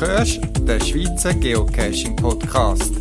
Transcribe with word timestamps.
hörst 0.00 0.40
den 0.60 0.80
Schweizer 0.80 1.34
Geocaching 1.34 2.16
Podcast. 2.16 2.92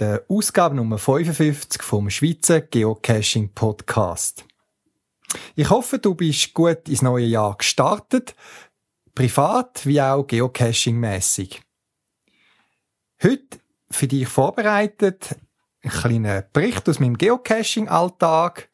der 0.00 0.24
Ausgabe 0.28 0.74
Nummer 0.74 0.98
55 0.98 1.82
vom 1.82 2.08
Schweizer 2.10 2.62
Geocaching 2.62 3.52
Podcast. 3.52 4.44
Ich 5.54 5.68
hoffe, 5.68 5.98
du 5.98 6.14
bist 6.14 6.54
gut 6.54 6.88
ins 6.88 7.02
neue 7.02 7.26
Jahr 7.26 7.56
gestartet, 7.56 8.34
privat 9.14 9.84
wie 9.86 10.00
auch 10.00 10.26
geocaching-mässig. 10.26 11.62
Heute 13.22 13.60
für 13.90 14.08
dich 14.08 14.26
vorbereitet 14.26 15.36
ein 15.82 15.90
kleiner 15.90 16.42
Bericht 16.42 16.88
aus 16.88 16.98
meinem 16.98 17.18
Geocaching-Alltag 17.18 18.70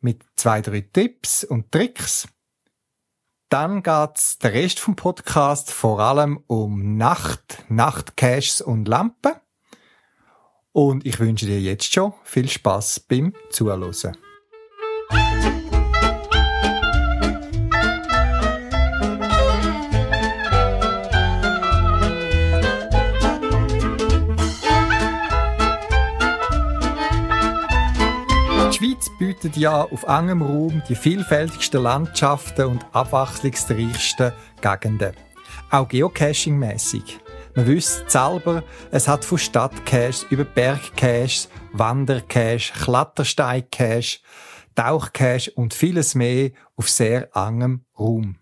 mit 0.00 0.22
zwei, 0.36 0.60
drei 0.60 0.82
Tipps 0.82 1.44
und 1.44 1.72
Tricks 1.72 2.28
dann 3.48 3.82
geht's 3.82 4.38
der 4.38 4.52
Rest 4.52 4.78
vom 4.78 4.94
Podcast 4.94 5.70
vor 5.70 6.00
allem 6.00 6.44
um 6.48 6.98
Nacht, 6.98 7.64
Nachtcaches 7.70 8.60
und 8.60 8.86
Lampen. 8.86 9.36
Und 10.78 11.04
ich 11.04 11.18
wünsche 11.18 11.44
dir 11.44 11.60
jetzt 11.60 11.92
schon 11.92 12.12
viel 12.22 12.48
Spaß 12.48 13.00
beim 13.00 13.34
Zuhören. 13.50 14.16
bietet 29.18 29.56
ja 29.56 29.82
auf 29.82 30.04
engem 30.04 30.42
Raum 30.42 30.80
die 30.88 30.94
vielfältigsten 30.94 31.82
Landschaften 31.82 32.66
und 32.66 32.86
abwechslungsreichsten 32.92 34.32
Gegenden. 34.60 35.12
Auch 35.70 35.88
geocaching-mässig. 35.88 37.18
Man 37.58 37.66
wüsste 37.66 38.08
selber, 38.08 38.62
es 38.92 39.08
hat 39.08 39.24
von 39.24 39.36
Stadtcaches 39.36 40.24
über 40.30 40.44
Bergcaches, 40.44 41.48
Wandercaches, 41.72 42.70
Klettersteigcaches, 42.72 44.20
Tauchcaches 44.76 45.48
und 45.48 45.74
vieles 45.74 46.14
mehr 46.14 46.52
auf 46.76 46.88
sehr 46.88 47.34
engem 47.34 47.84
Raum. 47.98 48.36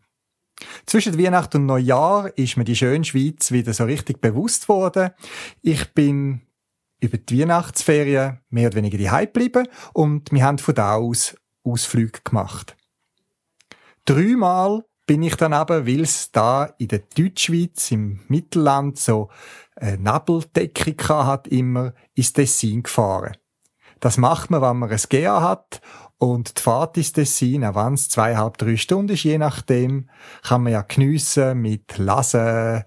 Zwischen 0.85 1.19
Weihnachten 1.19 1.63
und 1.63 1.65
Neujahr 1.65 2.37
ist 2.37 2.59
mir 2.59 2.65
die 2.65 2.77
schöne 2.77 3.05
Schweiz 3.05 3.53
wieder 3.53 3.73
so 3.73 3.85
richtig 3.85 4.21
bewusst 4.21 4.69
worden. 4.69 5.13
Ich 5.63 5.95
bin 5.95 6.43
über 7.01 7.17
die 7.17 7.41
Weihnachtsferien 7.41 8.43
mehr 8.51 8.67
oder 8.67 8.77
weniger 8.77 8.99
daheim 8.99 9.29
geblieben 9.33 9.67
und 9.95 10.31
wir 10.31 10.45
haben 10.45 10.59
von 10.59 10.75
da 10.75 10.97
aus 10.97 11.35
Ausflüge 11.65 12.21
gemacht. 12.23 12.77
Dreimal 14.05 14.85
bin 15.07 15.23
ich 15.23 15.37
dann 15.37 15.53
aber, 15.53 15.87
weil 15.87 16.03
es 16.03 16.33
da 16.33 16.65
in 16.79 16.89
der 16.89 17.03
Deutschschweiz, 17.17 17.91
im 17.93 18.21
Mittelland, 18.29 18.99
so 18.99 19.31
eine 19.77 19.99
Nabeldecke 19.99 20.97
hat, 21.09 21.47
immer 21.49 21.95
ins 22.15 22.33
Tessin 22.33 22.83
gefahren. 22.83 23.37
Das 24.01 24.19
macht 24.19 24.51
man, 24.51 24.63
wenn 24.63 24.79
man 24.79 24.91
ein 24.91 25.01
GA 25.09 25.43
hat 25.43 25.81
und 26.19 26.59
die 26.59 26.63
Fahrt 26.63 26.97
ins 26.97 27.13
Tessin, 27.13 27.65
auch 27.65 27.75
wenn 27.75 27.95
es 27.95 28.09
zweieinhalb, 28.09 28.59
drei 28.59 28.77
Stunden 28.77 29.15
ist, 29.15 29.23
je 29.23 29.39
nachdem, 29.39 30.11
kann 30.43 30.63
man 30.63 30.73
ja 30.73 30.83
geniessen 30.83 31.61
mit 31.61 31.99
Lasen, 31.99 32.85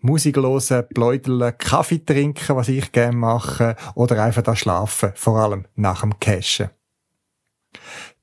Musik 0.00 0.36
hören, 0.36 1.58
Kaffee 1.58 2.04
trinken, 2.04 2.56
was 2.56 2.68
ich 2.68 2.92
gerne 2.92 3.16
mache, 3.16 3.76
oder 3.94 4.22
einfach 4.22 4.42
da 4.42 4.54
schlafen, 4.54 5.12
vor 5.14 5.38
allem 5.38 5.66
nach 5.74 6.02
dem 6.02 6.18
Cashen. 6.20 6.70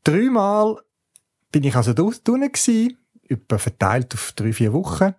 Dreimal 0.03 0.78
bin 1.52 1.64
ich 1.64 1.75
also 1.75 1.94
gewesen, 1.94 2.97
etwa 3.30 3.58
verteilt 3.58 4.13
auf 4.13 4.34
drei, 4.36 4.53
vier 4.53 4.74
Wochen, 4.74 5.13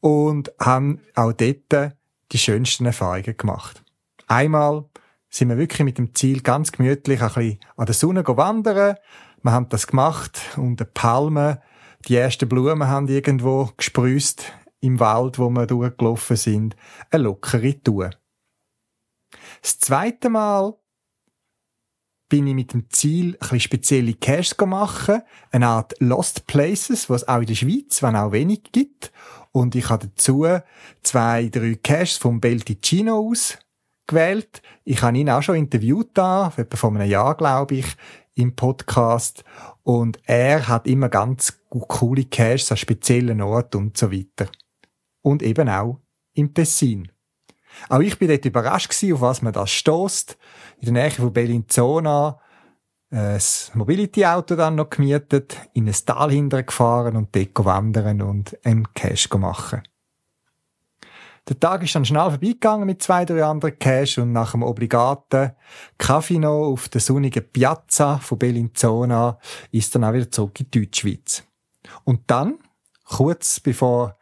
und 0.00 0.52
habe 0.58 0.98
auch 1.14 1.32
dort 1.32 1.94
die 2.32 2.38
schönsten 2.38 2.86
Erfahrungen 2.86 3.36
gemacht. 3.36 3.82
Einmal 4.26 4.84
sind 5.28 5.48
wir 5.48 5.58
wirklich 5.58 5.84
mit 5.84 5.98
dem 5.98 6.14
Ziel 6.14 6.40
ganz 6.40 6.72
gemütlich 6.72 7.20
ein 7.20 7.28
bisschen 7.28 7.60
an 7.76 7.86
der 7.86 7.94
Sonne 7.94 8.26
wandern. 8.26 8.96
Wir 9.42 9.52
haben 9.52 9.68
das 9.68 9.86
gemacht 9.86 10.40
unter 10.56 10.84
Palmen. 10.84 11.58
Die 12.08 12.16
ersten 12.16 12.48
Blumen 12.48 12.88
haben 12.88 13.08
irgendwo 13.08 13.70
gesprüßt 13.76 14.52
im 14.80 14.98
Wald, 14.98 15.38
wo 15.38 15.50
wir 15.50 15.66
durchgelaufen 15.66 16.36
sind, 16.36 16.76
eine 17.10 17.24
lockere 17.24 17.80
Tour. 17.82 18.10
Das 19.62 19.78
zweite 19.78 20.30
Mal 20.30 20.74
bin 22.30 22.46
ich 22.46 22.54
mit 22.54 22.72
dem 22.72 22.88
Ziel, 22.88 23.34
ein 23.34 23.38
bisschen 23.40 23.60
spezielle 23.60 24.14
Caches 24.14 24.56
machen, 24.64 25.20
eine 25.50 25.66
Art 25.66 25.94
Lost 25.98 26.46
Places, 26.46 27.10
was 27.10 27.28
auch 27.28 27.40
in 27.40 27.46
der 27.46 27.54
Schweiz, 27.54 28.02
wenn 28.02 28.16
auch 28.16 28.32
wenig 28.32 28.72
gibt. 28.72 29.12
Und 29.52 29.74
ich 29.74 29.90
habe 29.90 30.06
dazu 30.06 30.46
zwei, 31.02 31.48
drei 31.48 31.74
Caches 31.74 32.16
vom 32.16 32.40
Belticino 32.40 33.18
aus 33.18 33.58
gewählt. 34.06 34.62
Ich 34.84 35.02
habe 35.02 35.18
ihn 35.18 35.28
auch 35.28 35.42
schon 35.42 35.56
interviewt 35.56 36.10
da, 36.14 36.52
etwa 36.56 36.76
vor 36.76 36.90
einem 36.90 37.08
Jahr, 37.08 37.36
glaube 37.36 37.74
ich, 37.76 37.96
im 38.34 38.56
Podcast. 38.56 39.44
Und 39.82 40.18
er 40.24 40.68
hat 40.68 40.86
immer 40.86 41.08
ganz 41.10 41.60
coole 41.68 42.24
Caches 42.24 42.70
an 42.70 42.78
speziellen 42.78 43.40
Orten 43.42 43.76
und 43.76 43.96
so 43.96 44.10
weiter 44.10 44.50
und 45.22 45.42
eben 45.42 45.68
auch 45.68 46.00
im 46.34 46.54
Tessin. 46.54 47.10
Auch 47.88 48.00
ich 48.00 48.18
bin 48.18 48.28
dort 48.28 48.44
überrascht 48.44 48.92
auf 49.12 49.20
was 49.20 49.42
man 49.42 49.52
da 49.52 49.66
stößt. 49.66 50.36
In 50.80 50.94
der 50.94 51.04
Nähe 51.04 51.10
von 51.10 51.32
Bellinzona 51.32 52.38
ein 53.10 53.40
Mobility-Auto 53.74 54.54
dann 54.54 54.76
noch 54.76 54.90
gemietet, 54.90 55.56
in 55.72 55.88
ein 55.88 55.96
Tal 56.06 56.30
hintergefahren 56.30 57.16
und 57.16 57.34
dort 57.34 57.64
wandern 57.64 58.22
und 58.22 58.56
einen 58.64 58.92
Cash 58.94 59.28
machen. 59.30 59.82
Der 61.48 61.58
Tag 61.58 61.82
ist 61.82 61.94
dann 61.94 62.04
schnell 62.04 62.30
vorbeigegangen 62.30 62.86
mit 62.86 63.02
zwei, 63.02 63.24
drei 63.24 63.42
anderen 63.42 63.76
Cash 63.78 64.18
und 64.18 64.30
nach 64.30 64.52
dem 64.52 64.62
obligaten 64.62 65.52
Kaffee 65.98 66.38
noch 66.38 66.70
auf 66.70 66.88
der 66.88 67.00
sonnigen 67.00 67.42
Piazza 67.50 68.18
von 68.18 68.38
Bellinzona 68.38 69.38
ist 69.72 69.92
dann 69.94 70.04
auch 70.04 70.12
wieder 70.12 70.30
zurück 70.30 70.60
in 70.60 70.70
die 70.70 70.80
Deutschschweiz. 70.80 71.42
Und 72.04 72.30
dann, 72.30 72.58
kurz 73.04 73.58
bevor 73.58 74.16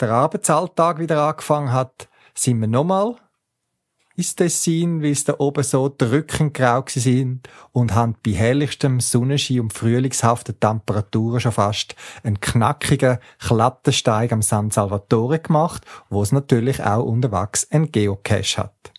der 0.00 0.10
Arbeitsalltag 0.10 0.98
wieder 0.98 1.22
angefangen 1.28 1.72
hat, 1.72 2.09
sind 2.42 2.60
wir 2.60 2.68
nochmal 2.68 3.16
ins 4.16 4.34
Tessin, 4.34 5.02
weil 5.02 5.12
es 5.12 5.24
da 5.24 5.34
oben 5.38 5.62
so 5.62 5.92
drückend 5.96 6.54
grau 6.54 6.84
sind 6.86 7.48
und 7.72 7.94
haben 7.94 8.16
bei 8.24 8.32
herrlichstem 8.32 9.00
Sonnenschein 9.00 9.60
und 9.60 9.72
frühlingshaften 9.72 10.58
Temperaturen 10.60 11.40
schon 11.40 11.52
fast 11.52 11.94
einen 12.22 12.40
knackigen 12.40 13.18
Klettersteig 13.38 14.32
am 14.32 14.42
San 14.42 14.70
Salvatore 14.70 15.38
gemacht, 15.38 15.84
wo 16.10 16.22
es 16.22 16.32
natürlich 16.32 16.82
auch 16.82 17.04
unterwegs 17.04 17.66
ein 17.70 17.90
Geocache 17.90 18.58
hat. 18.58 18.92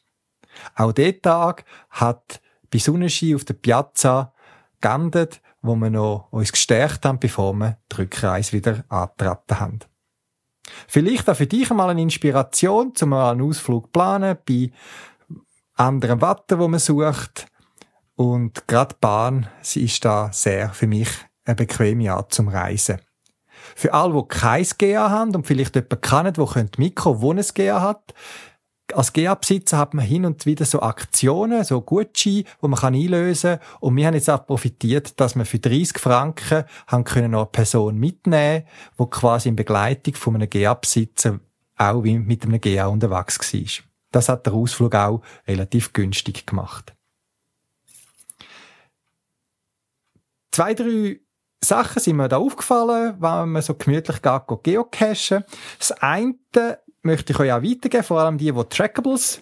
Auch 0.76 0.92
der 0.92 1.22
Tag 1.22 1.66
hat 1.90 2.42
bei 2.72 2.80
Sonnenschein 2.80 3.36
auf 3.36 3.46
der 3.46 3.54
Piazza 3.56 4.34
geendet, 4.80 5.42
wo 5.62 5.76
wir 5.76 5.90
noch 5.90 6.28
uns 6.32 6.52
gestärkt 6.52 7.06
haben, 7.06 7.20
bevor 7.20 7.54
wir 7.54 7.78
die 7.92 7.98
Rückreise 7.98 8.54
wieder 8.54 8.84
antreten 8.90 9.60
haben. 9.60 9.80
Vielleicht 10.88 11.30
auch 11.30 11.36
für 11.36 11.48
dich 11.48 11.70
einmal 11.70 11.90
eine 11.90 12.02
Inspiration, 12.02 12.96
zum 12.96 13.10
mal 13.10 13.32
einen 13.32 13.42
Ausflug 13.42 13.86
zu 13.86 13.92
planen, 13.92 14.38
bei 14.48 14.72
anderem 15.76 16.22
Wetter, 16.22 16.60
wo 16.60 16.68
man 16.68 16.80
sucht. 16.80 17.48
Und 18.16 18.68
gerade 18.68 18.96
Bahn, 19.00 19.48
sie 19.62 19.86
ist 19.86 20.06
da 20.06 20.32
sehr 20.32 20.70
für 20.70 20.88
mich 20.88 21.10
eine 21.46 21.56
bequeme 21.56 22.14
Art 22.14 22.34
zum 22.34 22.50
Reisen. 22.50 23.02
Für 23.76 23.94
alle, 23.94 24.14
die 24.14 24.28
kein 24.28 24.66
GA 24.78 25.10
haben 25.10 25.36
und 25.36 25.48
vielleicht 25.48 25.76
jemanden 25.76 26.02
kennen, 26.02 26.34
der 26.34 26.70
mitkommen 26.78 27.22
wo 27.22 27.32
ein 27.32 27.44
GA 27.54 27.82
hat, 27.82 28.14
als 28.94 29.14
GA-Besitzer 29.14 29.78
hat 29.78 29.94
man 29.94 30.06
hin 30.06 30.26
und 30.26 30.46
wieder 30.46 30.66
so 30.66 30.82
Aktionen, 30.82 31.64
so 31.64 31.82
Gutscheine, 31.82 32.46
wo 32.60 32.68
man 32.68 32.80
kann 32.80 32.96
einlösen 32.96 33.60
kann. 33.60 33.68
Und 33.80 33.96
wir 33.96 34.08
haben 34.08 34.14
jetzt 34.14 34.30
auch 34.30 34.46
profitiert, 34.46 35.20
dass 35.20 35.36
wir 35.36 35.46
für 35.46 35.60
30 35.60 35.98
Franken 35.98 36.66
haben 36.88 37.04
können 37.04 37.32
noch 37.32 37.42
eine 37.42 37.52
Person 37.52 37.98
mitnehmen, 37.98 38.64
die 39.00 39.06
quasi 39.10 39.50
in 39.50 39.56
Begleitung 39.56 40.16
von 40.16 40.36
einem 40.36 40.50
GA-Besitzer 40.50 41.40
auch 41.78 42.04
wie 42.04 42.20
mit 42.20 42.44
einem 42.44 42.62
GA 42.62 42.88
unterwegs 42.88 43.54
war. 43.54 43.86
Das 44.12 44.30
hat 44.30 44.46
der 44.46 44.54
Ausflug 44.54 44.94
auch 44.96 45.22
relativ 45.48 45.94
günstig 45.94 46.46
gemacht. 46.46 46.94
Zwei, 50.52 50.74
drei 50.74 51.22
Sachen 51.64 52.02
sind 52.02 52.18
mir 52.18 52.28
da 52.28 52.38
aufgefallen, 52.38 53.16
wenn 53.20 53.50
man 53.50 53.62
so 53.62 53.76
gemütlich 53.76 54.22
geht, 54.22 54.64
geocachen. 54.64 55.46
Das 55.78 55.92
eine 55.92 56.36
möchte 57.04 57.34
ich 57.34 57.40
euch 57.40 57.52
auch 57.52 57.64
weitergeben, 57.64 58.04
vor 58.04 58.20
allem 58.20 58.38
die, 58.38 58.52
die 58.52 58.64
Trackables 58.70 59.42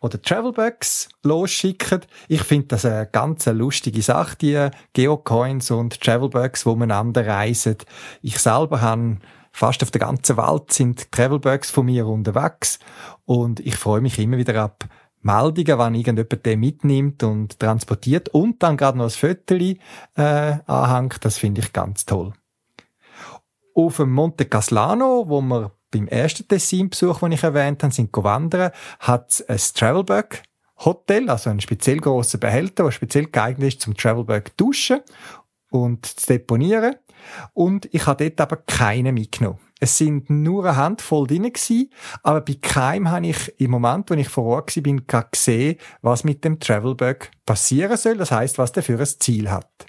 oder 0.00 0.20
Travelbugs 0.20 1.08
losschicken. 1.22 2.02
Ich 2.28 2.42
finde 2.42 2.68
das 2.68 2.84
eine 2.84 3.08
ganz 3.10 3.46
lustige 3.46 4.02
Sache, 4.02 4.36
die 4.36 4.68
Geocoins 4.92 5.70
und 5.70 6.00
Travelbugs, 6.00 6.66
wo 6.66 6.74
man 6.76 6.90
reisen. 6.90 7.78
Ich 8.20 8.38
selber 8.38 8.82
habe 8.82 9.18
fast 9.50 9.82
auf 9.82 9.90
der 9.90 10.00
ganzen 10.00 10.36
Welt 10.36 10.72
sind 10.72 11.10
Travelbugs 11.12 11.70
von 11.70 11.86
mir 11.86 12.06
unterwegs 12.06 12.78
und 13.24 13.60
ich 13.60 13.76
freue 13.76 14.00
mich 14.00 14.18
immer 14.18 14.36
wieder 14.36 14.60
ab 14.60 14.84
Meldungen, 15.22 15.78
wenn 15.78 15.94
irgendjemand 15.94 16.44
den 16.44 16.60
mitnimmt 16.60 17.22
und 17.22 17.58
transportiert 17.58 18.28
und 18.28 18.62
dann 18.62 18.76
gerade 18.76 18.98
noch 18.98 19.04
ein 19.04 19.10
Fötterchen 19.10 19.78
äh, 20.16 20.58
anhängt. 20.66 21.24
Das 21.24 21.38
finde 21.38 21.62
ich 21.62 21.72
ganz 21.72 22.04
toll. 22.04 22.34
Auf 23.74 23.96
dem 23.96 24.12
Monte 24.12 24.44
Caslano, 24.44 25.24
wo 25.28 25.40
wir 25.40 25.72
beim 25.94 26.08
ersten 26.08 26.46
Tessin-Besuch, 26.48 27.20
den 27.20 27.32
ich 27.32 27.42
erwähnt 27.42 27.82
habe, 27.82 27.94
sind 27.94 28.10
wandern, 28.12 28.72
hat 28.98 29.30
es 29.30 29.48
ein 29.48 29.58
Travelbug 29.74 30.42
Hotel, 30.84 31.30
also 31.30 31.50
einen 31.50 31.60
speziell 31.60 31.98
grossen 31.98 32.40
Behälter, 32.40 32.84
der 32.84 32.90
speziell 32.90 33.26
geeignet 33.26 33.68
ist 33.68 33.80
zum 33.80 33.96
Travelbug 33.96 34.56
duschen 34.56 35.00
und 35.70 36.04
zu 36.04 36.26
deponieren. 36.26 36.96
Und 37.52 37.88
ich 37.92 38.06
habe 38.06 38.24
dort 38.28 38.40
aber 38.40 38.62
keinen 38.66 39.14
mitgenommen. 39.14 39.60
Es 39.80 39.98
sind 39.98 40.30
nur 40.30 40.64
eine 40.64 40.76
Handvoll 40.76 41.26
drin 41.26 41.44
gewesen, 41.44 41.90
aber 42.22 42.40
bei 42.40 42.56
keinem 42.60 43.10
habe 43.10 43.28
ich 43.28 43.54
im 43.60 43.70
Moment, 43.70 44.10
wo 44.10 44.14
ich 44.14 44.28
vor 44.28 44.44
Ort 44.44 44.76
war, 44.76 45.24
gesehen, 45.30 45.76
was 46.02 46.24
mit 46.24 46.44
dem 46.44 46.58
Travelbug 46.58 47.30
passieren 47.46 47.96
soll. 47.96 48.16
Das 48.16 48.30
heißt, 48.30 48.58
was 48.58 48.72
der 48.72 48.82
für 48.82 48.98
ein 48.98 49.06
Ziel 49.06 49.50
hat. 49.50 49.86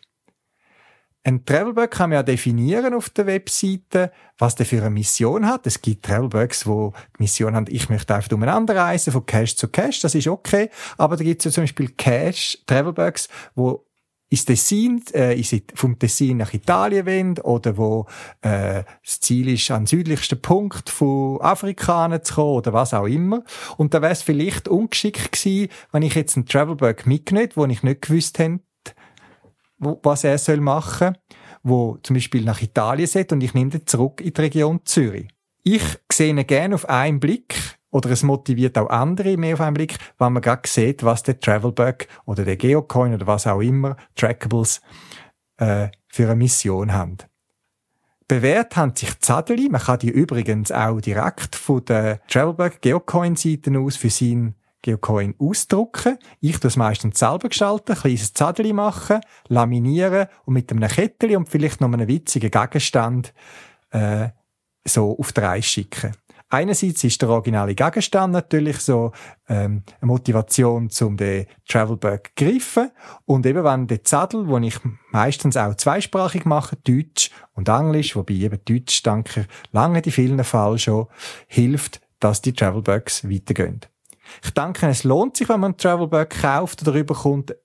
Ein 1.28 1.44
Travelbug 1.44 1.90
kann 1.90 2.12
man 2.12 2.18
ja 2.18 2.24
definieren 2.24 2.94
auf 2.94 3.10
der 3.10 3.26
Webseite, 3.26 4.12
was 4.38 4.54
der 4.54 4.68
für 4.68 4.78
eine 4.78 4.92
Mission 4.92 5.48
hat. 5.48 5.66
Es 5.66 5.82
gibt 5.82 6.06
Travelbugs, 6.06 6.68
wo 6.68 6.94
die 7.18 7.24
Mission 7.24 7.56
haben, 7.56 7.66
ich 7.68 7.90
möchte 7.90 8.14
einfach 8.14 8.32
umeinander 8.32 8.76
reisen, 8.76 9.12
von 9.12 9.26
Cache 9.26 9.56
zu 9.56 9.68
Cache, 9.68 10.02
das 10.04 10.14
ist 10.14 10.28
okay. 10.28 10.70
Aber 11.00 11.18
da 11.18 11.24
gibt 11.24 11.42
es 11.42 11.46
ja 11.46 11.52
zum 11.52 11.64
Beispiel 11.64 11.90
Cache, 11.98 12.60
Travelbugs, 12.68 13.28
wo 13.56 13.88
ins 14.30 14.46
Tessin, 14.46 15.02
äh, 15.14 15.44
vom 15.74 15.98
Tessin 15.98 16.38
nach 16.38 16.54
Italien 16.54 17.08
wollen, 17.08 17.40
oder 17.40 17.76
wo 17.76 18.06
äh, 18.42 18.84
das 19.04 19.20
Ziel 19.20 19.50
ist, 19.50 19.72
an 19.72 19.82
den 19.82 19.88
südlichsten 19.88 20.40
Punkt 20.40 20.92
von 20.92 21.42
Afrikanern 21.42 22.24
zu 22.24 22.36
kommen, 22.36 22.58
oder 22.58 22.72
was 22.72 22.94
auch 22.94 23.08
immer. 23.08 23.44
Und 23.78 23.96
da 23.96 24.04
wäre 24.04 24.12
es 24.12 24.22
vielleicht 24.22 24.68
ungeschickt 24.68 25.32
gewesen, 25.32 25.70
wenn 25.92 26.04
ich 26.04 26.14
jetzt 26.14 26.38
einen 26.38 26.46
Travelbug 26.46 27.08
mitgenommen 27.08 27.50
wo 27.56 27.66
ich 27.66 27.82
nicht 27.82 28.04
gewusst 28.04 28.38
hätte, 28.38 28.60
wo, 29.78 30.00
was 30.04 30.24
er 30.24 30.38
soll 30.38 30.62
machen, 30.62 31.18
wo 31.64 31.98
zum 32.04 32.16
Beispiel 32.16 32.44
nach 32.44 32.62
Italien 32.62 33.10
geht 33.10 33.32
und 33.32 33.42
ich 33.42 33.54
nehme 33.54 33.74
ihn 33.74 33.88
zurück 33.88 34.22
in 34.22 34.34
die 34.34 34.42
Region 34.42 34.82
Zürich. 34.86 35.28
Ich 35.64 35.84
sehe 36.12 36.30
ihn 36.30 36.46
gerne 36.46 36.76
auf 36.76 36.88
einen 36.88 37.20
Blick 37.20 37.56
oder 37.92 38.12
es 38.12 38.24
motiviert 38.24 38.78
auch 38.78 38.90
andere 38.90 39.38
mehr 39.38 39.56
auf 39.56 39.62
einen 39.62 39.74
Blick, 39.74 39.98
wenn 40.20 40.34
man 40.34 40.42
gerade 40.42 40.68
sieht, 40.68 41.04
was 41.04 41.24
der 41.24 41.40
Travelbug 41.40 42.08
oder 42.26 42.44
der 42.44 42.58
Geocoin 42.58 43.14
oder 43.14 43.26
was 43.26 43.48
auch 43.48 43.62
immer, 43.62 43.96
Trackables, 44.16 44.82
äh, 45.58 45.90
für 46.08 46.26
eine 46.26 46.36
Mission 46.36 46.94
haben. 46.94 47.18
Bewährt 48.28 48.76
haben 48.76 48.96
sich 48.96 49.20
Zadeli, 49.20 49.70
man 49.70 49.82
kann 49.82 50.00
die 50.00 50.10
übrigens 50.10 50.72
auch 50.72 51.00
direkt 51.00 51.56
von 51.56 51.86
der 51.86 52.20
Travelbug 52.28 52.82
Geocoin 52.82 53.36
Seiten 53.36 53.78
aus 53.78 53.98
für 53.98 54.10
seinen 54.10 54.56
Geocoin 54.86 55.34
ausdrucken. 55.40 56.20
Ich 56.42 56.64
es 56.64 56.78
meistens 56.78 57.18
selber 57.18 57.50
gestalten, 57.50 57.94
ein 57.94 57.98
kleines 57.98 58.34
Zadeli 58.34 58.72
machen, 58.72 59.20
laminieren 59.48 60.28
und 60.46 60.54
mit 60.54 60.72
einem 60.72 60.88
Kettchen 60.88 61.38
und 61.38 61.50
vielleicht 61.50 61.82
noch 61.82 61.92
einem 61.92 62.08
witzigen 62.08 62.52
Gegenstand 62.52 63.34
äh, 63.90 64.30
so 64.88 65.18
auf 65.18 65.34
die 65.34 65.42
Reise 65.42 65.68
schicken. 65.68 66.12
Einerseits 66.50 67.04
ist 67.04 67.20
der 67.20 67.30
originale 67.30 67.74
Gegenstand 67.74 68.32
natürlich 68.32 68.78
so 68.78 69.12
ähm, 69.50 69.82
eine 70.00 70.08
Motivation, 70.08 70.90
um 71.02 71.18
den 71.18 71.48
Travelbug 71.68 72.28
zu 72.28 72.46
greifen. 72.46 72.92
Und 73.26 73.48
eben 73.48 73.64
wenn 73.64 73.88
der 73.88 74.04
Zadel, 74.04 74.48
wo 74.48 74.60
ich 74.60 74.78
meistens 75.12 75.58
auch 75.58 75.74
zweisprachig 75.74 76.46
mache, 76.46 76.76
Deutsch 76.84 77.32
und 77.54 77.68
Englisch, 77.68 78.16
wobei 78.16 78.36
eben 78.36 78.60
Deutsch, 78.64 79.02
danke, 79.02 79.48
lange 79.72 80.00
in 80.00 80.12
vielen 80.12 80.44
Fällen 80.44 80.78
schon, 80.78 81.08
hilft, 81.48 82.02
dass 82.20 82.44
die 82.44 82.54
Travelbugs 82.54 83.28
weitergehen. 83.28 83.82
Ich 84.44 84.52
denke, 84.52 84.88
es 84.88 85.04
lohnt 85.04 85.38
sich, 85.38 85.50
wenn 85.50 85.60
man 85.60 85.72
einen 85.72 85.78
Travelbug 85.78 86.30
kauft 86.30 86.82
oder 86.82 86.94
rüberkommt, 86.94 87.56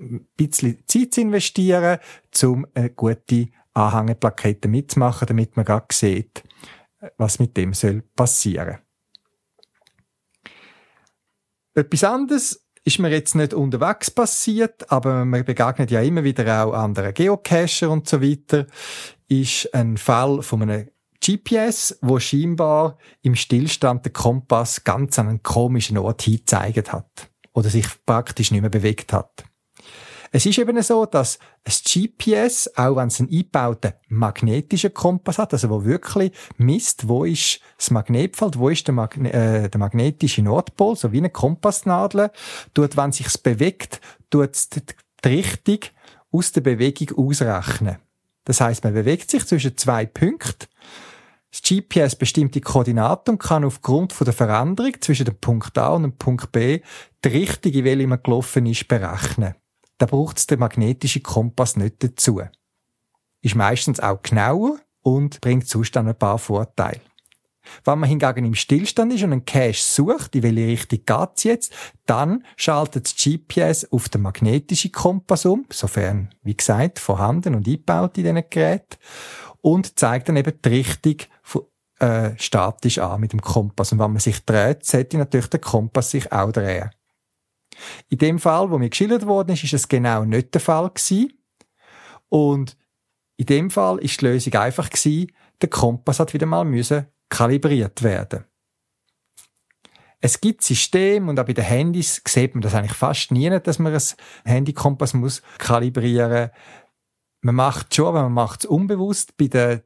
ein 0.00 0.28
bisschen 0.36 0.82
Zeit 0.86 1.14
zu 1.14 1.20
investieren, 1.20 1.98
um 2.42 2.66
eine 2.74 2.90
gute 2.90 3.48
Anhängeplakette 3.74 4.68
mitzumachen, 4.68 5.26
damit 5.26 5.56
man 5.56 5.64
gerade 5.64 5.86
sieht, 5.92 6.42
was 7.16 7.38
mit 7.38 7.56
dem 7.56 7.74
soll 7.74 8.02
passieren. 8.14 8.78
Etwas 11.74 12.04
anderes 12.04 12.64
ist 12.84 12.98
mir 12.98 13.10
jetzt 13.10 13.34
nicht 13.34 13.54
unterwegs 13.54 14.10
passiert, 14.10 14.90
aber 14.90 15.24
man 15.24 15.44
begegnet 15.44 15.90
ja 15.90 16.00
immer 16.00 16.24
wieder 16.24 16.64
auch 16.64 16.72
anderen 16.72 17.14
Geocacher 17.14 17.90
und 17.90 18.08
so 18.08 18.22
weiter, 18.22 18.66
ist 19.28 19.72
ein 19.74 19.96
Fall 19.96 20.42
von 20.42 20.62
einem 20.62 20.88
GPS, 21.28 21.98
wo 22.00 22.18
scheinbar 22.18 22.96
im 23.20 23.34
Stillstand 23.34 24.04
der 24.06 24.12
Kompass 24.12 24.84
ganz 24.84 25.18
an 25.18 25.28
einen 25.28 25.42
komischen 25.42 25.98
Ort 25.98 26.22
hingezeigt 26.22 26.92
hat 26.92 27.30
oder 27.52 27.68
sich 27.68 27.86
praktisch 28.06 28.50
nicht 28.50 28.62
mehr 28.62 28.70
bewegt 28.70 29.12
hat. 29.12 29.44
Es 30.30 30.44
ist 30.44 30.58
eben 30.58 30.80
so, 30.82 31.06
dass 31.06 31.38
ein 31.64 31.72
GPS, 31.72 32.70
auch 32.76 32.96
wenn 32.96 33.08
es 33.08 33.18
einen 33.18 33.30
eingebauten 33.30 33.94
magnetischen 34.08 34.92
Kompass 34.92 35.38
hat, 35.38 35.52
also 35.52 35.70
wo 35.70 35.84
wirklich 35.84 36.32
misst, 36.56 37.08
wo 37.08 37.24
ist 37.24 37.60
das 37.78 37.90
Magnetfeld, 37.90 38.58
wo 38.58 38.68
ist 38.68 38.86
der, 38.86 38.94
Magne 38.94 39.32
äh, 39.32 39.68
der 39.68 39.78
magnetische 39.78 40.42
Nordpol, 40.42 40.96
so 40.96 41.12
wie 41.12 41.18
eine 41.18 41.30
Kompassnadel, 41.30 42.30
tut, 42.74 42.96
wenn 42.96 43.12
sich's 43.12 43.38
bewegt, 43.38 44.00
tut 44.30 44.54
es 44.54 44.68
die 44.68 44.82
Richtung 45.24 45.80
aus 46.30 46.52
der 46.52 46.60
Bewegung 46.60 47.16
ausrechnen. 47.26 47.96
Das 48.44 48.60
heißt, 48.60 48.84
man 48.84 48.94
bewegt 48.94 49.30
sich 49.30 49.46
zwischen 49.46 49.76
zwei 49.76 50.04
Punkten 50.06 50.68
das 51.50 51.62
GPS 51.62 52.16
bestimmt 52.16 52.54
die 52.54 52.60
Koordinaten 52.60 53.32
und 53.32 53.38
kann 53.38 53.64
aufgrund 53.64 54.12
von 54.12 54.24
der 54.24 54.34
Veränderung 54.34 54.92
zwischen 55.00 55.24
dem 55.24 55.38
Punkt 55.38 55.76
A 55.78 55.88
und 55.88 56.02
dem 56.02 56.16
Punkt 56.16 56.52
B 56.52 56.80
die 57.24 57.28
Richtung, 57.28 57.72
in 57.72 57.84
welche 57.84 58.06
man 58.06 58.22
gelaufen 58.22 58.66
ist, 58.66 58.86
berechnen. 58.86 59.54
Da 59.96 60.06
braucht 60.06 60.38
es 60.38 60.46
den 60.46 60.60
magnetischen 60.60 61.22
Kompass 61.22 61.76
nicht 61.76 62.02
dazu. 62.04 62.42
Ist 63.40 63.54
meistens 63.54 63.98
auch 64.00 64.22
genauer 64.22 64.78
und 65.02 65.40
bringt 65.40 65.66
sonst 65.66 65.96
dann 65.96 66.08
ein 66.08 66.18
paar 66.18 66.38
Vorteile. 66.38 67.00
Wenn 67.84 67.98
man 67.98 68.08
hingegen 68.08 68.44
im 68.44 68.54
Stillstand 68.54 69.12
ist 69.12 69.24
und 69.24 69.32
einen 69.32 69.44
Cache 69.44 69.74
sucht, 69.74 70.34
in 70.34 70.42
welche 70.42 70.66
Richtung 70.66 71.00
geht's 71.04 71.44
jetzt, 71.44 71.72
dann 72.06 72.44
schaltet 72.56 73.06
das 73.06 73.16
GPS 73.16 73.92
auf 73.92 74.08
den 74.08 74.22
magnetischen 74.22 74.92
Kompass 74.92 75.44
um, 75.44 75.66
sofern, 75.70 76.30
wie 76.42 76.56
gesagt, 76.56 76.98
vorhanden 76.98 77.54
und 77.54 77.66
eingebaut 77.66 78.16
in 78.18 78.24
diesen 78.24 78.44
Geräten 78.48 78.96
und 79.60 79.98
zeigt 79.98 80.28
dann 80.28 80.36
eben 80.36 80.52
die 80.64 80.68
Richtung 80.68 81.16
äh, 81.98 82.30
statisch 82.36 82.98
an 82.98 83.20
mit 83.20 83.32
dem 83.32 83.40
Kompass. 83.40 83.92
Und 83.92 83.98
wenn 83.98 84.12
man 84.12 84.20
sich 84.20 84.44
dreht, 84.44 84.84
sollte 84.84 85.18
natürlich 85.18 85.48
der 85.48 85.60
Kompass 85.60 86.10
sich 86.10 86.32
auch 86.32 86.52
drehen. 86.52 86.90
In 88.08 88.18
dem 88.18 88.38
Fall, 88.38 88.70
wo 88.70 88.78
mir 88.78 88.90
geschildert 88.90 89.26
worden 89.26 89.52
ist, 89.52 89.64
ist 89.64 89.74
es 89.74 89.88
genau 89.88 90.24
nicht 90.24 90.54
der 90.54 90.60
Fall 90.60 90.88
gewesen. 90.88 91.32
Und 92.28 92.76
in 93.36 93.46
dem 93.46 93.70
Fall 93.70 93.98
ist 93.98 94.20
die 94.20 94.26
Lösung 94.26 94.54
einfach 94.54 94.90
gewesen, 94.90 95.32
der 95.60 95.70
Kompass 95.70 96.20
hat 96.20 96.34
wieder 96.34 96.46
mal 96.46 96.64
müssen 96.64 97.06
kalibriert 97.28 98.02
werden. 98.02 98.44
Es 100.20 100.40
gibt 100.40 100.64
Systeme 100.64 101.30
und 101.30 101.38
auch 101.38 101.44
bei 101.44 101.52
den 101.52 101.64
Handys 101.64 102.22
sieht 102.26 102.54
man 102.54 102.62
das 102.62 102.74
eigentlich 102.74 102.96
fast 102.96 103.30
nie, 103.30 103.48
dass 103.60 103.78
man 103.78 103.94
ein 103.94 104.02
Handykompass 104.44 105.14
muss 105.14 105.42
kalibrieren 105.58 106.50
man 107.40 107.54
macht 107.54 107.94
schon, 107.94 108.06
aber 108.06 108.22
man 108.22 108.32
macht 108.32 108.60
es 108.60 108.66
unbewusst. 108.66 109.36
Bei 109.36 109.46
den 109.46 109.82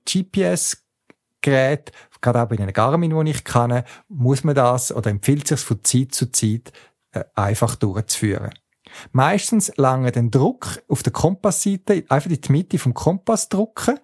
GPS-Geräten, 1.43 1.93
gerade 2.21 2.43
auch 2.43 2.49
bei 2.49 2.57
den 2.57 2.73
Garmin, 2.73 3.25
die 3.25 3.31
ich 3.31 3.45
kenne, 3.45 3.85
muss 4.09 4.45
man 4.45 4.55
das 4.55 4.93
oder 4.93 5.11
empfiehlt 5.11 5.49
sich 5.49 5.61
von 5.61 5.83
Zeit 5.83 6.15
zu 6.15 6.31
Zeit 6.31 6.73
äh, 7.13 7.25
einfach 7.35 7.77
durchzuführen. 7.77 8.53
Meistens 9.13 9.73
lange 9.77 10.13
den 10.13 10.31
Druck 10.31 10.83
auf 10.89 11.03
der 11.03 11.13
Kompassseite 11.13 12.05
einfach 12.09 12.31
in 12.31 12.41
die 12.41 12.53
Mitte 12.53 12.79
vom 12.79 12.95
Kompass 12.95 13.49
drücken, 13.49 13.99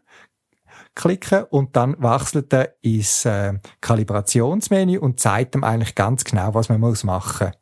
klicken 0.94 1.44
und 1.44 1.76
dann 1.76 1.96
wechselt 2.02 2.52
er 2.52 2.74
ins 2.80 3.24
äh, 3.24 3.54
Kalibrationsmenü 3.80 4.98
und 4.98 5.20
zeigt 5.20 5.54
ihm 5.54 5.64
eigentlich 5.64 5.94
ganz 5.94 6.24
genau, 6.24 6.54
was 6.54 6.68
man 6.68 6.80
muss 6.80 7.04
machen. 7.04 7.52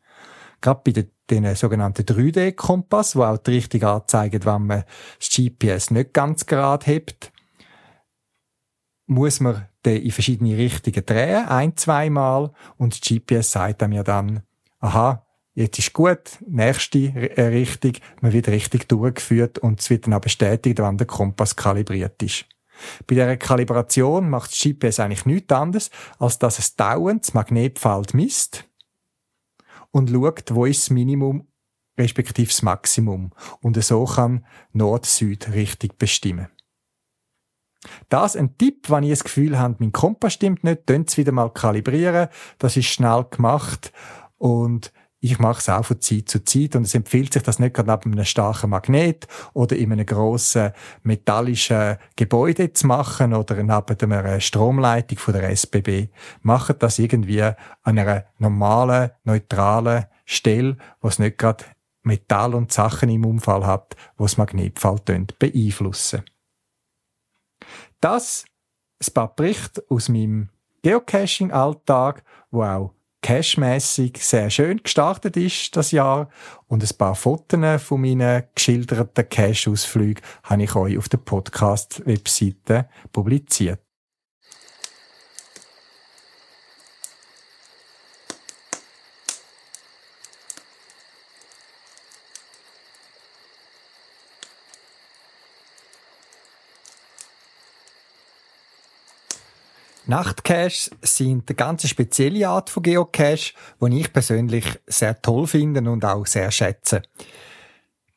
Gerade 0.60 0.80
bei 0.84 0.92
den 0.92 1.10
den 1.30 1.54
sogenannten 1.54 2.02
3D-Kompass, 2.02 3.16
wo 3.16 3.24
auch 3.24 3.38
die 3.38 3.52
Richtung 3.52 3.82
anzeigt, 3.82 4.46
wenn 4.46 4.66
man 4.66 4.84
das 5.18 5.28
GPS 5.28 5.90
nicht 5.90 6.12
ganz 6.12 6.46
gerade 6.46 6.86
hebt, 6.86 7.32
muss 9.06 9.40
man 9.40 9.66
den 9.84 10.02
in 10.02 10.10
verschiedene 10.10 10.56
Richtungen 10.56 11.06
drehen, 11.06 11.46
ein, 11.46 11.76
zweimal, 11.76 12.52
und 12.76 12.92
das 12.92 13.00
GPS 13.00 13.52
sagt 13.52 13.82
einem 13.82 13.92
ja 13.92 14.02
dann, 14.02 14.42
aha, 14.80 15.24
jetzt 15.54 15.78
ist 15.78 15.92
gut, 15.92 16.38
nächste 16.46 16.98
äh, 16.98 17.46
Richtung, 17.46 17.92
man 18.20 18.32
wird 18.32 18.48
richtig 18.48 18.88
durchgeführt 18.88 19.58
und 19.58 19.80
es 19.80 19.90
wird 19.90 20.06
dann 20.06 20.14
auch 20.14 20.20
bestätigt, 20.20 20.78
wann 20.80 20.98
der 20.98 21.06
Kompass 21.06 21.56
kalibriert 21.56 22.22
ist. 22.22 22.46
Bei 23.06 23.14
der 23.14 23.36
Kalibration 23.36 24.28
macht 24.28 24.52
das 24.52 24.60
GPS 24.60 25.00
eigentlich 25.00 25.24
nichts 25.24 25.52
anderes, 25.52 25.90
als 26.18 26.38
dass 26.38 26.58
es 26.58 26.76
dauernd 26.76 27.26
das 27.26 27.32
Magnetfeld 27.32 28.12
misst 28.12 28.64
und 29.92 30.10
schaut, 30.10 30.54
wo 30.54 30.66
ist 30.66 30.82
das 30.82 30.90
Minimum 30.90 31.46
respektive 31.98 32.48
das 32.48 32.62
Maximum 32.62 33.32
und 33.62 33.82
so 33.82 34.04
kann 34.04 34.44
Nord-Süd 34.72 35.52
richtig 35.52 35.96
bestimmen. 35.96 36.48
Das 38.08 38.36
ein 38.36 38.56
Tipp, 38.58 38.90
wenn 38.90 39.04
ihr 39.04 39.10
das 39.10 39.24
Gefühl 39.24 39.58
habt, 39.58 39.80
mein 39.80 39.92
Kompass 39.92 40.34
stimmt 40.34 40.64
nicht, 40.64 40.88
es 40.88 41.16
wieder 41.16 41.32
mal 41.32 41.50
kalibrieren. 41.50 42.28
Das 42.58 42.76
ist 42.76 42.86
schnell 42.86 43.24
gemacht 43.30 43.92
und 44.38 44.92
ich 45.18 45.38
mache 45.38 45.58
es 45.58 45.68
auch 45.68 45.84
von 45.84 46.00
Zeit 46.00 46.28
zu 46.28 46.44
Zeit 46.44 46.76
und 46.76 46.82
es 46.82 46.94
empfiehlt 46.94 47.32
sich, 47.32 47.42
das 47.42 47.58
nicht 47.58 47.74
gerade 47.74 47.90
neben 47.90 48.12
einem 48.12 48.24
starken 48.24 48.70
Magnet 48.70 49.26
oder 49.54 49.74
in 49.74 49.92
einem 49.92 50.06
grossen 50.06 50.72
metallischen 51.02 51.96
Gebäude 52.16 52.72
zu 52.72 52.86
machen 52.86 53.34
oder 53.34 53.56
neben 53.56 54.12
einer 54.12 54.40
Stromleitung 54.40 55.18
von 55.18 55.34
der 55.34 55.50
SBB. 55.50 56.08
Macht 56.42 56.82
das 56.82 56.98
irgendwie 56.98 57.42
an 57.42 57.56
einer 57.82 58.24
normalen, 58.38 59.10
neutralen 59.24 60.04
Stelle, 60.24 60.76
wo 61.00 61.08
es 61.08 61.18
nicht 61.18 61.38
gerade 61.38 61.64
Metall 62.02 62.54
und 62.54 62.72
Sachen 62.72 63.08
im 63.08 63.24
Unfall 63.24 63.66
hat, 63.66 63.96
wo 64.16 64.24
das 64.24 64.36
Magnetfeld 64.36 65.38
beeinflussen. 65.38 66.22
Das 68.00 68.44
ein 69.00 69.14
paar 69.14 69.34
Berichte 69.34 69.84
aus 69.88 70.08
meinem 70.08 70.48
Geocaching-Alltag, 70.82 72.22
wo 72.50 72.62
auch 72.62 72.94
cashmäßig 73.22 74.24
sehr 74.24 74.50
schön 74.50 74.82
gestartet 74.82 75.36
ist 75.36 75.74
das 75.76 75.90
Jahr 75.90 76.28
und 76.68 76.82
ein 76.82 76.96
paar 76.96 77.14
Fotos 77.14 77.82
von 77.82 78.00
meinen 78.00 78.44
geschilderten 78.54 79.28
Cache-Ausflügen 79.28 80.22
habe 80.44 80.62
ich 80.62 80.76
euch 80.76 80.96
auf 80.96 81.08
der 81.08 81.18
Podcast-Webseite 81.18 82.88
publiziert. 83.10 83.85
Nachtcaches 100.08 100.90
sind 101.02 101.48
eine 101.48 101.56
ganz 101.56 101.88
spezielle 101.88 102.48
Art 102.48 102.70
von 102.70 102.82
Geocache, 102.82 103.54
die 103.80 104.00
ich 104.00 104.12
persönlich 104.12 104.64
sehr 104.86 105.20
toll 105.20 105.46
finde 105.46 105.88
und 105.90 106.04
auch 106.04 106.26
sehr 106.26 106.50
schätze. 106.50 107.02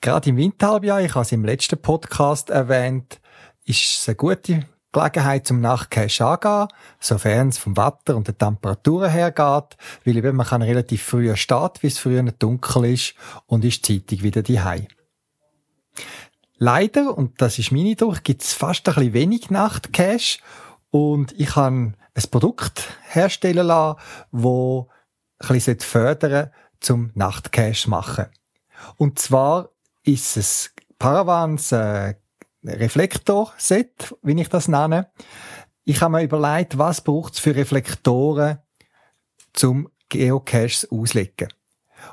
Gerade 0.02 0.30
im 0.30 0.38
Winterhalbjahr, 0.38 1.02
ich 1.02 1.16
habe 1.16 1.24
es 1.24 1.32
im 1.32 1.44
letzten 1.44 1.82
Podcast 1.82 2.52
erwähnt, 2.52 3.20
ist 3.66 4.02
es 4.02 4.08
eine 4.08 4.16
gute 4.16 4.66
Gelegenheit 4.92 5.46
zum 5.46 5.62
Nachtcache 5.62 6.26
angehen, 6.26 6.68
sofern 7.00 7.50
es 7.50 7.58
vom 7.58 7.76
Wetter 7.76 8.16
und 8.16 8.28
der 8.28 8.38
Temperaturen 8.38 9.12
her 9.12 9.32
geht, 9.32 9.78
weil 10.06 10.18
eben 10.18 10.36
man 10.36 10.48
kann 10.48 10.62
relativ 10.62 11.04
früh 11.04 11.36
starten, 11.36 11.80
wie 11.82 11.88
es 11.88 12.00
früher 12.00 12.24
nicht 12.24 12.42
dunkel 12.42 12.86
ist 12.86 13.16
und 13.46 13.66
ist 13.66 13.86
zeitig 13.86 14.24
wieder 14.24 14.42
daheim. 14.42 14.88
Leider, 16.58 17.18
und 17.18 17.42
das 17.42 17.58
ist 17.58 17.72
meine 17.72 17.92
Eindruck, 17.92 18.24
gibt 18.24 18.44
es 18.44 18.54
fast 18.54 18.88
ein 18.90 18.96
bisschen 18.96 19.14
wenig 19.14 19.50
Nachtcache 19.50 20.40
und 20.92 21.40
ich 21.40 21.56
habe 21.56 21.94
ein 22.14 22.24
Produkt 22.32 22.98
herstellen 23.10 23.68
lassen, 23.68 24.00
das 24.32 24.86
ein 25.50 25.56
bisschen 25.56 25.80
fördern 25.80 26.52
zum 26.80 27.12
Nachtcache 27.16 27.90
machen. 27.90 28.26
Und 28.98 29.20
zwar 29.20 29.70
ist 30.04 30.38
es 30.38 30.74
Paravans 30.98 31.72
äh, 31.72 32.16
Reflektorset, 32.64 34.16
wie 34.22 34.40
ich 34.40 34.50
das 34.50 34.68
nenne. 34.68 35.12
Ich 35.86 36.02
habe 36.02 36.14
mir 36.14 36.24
überlegt, 36.24 36.78
was 36.78 37.02
braucht 37.02 37.34
es 37.34 37.40
für 37.40 37.56
Reflektoren 37.56 38.60
zum 39.54 39.90
Geocaches 40.10 40.90
auslegen. 40.92 41.50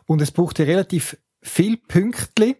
Und 0.06 0.22
es 0.22 0.30
braucht 0.30 0.60
relativ 0.60 1.16
viel 1.42 1.76
Pünktli, 1.76 2.56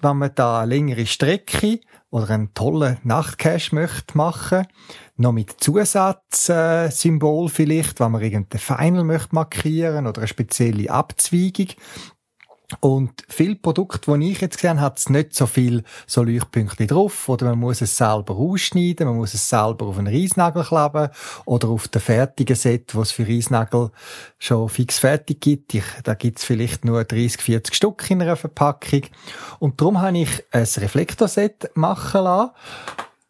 wenn 0.00 0.18
man 0.18 0.34
da 0.34 0.64
längere 0.64 1.06
Strecke 1.06 1.80
oder 2.14 2.30
einen 2.30 2.54
tollen 2.54 2.98
Nachtcache 3.02 3.74
möchte 3.74 4.16
machen 4.16 4.68
noch 5.16 5.32
mit 5.32 5.50
Zusatzsymbol 5.58 7.48
vielleicht, 7.48 7.98
wenn 7.98 8.12
man 8.12 8.22
irgendein 8.22 8.60
Final 8.60 9.02
möchte 9.02 9.34
markieren 9.34 10.06
oder 10.06 10.18
eine 10.18 10.28
spezielle 10.28 10.90
Abzweigung. 10.90 11.70
Und 12.80 13.24
viele 13.28 13.56
Produkte, 13.56 14.18
die 14.18 14.32
ich 14.32 14.40
jetzt 14.40 14.56
gesehen 14.56 14.80
habe, 14.80 14.86
hat 14.86 14.98
es 14.98 15.10
nicht 15.10 15.34
so 15.34 15.46
viel 15.46 15.84
so 16.06 16.22
Leuchtpunkte 16.22 16.86
drauf. 16.86 17.28
Oder 17.28 17.50
man 17.50 17.58
muss 17.58 17.82
es 17.82 17.96
selber 17.96 18.36
ausschneiden, 18.36 19.06
man 19.06 19.16
muss 19.16 19.34
es 19.34 19.48
selber 19.48 19.86
auf 19.86 19.98
einen 19.98 20.12
Reisnagel 20.12 20.64
kleben 20.64 21.10
oder 21.44 21.68
auf 21.68 21.88
den 21.88 22.00
fertigen 22.00 22.56
Set, 22.56 22.94
was 22.94 23.08
es 23.08 23.12
für 23.12 23.28
Reisnagel 23.28 23.90
schon 24.38 24.68
fix 24.70 24.98
fertig 24.98 25.40
gibt. 25.40 25.74
Ich, 25.74 25.84
da 26.04 26.14
gibt 26.14 26.38
es 26.38 26.44
vielleicht 26.44 26.84
nur 26.84 27.04
30, 27.04 27.42
40 27.42 27.74
Stück 27.74 28.10
in 28.10 28.22
einer 28.22 28.36
Verpackung. 28.36 29.02
Und 29.58 29.80
darum 29.80 30.00
habe 30.00 30.18
ich 30.18 30.44
ein 30.50 30.62
Reflektorset 30.62 31.70
machen 31.74 32.24
lassen 32.24 32.50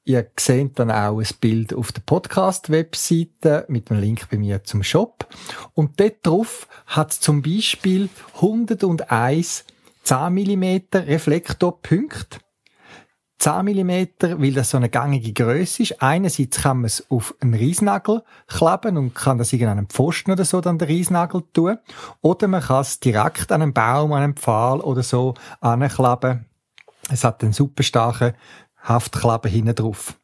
Ihr 0.07 0.27
seht 0.39 0.79
dann 0.79 0.91
auch 0.91 1.19
ein 1.19 1.27
Bild 1.41 1.73
auf 1.73 1.91
der 1.91 2.03
Podcast-Webseite 2.03 3.65
mit 3.69 3.91
einem 3.91 4.03
Link 4.03 4.29
bei 4.31 4.37
mir 4.37 4.63
zum 4.63 4.83
Shop. 4.83 5.27
Und 5.73 5.99
dort 5.99 6.17
drauf 6.27 6.69
hat 6.87 7.15
zum 7.15 7.41
Beispiel 7.41 8.11
101 8.35 9.65
10 10.03 10.35
mm 10.35 10.81
Reflektorpunkte. 10.93 12.39
10 13.39 13.65
mm, 13.65 13.91
weil 14.41 14.53
das 14.53 14.71
so 14.71 14.77
eine 14.77 14.91
gängige 14.91 15.33
Größe 15.33 15.85
ist. 15.85 16.03
Einerseits 16.03 16.61
kann 16.61 16.79
man 16.79 16.85
es 16.85 17.11
auf 17.11 17.35
einen 17.41 17.55
Reisnagel 17.55 18.23
kleben 18.47 18.99
und 18.99 19.15
kann 19.15 19.39
das 19.39 19.55
irgendeinem 19.55 19.89
Pfosten 19.89 20.33
oder 20.33 20.45
so 20.45 20.61
dann 20.61 20.77
den 20.77 20.89
Reisnagel 20.89 21.45
tun. 21.55 21.79
Oder 22.21 22.47
man 22.49 22.63
kann 22.63 22.83
es 22.83 23.01
direkt 23.01 23.51
an 23.51 23.63
einen 23.63 23.73
Baum, 23.73 24.13
an 24.13 24.23
einen 24.23 24.37
Pfahl 24.37 24.81
oder 24.81 25.03
so 25.03 25.33
ankleben. 25.63 26.45
Es 27.11 27.25
hat 27.25 27.43
einen 27.43 27.53
super 27.53 27.83
starken 27.83 28.35
Haftklappen 28.85 29.51
hinten 29.51 29.75
drauf. 29.75 30.15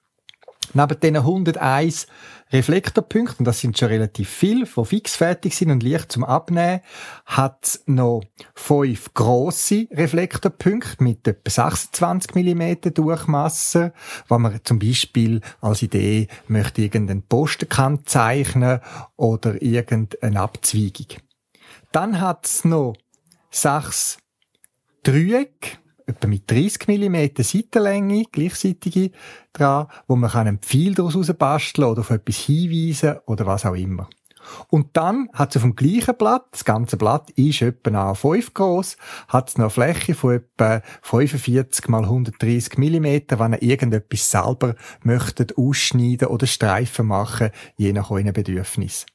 Neben 0.72 1.00
diesen 1.00 1.16
101 1.16 2.06
Reflektorpunkten, 2.52 3.44
das 3.44 3.60
sind 3.60 3.76
schon 3.76 3.88
relativ 3.88 4.28
viel, 4.28 4.64
die 4.64 4.84
fix 4.84 5.16
fertig 5.16 5.56
sind 5.56 5.70
und 5.70 5.82
leicht 5.82 6.12
zum 6.12 6.24
Abnehmen, 6.24 6.80
hat 7.26 7.58
es 7.64 7.82
noch 7.86 8.22
fünf 8.54 9.12
grosse 9.14 9.88
Reflektorpunkte 9.90 11.02
mit 11.02 11.26
etwa 11.26 11.50
26 11.50 12.34
mm 12.34 12.94
Durchmesser, 12.94 13.92
wo 14.28 14.38
man 14.38 14.60
zum 14.62 14.78
Beispiel 14.78 15.40
als 15.60 15.82
Idee 15.82 16.28
möchte 16.46 16.82
irgendeinen 16.82 17.22
Postenkant 17.22 18.08
zeichnen 18.08 18.80
oder 19.16 19.60
irgendeine 19.60 20.40
Abzweigung. 20.40 21.18
Dann 21.90 22.20
hat 22.20 22.46
es 22.46 22.64
noch 22.64 22.94
sechs 23.50 24.18
Dreiecke, 25.02 25.78
etwa 26.10 26.28
mit 26.28 26.50
30 26.50 26.86
mm 26.88 27.42
Seitenlänge, 27.42 28.24
gleichseitige, 28.30 29.10
dran, 29.52 29.86
wo 30.06 30.16
man 30.16 30.30
einen 30.30 30.58
Pfeil 30.58 30.94
daraus 30.94 31.32
basteln 31.34 31.88
oder 31.88 32.00
auf 32.00 32.10
etwas 32.10 32.36
hinweisen 32.36 33.16
oder 33.26 33.46
was 33.46 33.66
auch 33.66 33.74
immer. 33.74 34.08
Und 34.68 34.88
dann 34.94 35.28
hat 35.32 35.50
es 35.50 35.56
auf 35.56 35.62
dem 35.62 35.76
gleichen 35.76 36.16
Blatt, 36.16 36.46
das 36.52 36.64
ganze 36.64 36.96
Blatt 36.96 37.30
ist 37.30 37.62
etwa 37.62 38.12
A5 38.12 38.52
groß, 38.54 38.96
hat 39.28 39.48
es 39.48 39.58
noch 39.58 39.76
eine 39.76 39.92
Fläche 39.92 40.14
von 40.14 40.34
etwa 40.34 40.82
45 41.02 41.88
mal 41.88 42.04
130 42.04 42.78
mm, 42.78 43.04
wenn 43.38 43.52
ihr 43.52 43.62
irgendetwas 43.62 44.30
selber 44.30 44.74
möchtet 45.02 45.56
ausschneiden 45.56 46.28
oder 46.28 46.46
Streifen 46.46 47.06
machen, 47.06 47.50
je 47.76 47.92
nach 47.92 48.10
euren 48.10 48.32
Bedürfnis. 48.32 49.06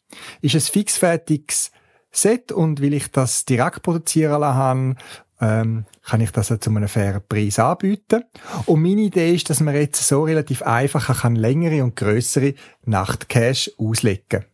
Ist 0.42 0.56
ein 0.56 0.62
fixfertiges 0.62 1.72
Set 2.12 2.52
und 2.52 2.82
weil 2.82 2.94
ich 2.94 3.12
das 3.12 3.46
direkt 3.46 3.82
produzieren 3.82 4.42
lassen 4.42 4.98
ähm, 5.42 5.86
kann 6.06 6.22
ich 6.22 6.32
das 6.32 6.48
zu 6.48 6.70
einem 6.70 6.88
fairen 6.88 7.24
Preis 7.28 7.60
anbieten. 7.60 8.24
Und 8.66 8.82
meine 8.82 9.02
Idee 9.02 9.34
ist, 9.34 9.50
dass 9.50 9.60
man 9.60 9.76
jetzt 9.76 10.08
so 10.08 10.24
relativ 10.24 10.62
einfach 10.62 11.22
kann 11.22 11.36
längere 11.36 11.84
und 11.84 11.96
größere 11.96 12.54
Nachtcash 12.86 13.72
auslegen. 13.78 14.46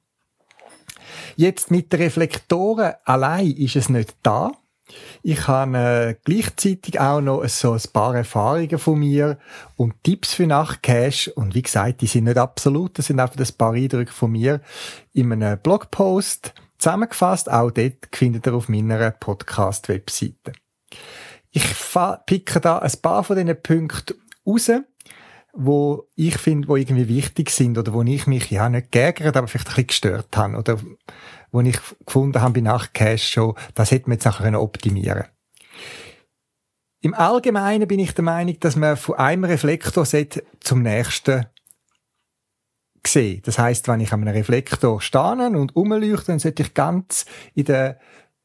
Jetzt 1.36 1.72
mit 1.72 1.92
den 1.92 2.02
Reflektoren 2.02 2.94
allein 3.06 3.52
ist 3.52 3.76
es 3.76 3.90
nicht 3.90 4.16
da. 4.24 4.52
Ich 5.24 5.48
habe 5.48 5.78
äh, 5.78 6.16
gleichzeitig 6.24 7.00
auch 7.00 7.22
noch 7.22 7.48
so 7.48 7.74
ein 7.74 7.82
paar 7.94 8.16
Erfahrungen 8.16 8.78
von 8.78 9.00
mir 9.00 9.38
und 9.78 10.04
Tipps 10.04 10.34
für 10.34 10.48
Nachtcache. 10.48 11.34
Und 11.34 11.56
wie 11.56 11.62
gesagt, 11.62 12.02
die 12.02 12.08
sind 12.08 12.26
nicht 12.26 12.38
absolut, 12.38 12.98
das 12.98 13.08
sind 13.08 13.20
einfach 13.20 13.38
ein 13.38 13.58
paar 13.58 13.74
Eindrücke 13.74 14.12
von 14.12 14.32
mir 14.32 14.62
in 15.14 15.32
einem 15.32 15.60
Blogpost 15.60 16.54
zusammengefasst. 16.78 17.50
Auch 17.50 17.72
dort 17.72 18.10
findet 18.12 18.48
ihr 18.48 18.54
auf 18.54 18.68
meiner 18.68 19.12
Podcast-Webseite. 19.12 20.54
Ich 21.52 21.64
picke 22.26 22.60
da 22.62 22.80
ein 22.80 22.92
paar 23.02 23.24
von 23.24 23.36
diesen 23.36 23.62
Punkten 23.62 24.16
raus, 24.46 24.72
wo 25.54 26.08
ich 26.16 26.38
finde, 26.38 26.68
wo 26.68 26.78
irgendwie 26.78 27.10
wichtig 27.10 27.50
sind 27.50 27.78
oder 27.78 27.94
wo 27.94 28.04
ich 28.04 28.26
mich 28.26 28.50
ja 28.52 28.70
nicht 28.70 28.92
geärgert, 28.92 29.36
aber 29.36 29.48
vielleicht 29.48 29.68
ein 29.68 29.72
bisschen 29.72 29.88
gestört 29.88 30.38
habe 30.38 30.58
oder 30.58 30.78
wo 31.52 31.60
ich 31.62 31.78
gefunden 32.06 32.42
habe 32.42 32.54
bei 32.54 32.62
Nachtcache 32.62 33.18
schon, 33.18 33.56
das 33.76 33.92
hätte 33.92 34.08
man 34.08 34.16
jetzt 34.16 34.26
nachher 34.26 34.62
optimieren 34.62 35.26
Im 37.02 37.14
Allgemeinen 37.14 37.88
bin 37.88 38.00
ich 38.00 38.14
der 38.14 38.24
Meinung, 38.24 38.58
dass 38.62 38.78
man 38.78 38.96
von 38.96 39.16
einem 39.16 39.44
Reflektorset 39.44 40.46
zum 40.62 40.84
nächsten 40.84 41.48
sieht. 43.06 43.48
Das 43.48 43.60
heißt, 43.60 43.88
wenn 43.88 44.00
ich 44.00 44.14
an 44.14 44.22
einem 44.22 44.36
Reflektor 44.36 45.02
stehe 45.02 45.50
und 45.50 45.76
umleuchte, 45.76 46.28
dann 46.28 46.40
sollte 46.40 46.64
ich 46.64 46.74
ganz 46.74 47.26
in 47.56 47.66
der 47.66 48.00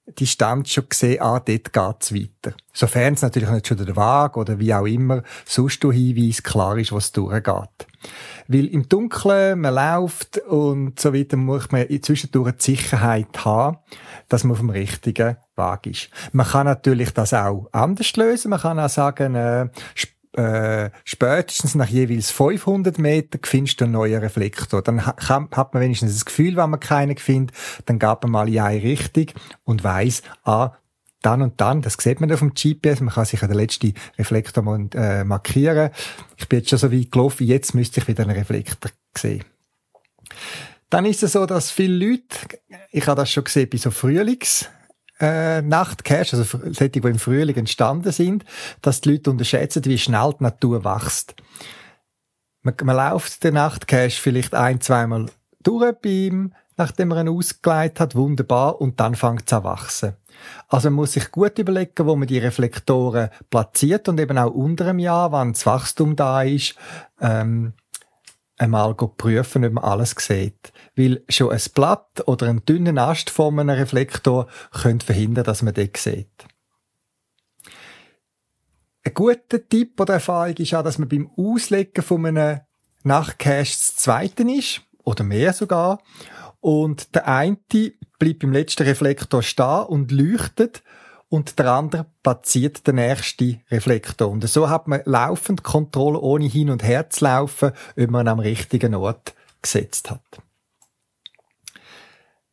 Distanz 0.06 0.70
schon 0.70 0.88
gesehen, 0.88 1.20
ah, 1.20 1.40
dort 1.40 1.72
geht's 1.72 2.14
weiter. 2.14 2.56
Sofern 2.72 3.14
es 3.14 3.22
natürlich 3.22 3.50
nicht 3.50 3.66
schon 3.66 3.84
der 3.84 3.96
Wagen 3.96 4.38
oder 4.38 4.58
wie 4.58 4.72
auch 4.72 4.86
immer 4.86 5.22
sonst 5.44 5.82
du 5.82 5.90
Hinweis 5.90 6.42
klar 6.42 6.78
ist, 6.78 6.92
was 6.92 7.10
durchgeht. 7.10 7.86
Weil 8.46 8.66
im 8.66 8.88
Dunkeln, 8.88 9.60
man 9.60 9.74
läuft 9.74 10.38
und 10.38 11.00
so 11.00 11.12
weiter, 11.12 11.36
muss 11.36 11.72
man 11.72 11.86
zwischendurch 12.02 12.52
die 12.52 12.76
Sicherheit 12.76 13.44
haben, 13.44 13.78
dass 14.28 14.44
man 14.44 14.52
auf 14.52 14.60
dem 14.60 14.70
richtigen 14.70 15.36
Weg 15.56 15.86
ist. 15.86 16.10
Man 16.32 16.46
kann 16.46 16.66
natürlich 16.66 17.10
das 17.10 17.34
auch 17.34 17.68
anders 17.72 18.14
lösen. 18.16 18.50
Man 18.50 18.60
kann 18.60 18.78
auch 18.78 18.88
sagen, 18.88 19.34
äh, 19.34 19.68
äh, 20.36 20.90
spätestens 21.04 21.74
nach 21.74 21.88
jeweils 21.88 22.30
500 22.30 22.98
Meter 22.98 23.38
findest 23.42 23.80
du 23.80 23.84
einen 23.84 23.94
neuen 23.94 24.20
Reflektor. 24.20 24.82
Dann 24.82 25.06
hat 25.06 25.74
man 25.74 25.82
wenigstens 25.82 26.12
das 26.14 26.24
Gefühl, 26.24 26.56
wenn 26.56 26.70
man 26.70 26.80
keinen 26.80 27.16
findet, 27.16 27.56
dann 27.86 27.98
geht 27.98 28.22
man 28.22 28.30
mal 28.30 28.48
in 28.48 28.60
eine 28.60 28.82
Richtung 28.82 29.26
und 29.64 29.84
weiss, 29.84 30.22
ah, 30.44 30.72
dann 31.22 31.42
und 31.42 31.60
dann, 31.60 31.82
das 31.82 31.94
sieht 31.98 32.20
man 32.20 32.30
auf 32.30 32.38
dem 32.38 32.54
GPS, 32.54 33.00
man 33.00 33.14
kann 33.14 33.24
sich 33.24 33.42
an 33.42 33.48
den 33.48 33.58
letzten 33.58 33.94
Reflektor 34.18 34.64
äh, 34.94 35.24
markieren. 35.24 35.90
Ich 36.36 36.48
bin 36.48 36.60
jetzt 36.60 36.70
schon 36.70 36.78
so 36.78 36.92
weit 36.92 37.10
gelaufen, 37.10 37.46
jetzt 37.46 37.74
müsste 37.74 38.00
ich 38.00 38.08
wieder 38.08 38.22
einen 38.22 38.36
Reflektor 38.36 38.92
sehen. 39.16 39.44
Dann 40.88 41.04
ist 41.04 41.22
es 41.22 41.32
so, 41.32 41.46
dass 41.46 41.70
viele 41.70 42.06
Leute, 42.06 42.58
ich 42.92 43.06
habe 43.06 43.20
das 43.20 43.30
schon 43.30 43.44
gesehen 43.44 43.68
bei 43.68 43.78
so 43.78 43.90
Frühlings, 43.90 44.68
äh, 45.20 45.62
Nachtcache, 45.62 46.36
also 46.36 46.44
solche, 46.44 46.90
die 46.90 46.98
im 46.98 47.18
Frühling 47.18 47.56
entstanden 47.56 48.12
sind, 48.12 48.44
dass 48.82 49.00
die 49.00 49.12
Leute 49.12 49.30
unterschätzen, 49.30 49.84
wie 49.84 49.98
schnell 49.98 50.34
die 50.38 50.44
Natur 50.44 50.84
wächst. 50.84 51.34
Man, 52.62 52.74
man 52.82 52.96
läuft 52.96 53.44
den 53.44 53.54
Nachtcache 53.54 54.10
vielleicht 54.10 54.54
ein, 54.54 54.80
zweimal 54.80 55.26
durch 55.62 55.94
bei 56.02 56.08
ihm, 56.08 56.52
nachdem 56.76 57.10
er 57.12 57.22
ihn 57.22 57.28
ausgeleitet 57.28 58.00
hat, 58.00 58.14
wunderbar, 58.14 58.80
und 58.80 59.00
dann 59.00 59.14
fängt 59.14 59.44
es 59.46 59.52
an 59.52 59.64
wachsen. 59.64 60.16
Also 60.68 60.90
man 60.90 60.96
muss 60.96 61.12
sich 61.12 61.30
gut 61.30 61.58
überlegen, 61.58 62.06
wo 62.06 62.14
man 62.14 62.28
die 62.28 62.38
Reflektoren 62.38 63.30
platziert 63.48 64.08
und 64.08 64.20
eben 64.20 64.36
auch 64.36 64.52
unter 64.52 64.84
dem 64.84 64.98
Jahr, 64.98 65.32
wenn 65.32 65.54
das 65.54 65.64
Wachstum 65.64 66.14
da 66.14 66.42
ist, 66.42 66.74
ähm, 67.20 67.72
einmal 68.56 68.94
prüfen, 68.94 69.64
ob 69.64 69.72
man 69.72 69.84
alles 69.84 70.14
sieht. 70.18 70.72
Weil 70.96 71.22
schon 71.28 71.50
ein 71.50 71.60
Blatt 71.74 72.26
oder 72.26 72.48
ein 72.48 72.64
dünner 72.64 73.08
Ast 73.08 73.30
von 73.30 73.58
einem 73.58 73.76
Reflektor 73.76 74.46
könnte 74.70 75.06
verhindern, 75.06 75.44
dass 75.44 75.62
man 75.62 75.74
den 75.74 75.90
sieht. 75.96 76.46
Ein 79.04 79.14
guter 79.14 79.68
Tipp 79.68 80.00
oder 80.00 80.14
Erfahrung 80.14 80.56
ist 80.56 80.74
auch, 80.74 80.82
dass 80.82 80.98
man 80.98 81.08
beim 81.08 81.30
Auslegen 81.36 82.02
von 82.02 82.26
einem 82.26 82.60
Nachtcache 83.04 83.60
das 83.60 83.96
zweite 83.96 84.42
ist, 84.42 84.80
oder 85.04 85.22
mehr 85.22 85.52
sogar, 85.52 86.02
und 86.60 87.14
der 87.14 87.28
eine 87.28 87.58
bleibt 88.18 88.40
beim 88.40 88.52
letzten 88.52 88.82
Reflektor 88.82 89.42
stehen 89.42 89.84
und 89.84 90.10
leuchtet 90.10 90.82
und 91.28 91.58
der 91.58 91.72
andere 91.72 92.06
platziert 92.22 92.86
den 92.86 92.96
nächsten 92.96 93.60
Reflektor. 93.70 94.28
Und 94.28 94.48
so 94.48 94.68
hat 94.68 94.86
man 94.86 95.02
laufend 95.04 95.62
Kontrolle, 95.62 96.20
ohne 96.20 96.46
hin 96.46 96.70
und 96.70 96.84
her 96.84 97.10
zu 97.10 97.24
laufen, 97.24 97.72
ob 97.96 98.10
man 98.10 98.28
am 98.28 98.38
richtigen 98.38 98.94
Ort 98.94 99.34
gesetzt 99.60 100.10
hat. 100.10 100.22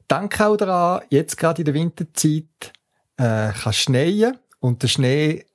Danke 0.08 0.46
auch 0.46 0.58
daran, 0.58 1.02
jetzt 1.10 1.38
gerade 1.38 1.62
in 1.62 1.66
der 1.66 1.74
Winterzeit 1.74 2.74
äh, 3.18 3.52
kann 3.52 3.74
schneien 3.74 4.38
und 4.60 4.84
der 4.84 4.88
Schnee 4.88 5.46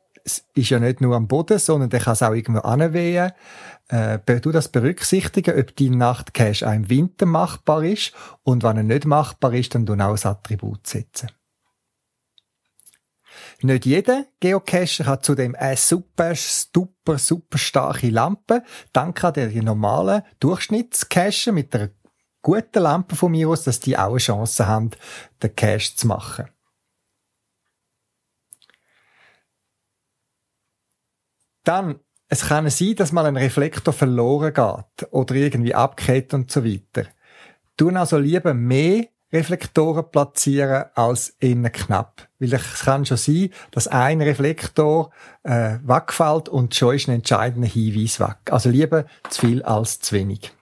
ist 0.55 0.71
ja 0.71 0.79
nicht 0.79 1.01
nur 1.01 1.17
am 1.17 1.27
Boden, 1.27 1.59
sondern 1.59 1.91
der 1.91 2.01
kann 2.01 2.13
es 2.13 2.23
auch 2.23 2.35
irgendwo 2.35 2.61
anwehen. 2.61 3.33
Äh, 3.89 4.19
du 4.41 4.51
das 4.51 4.69
berücksichtigen, 4.69 5.59
ob 5.59 5.75
dein 5.77 5.93
Nachtcache 5.93 6.69
auch 6.69 6.75
im 6.75 6.91
Winter 6.91 7.27
machbar 7.27 7.83
ist 7.85 8.13
und 8.43 8.63
wenn 8.63 8.77
er 8.77 8.83
nicht 8.83 9.07
machbar 9.07 9.55
ist, 9.55 9.75
dann 9.75 9.87
du 9.87 9.95
auch 9.95 9.99
ein 9.99 10.31
Attribut 10.31 10.87
setzen. 10.87 11.31
Nicht 13.61 13.87
jeder 13.87 14.27
Geocacher 14.39 15.07
hat 15.07 15.25
zudem 15.25 15.57
eine 15.57 15.77
super, 15.77 16.35
super, 16.37 17.19
super 17.19 17.59
starke 17.59 18.09
Lampe. 18.09 18.63
Danke 18.93 19.27
an 19.27 19.35
der 19.35 19.63
normalen 19.63 20.23
Durchschnittscacher 20.39 21.51
mit 21.51 21.75
einer 21.75 21.91
guten 22.41 22.83
Lampe 22.83 23.17
von 23.17 23.33
mir 23.33 23.49
aus, 23.49 23.65
dass 23.65 23.81
die 23.81 23.99
auch 23.99 24.11
eine 24.11 24.19
Chance 24.19 24.67
haben, 24.69 24.91
den 25.43 25.57
Cache 25.57 25.97
zu 25.97 26.07
machen. 26.07 26.49
Dann, 31.65 31.99
es 32.29 32.47
kann 32.47 32.71
sein, 32.71 32.95
dass 32.95 33.11
mal 33.11 33.27
ein 33.27 33.37
Reflektor 33.37 33.93
verloren 33.93 34.55
geht 34.55 35.13
oder 35.13 35.35
irgendwie 35.35 35.75
abgeht 35.75 36.33
und 36.33 36.51
so 36.51 36.65
weiter. 36.65 37.09
Tun 37.77 37.97
also 37.97 38.19
lieber 38.19 38.55
mehr 38.55 39.09
Reflektoren 39.33 40.11
platzieren 40.11 40.87
als 40.95 41.35
innen 41.39 41.71
knapp. 41.71 42.29
Weil 42.39 42.55
es 42.55 42.81
kann 42.85 43.05
schon 43.05 43.19
sein, 43.19 43.51
dass 43.73 43.89
ein 43.89 44.23
Reflektor 44.23 45.11
äh, 45.43 45.79
wegfällt 45.85 46.49
und 46.49 46.75
schon 46.75 46.95
ist 46.95 47.09
ein 47.09 47.17
entscheidender 47.17 47.69
Hinweis 47.69 48.21
weg. 48.21 48.39
Also 48.51 48.71
lieber 48.71 49.05
zu 49.29 49.47
viel 49.47 49.63
als 49.63 50.01
zu 50.01 50.15
wenig. 50.17 50.53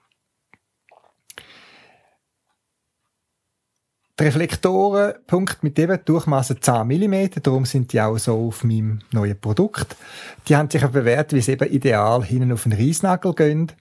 Die 4.18 4.24
Reflektorenpunkt 4.24 5.62
mit 5.62 5.78
eben 5.78 5.98
Durchmesser 6.02 6.58
10 6.58 6.86
mm, 6.86 7.42
darum 7.42 7.66
sind 7.66 7.92
die 7.92 8.00
auch 8.00 8.16
so 8.16 8.48
auf 8.48 8.64
meinem 8.64 9.00
neuen 9.12 9.38
Produkt. 9.38 9.94
Die 10.48 10.56
haben 10.56 10.70
sich 10.70 10.82
bewährt, 10.86 11.34
wie 11.34 11.42
sie 11.42 11.52
eben 11.52 11.70
ideal 11.70 12.24
hinten 12.24 12.50
auf 12.50 12.62
den 12.62 12.72
Reisnagel 12.72 13.34
gehen. 13.34 13.72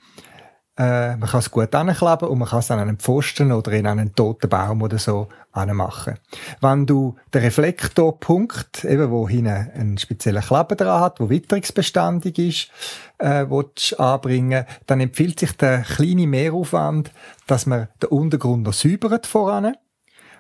Äh, 0.78 1.16
man 1.16 1.30
kann 1.30 1.40
es 1.40 1.52
gut 1.52 1.74
ankleben 1.74 2.28
und 2.28 2.38
man 2.38 2.50
kann 2.50 2.60
es 2.60 2.70
an 2.70 2.80
einen 2.80 2.98
Pfosten 2.98 3.54
oder 3.54 3.72
in 3.72 3.88
einen 3.88 4.14
toten 4.14 4.50
Baum 4.50 4.82
oder 4.82 4.98
so 4.98 5.30
anmachen. 5.54 6.16
Wenn 6.60 6.86
du 6.86 7.16
den 7.34 7.44
Reflektorpunkt, 7.44 8.84
eben 8.84 9.10
wo 9.10 9.30
hinten 9.30 9.72
einen 9.74 9.98
speziellen 9.98 10.44
Kleber 10.44 10.76
dran 10.76 11.00
hat, 11.00 11.22
wo 11.22 11.30
witterungsbeständig 11.30 12.38
ist, 12.40 12.72
äh, 13.20 13.46
willst 13.50 13.98
anbringen, 13.98 14.66
dann 14.86 15.00
empfiehlt 15.00 15.40
sich 15.40 15.54
der 15.54 15.84
kleine 15.84 16.28
Mehraufwand, 16.28 17.12
dass 17.48 17.66
man 17.66 17.88
den 18.04 18.10
Untergrund 18.10 18.64
noch 18.64 18.74
säubert 18.74 19.28
voran. 19.28 19.78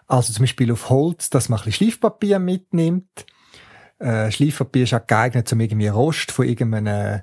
Also 0.07 0.33
zum 0.33 0.43
Beispiel 0.43 0.71
auf 0.71 0.89
Holz, 0.89 1.29
dass 1.29 1.47
man 1.47 1.59
ein 1.59 1.65
bisschen 1.65 1.87
Schleifpapier 1.91 2.39
mitnimmt. 2.39 3.25
Äh, 3.99 4.29
Schleifpapier 4.31 4.83
ist 4.83 4.93
auch 4.93 5.07
geeignet, 5.07 5.51
um 5.53 5.61
irgendwie 5.61 5.87
Rost 5.87 6.31
von 6.31 6.45
irgendeinem 6.45 7.21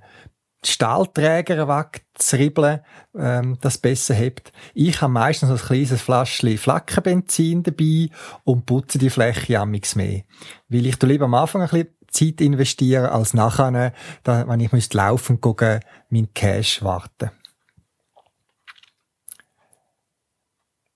Stahlträger 0.64 1.66
wegzuribbeln, 1.66 2.81
ähm, 3.16 3.59
das 3.61 3.79
besser 3.79 4.14
hebt. 4.14 4.53
Ich 4.75 5.01
habe 5.01 5.12
meistens 5.12 5.48
so 5.48 5.55
ein 5.57 5.61
kleines 5.61 6.01
Fläschchen 6.01 6.57
Flackenbenzin 6.57 7.64
dabei 7.64 8.09
und 8.44 8.64
putze 8.66 8.98
die 8.98 9.11
Fläche 9.11 9.59
amigs 9.59 9.96
mehr. 9.96 10.22
Weil 10.68 10.87
ich 10.87 11.03
lieber 11.03 11.25
am 11.25 11.35
Anfang 11.35 11.62
ein 11.62 11.68
bisschen 11.68 11.88
Zeit 12.09 12.40
investieren, 12.40 13.07
als 13.07 13.35
nachher, 13.35 13.92
da, 14.22 14.46
wenn 14.46 14.61
ich 14.61 14.70
müsste 14.70 14.98
laufen 14.98 15.40
gucken, 15.40 15.81
mein 16.11 16.33
Cash 16.33 16.83
warten. 16.83 17.31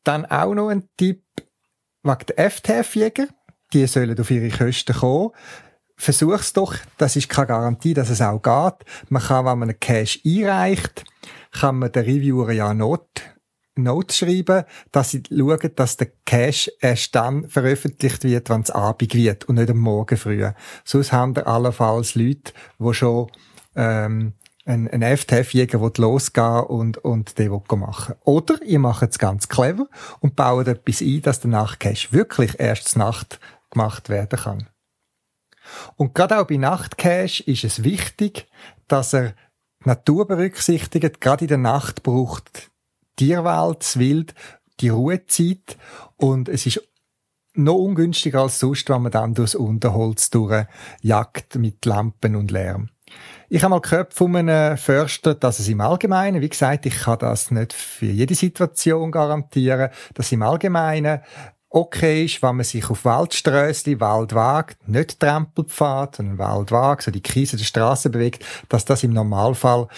Dann 0.04 0.26
auch 0.26 0.54
noch 0.54 0.68
ein 0.68 0.88
Tipp 0.96 1.24
wegen 2.04 2.26
der 2.28 2.50
FTF-Jäger. 2.50 3.26
Die 3.72 3.86
sollen 3.88 4.18
auf 4.20 4.30
ihre 4.30 4.56
Kosten 4.56 4.94
kommen 4.94 5.32
versuch's 5.96 6.52
doch. 6.52 6.74
Das 6.98 7.16
ist 7.16 7.28
keine 7.28 7.48
Garantie, 7.48 7.94
dass 7.94 8.10
es 8.10 8.20
auch 8.20 8.40
geht. 8.40 8.86
Man 9.08 9.22
kann, 9.22 9.46
wenn 9.46 9.58
man 9.58 9.70
einen 9.70 9.80
Cache 9.80 10.20
einreicht, 10.24 11.04
kann 11.52 11.78
man 11.78 11.92
den 11.92 12.04
Reviewer 12.04 12.52
ja 12.52 12.74
Not, 12.74 13.22
Notes 13.76 14.18
schreiben, 14.18 14.64
dass 14.92 15.10
sie 15.10 15.22
schauen, 15.28 15.70
dass 15.74 15.96
der 15.96 16.08
Cache 16.24 16.72
erst 16.80 17.14
dann 17.14 17.48
veröffentlicht 17.48 18.24
wird, 18.24 18.48
wenn 18.48 18.62
es 18.62 18.70
Abend 18.70 19.14
wird 19.14 19.44
und 19.44 19.56
nicht 19.56 19.70
am 19.70 19.78
Morgen 19.78 20.16
früh. 20.16 20.48
Sonst 20.84 21.12
haben 21.12 21.36
wir 21.36 21.46
allenfalls 21.46 22.14
Leute, 22.14 22.52
die 22.78 22.94
schon 22.94 23.30
ähm, 23.74 24.32
ein, 24.64 24.88
ein 24.88 25.16
FTF-Jäger 25.16 25.78
losgehen 25.98 26.64
und, 26.64 26.98
und 26.98 27.38
den 27.38 27.60
machen 27.78 28.14
Oder 28.24 28.62
ihr 28.62 28.78
macht 28.78 29.10
es 29.10 29.18
ganz 29.18 29.48
clever 29.48 29.86
und 30.20 30.36
baut 30.36 30.68
etwas 30.68 31.00
ein, 31.00 31.22
dass 31.22 31.40
der 31.40 31.50
Nachtcache 31.50 32.12
wirklich 32.12 32.58
erst 32.58 32.96
Nacht 32.96 33.38
gemacht 33.70 34.08
werden 34.08 34.38
kann. 34.38 34.68
Und 35.96 36.14
gerade 36.14 36.38
auch 36.38 36.46
bei 36.46 36.56
Nachtcache 36.56 37.42
ist 37.44 37.64
es 37.64 37.82
wichtig, 37.84 38.46
dass 38.88 39.12
er 39.12 39.34
die 39.84 39.88
Natur 39.88 40.26
berücksichtigt. 40.26 41.20
Gerade 41.20 41.44
in 41.44 41.48
der 41.48 41.58
Nacht 41.58 42.02
braucht 42.02 42.70
Tierwelt, 43.16 43.80
das 43.80 43.98
Wild, 43.98 44.34
die 44.80 44.90
Ruhezeit. 44.90 45.76
Und 46.16 46.48
es 46.48 46.66
ist 46.66 46.82
noch 47.54 47.76
ungünstiger 47.76 48.42
als 48.42 48.58
sonst, 48.58 48.88
wenn 48.90 49.02
man 49.02 49.12
dann 49.12 49.34
durchs 49.34 49.54
Unterholz 49.54 50.30
durchjagt 50.30 51.56
mit 51.56 51.84
Lampen 51.84 52.36
und 52.36 52.50
Lärm. 52.50 52.90
Ich 53.48 53.62
habe 53.62 53.70
mal 53.70 53.80
gehört 53.80 54.12
von 54.12 54.34
einem 54.34 54.76
Förster, 54.76 55.34
dass 55.34 55.60
es 55.60 55.68
im 55.68 55.80
Allgemeinen, 55.80 56.42
wie 56.42 56.48
gesagt, 56.48 56.86
ich 56.86 56.98
kann 56.98 57.20
das 57.20 57.50
nicht 57.52 57.72
für 57.72 58.06
jede 58.06 58.34
Situation 58.34 59.12
garantieren, 59.12 59.90
dass 60.14 60.32
im 60.32 60.42
Allgemeinen 60.42 61.20
okay 61.76 62.24
ist, 62.24 62.42
wenn 62.42 62.56
man 62.56 62.64
sich 62.64 62.88
auf 62.88 63.04
Waldströssli, 63.04 64.00
Waldwag, 64.00 64.76
nicht 64.86 65.20
Trampelpfad, 65.20 66.16
sondern 66.16 66.38
Waldwag, 66.38 67.02
so 67.02 67.10
die 67.10 67.22
Krise 67.22 67.58
der 67.58 67.64
Straße 67.64 68.08
bewegt, 68.08 68.44
dass 68.70 68.86
das 68.86 69.02
im 69.02 69.12
Normalfall 69.12 69.88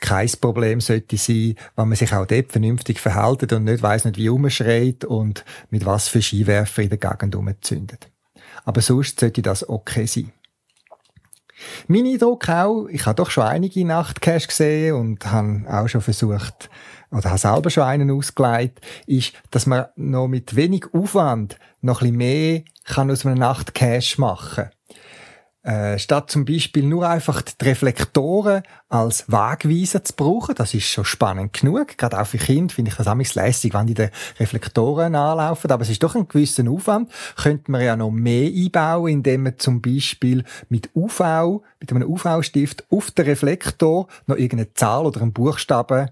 kein 0.00 0.30
Problem 0.40 0.80
sollte 0.80 1.16
sein, 1.16 1.54
wenn 1.76 1.88
man 1.88 1.96
sich 1.96 2.12
auch 2.12 2.26
dort 2.26 2.50
vernünftig 2.50 2.98
verhält 2.98 3.52
und 3.52 3.64
nicht 3.64 3.82
weiss 3.82 4.04
nicht 4.04 4.16
wie 4.16 4.28
umschreit 4.28 5.04
und 5.04 5.44
mit 5.70 5.86
was 5.86 6.08
für 6.08 6.22
Skiwerfer 6.22 6.82
in 6.82 6.88
der 6.90 6.98
Gegend 6.98 7.36
umzündet. 7.36 8.10
aber 8.64 8.80
sonst 8.80 9.20
sollte 9.20 9.40
das 9.40 9.68
okay 9.68 10.06
sein. 10.06 10.32
Mein 11.86 12.06
Eindruck 12.06 12.48
auch, 12.48 12.86
ich 12.86 13.06
habe 13.06 13.16
doch 13.16 13.30
schon 13.30 13.44
einige 13.44 13.84
Nachtcash 13.84 14.48
gesehen 14.48 14.94
und 14.94 15.26
habe 15.26 15.64
auch 15.68 15.88
schon 15.88 16.00
versucht, 16.00 16.68
oder 17.10 17.30
habe 17.30 17.38
selber 17.38 17.70
schon 17.70 17.84
einen 17.84 18.10
ausgelegt, 18.10 18.80
ist, 19.06 19.32
dass 19.50 19.66
man 19.66 19.86
noch 19.96 20.28
mit 20.28 20.56
wenig 20.56 20.86
Aufwand 20.92 21.58
noch 21.80 22.02
ein 22.02 22.12
bisschen 22.12 22.16
mehr 22.16 22.62
kann 22.84 23.10
aus 23.10 23.24
einem 23.24 23.38
Nachtcash 23.38 24.18
machen 24.18 24.64
kann. 24.64 24.70
Äh, 25.68 25.98
statt 25.98 26.30
zum 26.30 26.46
Beispiel 26.46 26.84
nur 26.84 27.06
einfach 27.06 27.42
die 27.42 27.64
Reflektoren 27.64 28.62
als 28.88 29.30
Wagweiser 29.30 30.02
zu 30.02 30.14
brauchen, 30.14 30.54
das 30.54 30.72
ist 30.72 30.86
schon 30.86 31.04
spannend 31.04 31.52
genug. 31.52 31.98
Gerade 31.98 32.18
auch 32.18 32.26
für 32.26 32.38
Kinder 32.38 32.72
finde 32.72 32.90
ich 32.90 32.96
das 32.96 33.06
auch 33.06 33.16
lässig, 33.16 33.74
wenn 33.74 33.86
die 33.86 33.92
den 33.92 34.10
Reflektoren 34.40 35.14
anlaufen. 35.14 35.70
Aber 35.70 35.82
es 35.82 35.90
ist 35.90 36.02
doch 36.02 36.14
ein 36.14 36.26
gewisser 36.26 36.66
Aufwand. 36.70 37.10
Könnte 37.36 37.70
man 37.70 37.82
ja 37.82 37.96
noch 37.96 38.10
mehr 38.10 38.48
einbauen, 38.48 39.12
indem 39.12 39.42
man 39.42 39.58
zum 39.58 39.82
Beispiel 39.82 40.44
mit 40.70 40.88
UV, 40.94 41.60
mit 41.80 41.90
einem 41.90 42.08
UV-Stift 42.08 42.84
auf 42.90 43.10
den 43.10 43.26
Reflektor 43.26 44.06
noch 44.26 44.36
irgendeine 44.36 44.72
Zahl 44.72 45.04
oder 45.04 45.20
einen 45.20 45.34
Buchstaben 45.34 46.08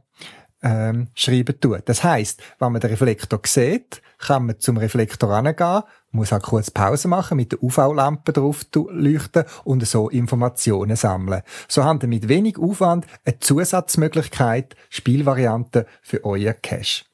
ähm, 0.66 1.08
schreiben 1.14 1.58
tut. 1.60 1.82
Das 1.86 2.02
heißt, 2.02 2.42
wenn 2.58 2.72
man 2.72 2.80
den 2.80 2.90
Reflektor 2.90 3.40
sieht, 3.44 4.02
kann 4.18 4.46
man 4.46 4.58
zum 4.58 4.76
Reflektor 4.78 5.30
angehen, 5.30 5.82
muss 6.10 6.32
auch 6.32 6.42
kurz 6.42 6.70
Pause 6.70 7.08
machen, 7.08 7.36
mit 7.36 7.52
der 7.52 7.62
UV-Lampe 7.62 8.32
drauf 8.32 8.66
leuchten 8.74 9.44
und 9.64 9.86
so 9.86 10.08
Informationen 10.08 10.96
sammeln. 10.96 11.42
So 11.68 11.84
haben 11.84 12.00
wir 12.00 12.08
mit 12.08 12.28
wenig 12.28 12.58
Aufwand 12.58 13.06
eine 13.24 13.38
Zusatzmöglichkeit, 13.38 14.74
Spielvariante 14.88 15.86
für 16.02 16.24
euer 16.24 16.54
Cache. 16.54 17.04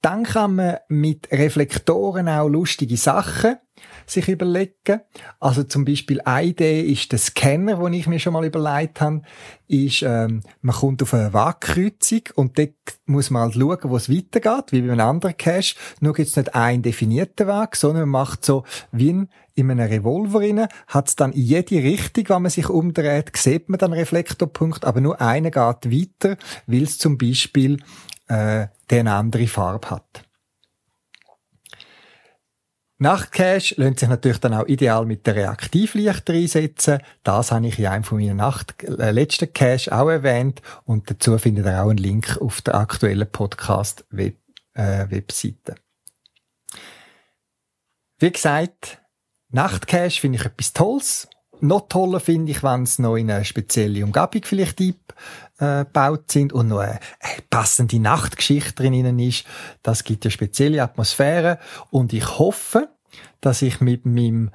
Dann 0.00 0.24
kann 0.24 0.56
man 0.56 0.78
mit 0.88 1.30
Reflektoren 1.30 2.28
auch 2.28 2.48
lustige 2.48 2.96
Sachen 2.96 3.56
sich 4.06 4.28
überlegen. 4.28 5.00
Also 5.40 5.62
zum 5.64 5.84
Beispiel 5.84 6.20
eine 6.22 6.48
Idee 6.48 6.82
ist 6.82 7.12
der 7.12 7.18
Scanner, 7.18 7.76
den 7.76 7.92
ich 7.92 8.06
mir 8.06 8.18
schon 8.18 8.32
mal 8.32 8.44
überlegt 8.44 9.00
habe, 9.00 9.22
ist, 9.68 10.02
ähm, 10.02 10.42
man 10.60 10.76
kommt 10.76 11.02
auf 11.02 11.14
eine 11.14 11.32
Wagkreuzung 11.32 12.22
und 12.34 12.58
dort 12.58 12.74
muss 13.06 13.30
man 13.30 13.42
halt 13.42 13.54
schauen, 13.54 13.78
wo 13.84 13.96
es 13.96 14.10
weitergeht, 14.10 14.72
wie 14.72 14.82
bei 14.82 14.92
einem 14.92 15.00
anderen 15.00 15.36
Cache. 15.36 15.74
Nur 16.00 16.14
gibt 16.14 16.28
es 16.28 16.36
nicht 16.36 16.54
einen 16.54 16.82
definierten 16.82 17.46
Weg, 17.46 17.76
sondern 17.76 18.08
man 18.08 18.22
macht 18.22 18.44
so 18.44 18.64
wie 18.90 19.10
in, 19.10 19.28
in 19.54 19.70
einem 19.70 19.88
Revolver 19.88 20.40
rein, 20.40 20.66
hat 20.88 21.08
es 21.08 21.16
dann 21.16 21.32
in 21.32 21.42
jede 21.42 21.76
Richtung, 21.76 22.28
wenn 22.28 22.42
man 22.42 22.50
sich 22.50 22.68
umdreht, 22.68 23.36
sieht 23.36 23.68
man 23.68 23.78
dann 23.78 23.92
Reflektorpunkt, 23.92 24.84
aber 24.84 25.00
nur 25.00 25.20
einer 25.20 25.50
geht 25.50 25.90
weiter, 25.90 26.36
weil 26.66 26.82
es 26.82 26.98
zum 26.98 27.18
Beispiel 27.18 27.78
äh, 28.28 28.66
eine 28.90 29.14
andere 29.14 29.46
Farbe 29.46 29.90
hat. 29.90 30.22
Nachtcache 33.02 33.74
lässt 33.78 33.98
sich 33.98 34.08
natürlich 34.08 34.38
dann 34.38 34.54
auch 34.54 34.66
ideal 34.66 35.04
mit 35.04 35.26
der 35.26 35.34
Reaktivlichter 35.34 36.32
einsetzen. 36.32 37.00
Das 37.24 37.50
habe 37.50 37.66
ich 37.66 37.78
in 37.78 37.86
einem 37.86 38.04
von 38.04 38.18
meinen 38.18 38.36
Nacht 38.36 38.82
äh, 38.84 39.10
letzten 39.10 39.52
Cache 39.52 39.92
auch 39.92 40.08
erwähnt 40.08 40.62
und 40.84 41.10
dazu 41.10 41.36
findet 41.36 41.66
ihr 41.66 41.82
auch 41.82 41.90
einen 41.90 41.98
Link 41.98 42.38
auf 42.40 42.62
der 42.62 42.76
aktuellen 42.76 43.28
Podcast 43.28 44.04
-Web 44.12 44.34
äh, 44.74 45.10
Webseite. 45.10 45.74
Wie 48.18 48.30
gesagt, 48.30 49.02
Nachtcache 49.50 50.20
finde 50.20 50.38
ich 50.38 50.44
etwas 50.44 50.72
Tolles. 50.72 51.28
Noch 51.60 51.88
toller 51.88 52.20
finde 52.20 52.52
ich, 52.52 52.62
wenn 52.62 52.84
es 52.84 53.00
noch 53.00 53.16
in 53.16 53.32
eine 53.32 53.44
spezielle 53.44 54.04
Umgebung 54.04 54.42
vielleicht 54.44 54.80
eingebaut 55.62 56.30
sind 56.30 56.52
und 56.52 56.68
noch 56.68 56.80
eine, 56.80 56.98
passende 57.50 58.00
Nachtgeschichte 58.00 58.74
drin 58.74 59.18
ist. 59.18 59.44
Das 59.82 60.04
gibt 60.04 60.24
eine 60.24 60.30
spezielle 60.30 60.82
Atmosphäre 60.82 61.58
und 61.90 62.12
ich 62.12 62.38
hoffe, 62.38 62.88
dass 63.40 63.62
ich 63.62 63.80
mit 63.80 64.06
meinem 64.06 64.50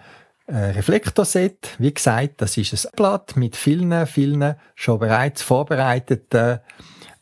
äh, 0.48 0.56
Reflektorset, 0.56 1.76
wie 1.78 1.94
gesagt, 1.94 2.42
das 2.42 2.58
ist 2.58 2.74
ein 2.74 2.92
Blatt 2.96 3.36
mit 3.36 3.56
vielen, 3.56 4.08
vielen 4.08 4.56
schon 4.76 5.00
bereits 5.00 5.42
vorbereiteten 5.42 6.60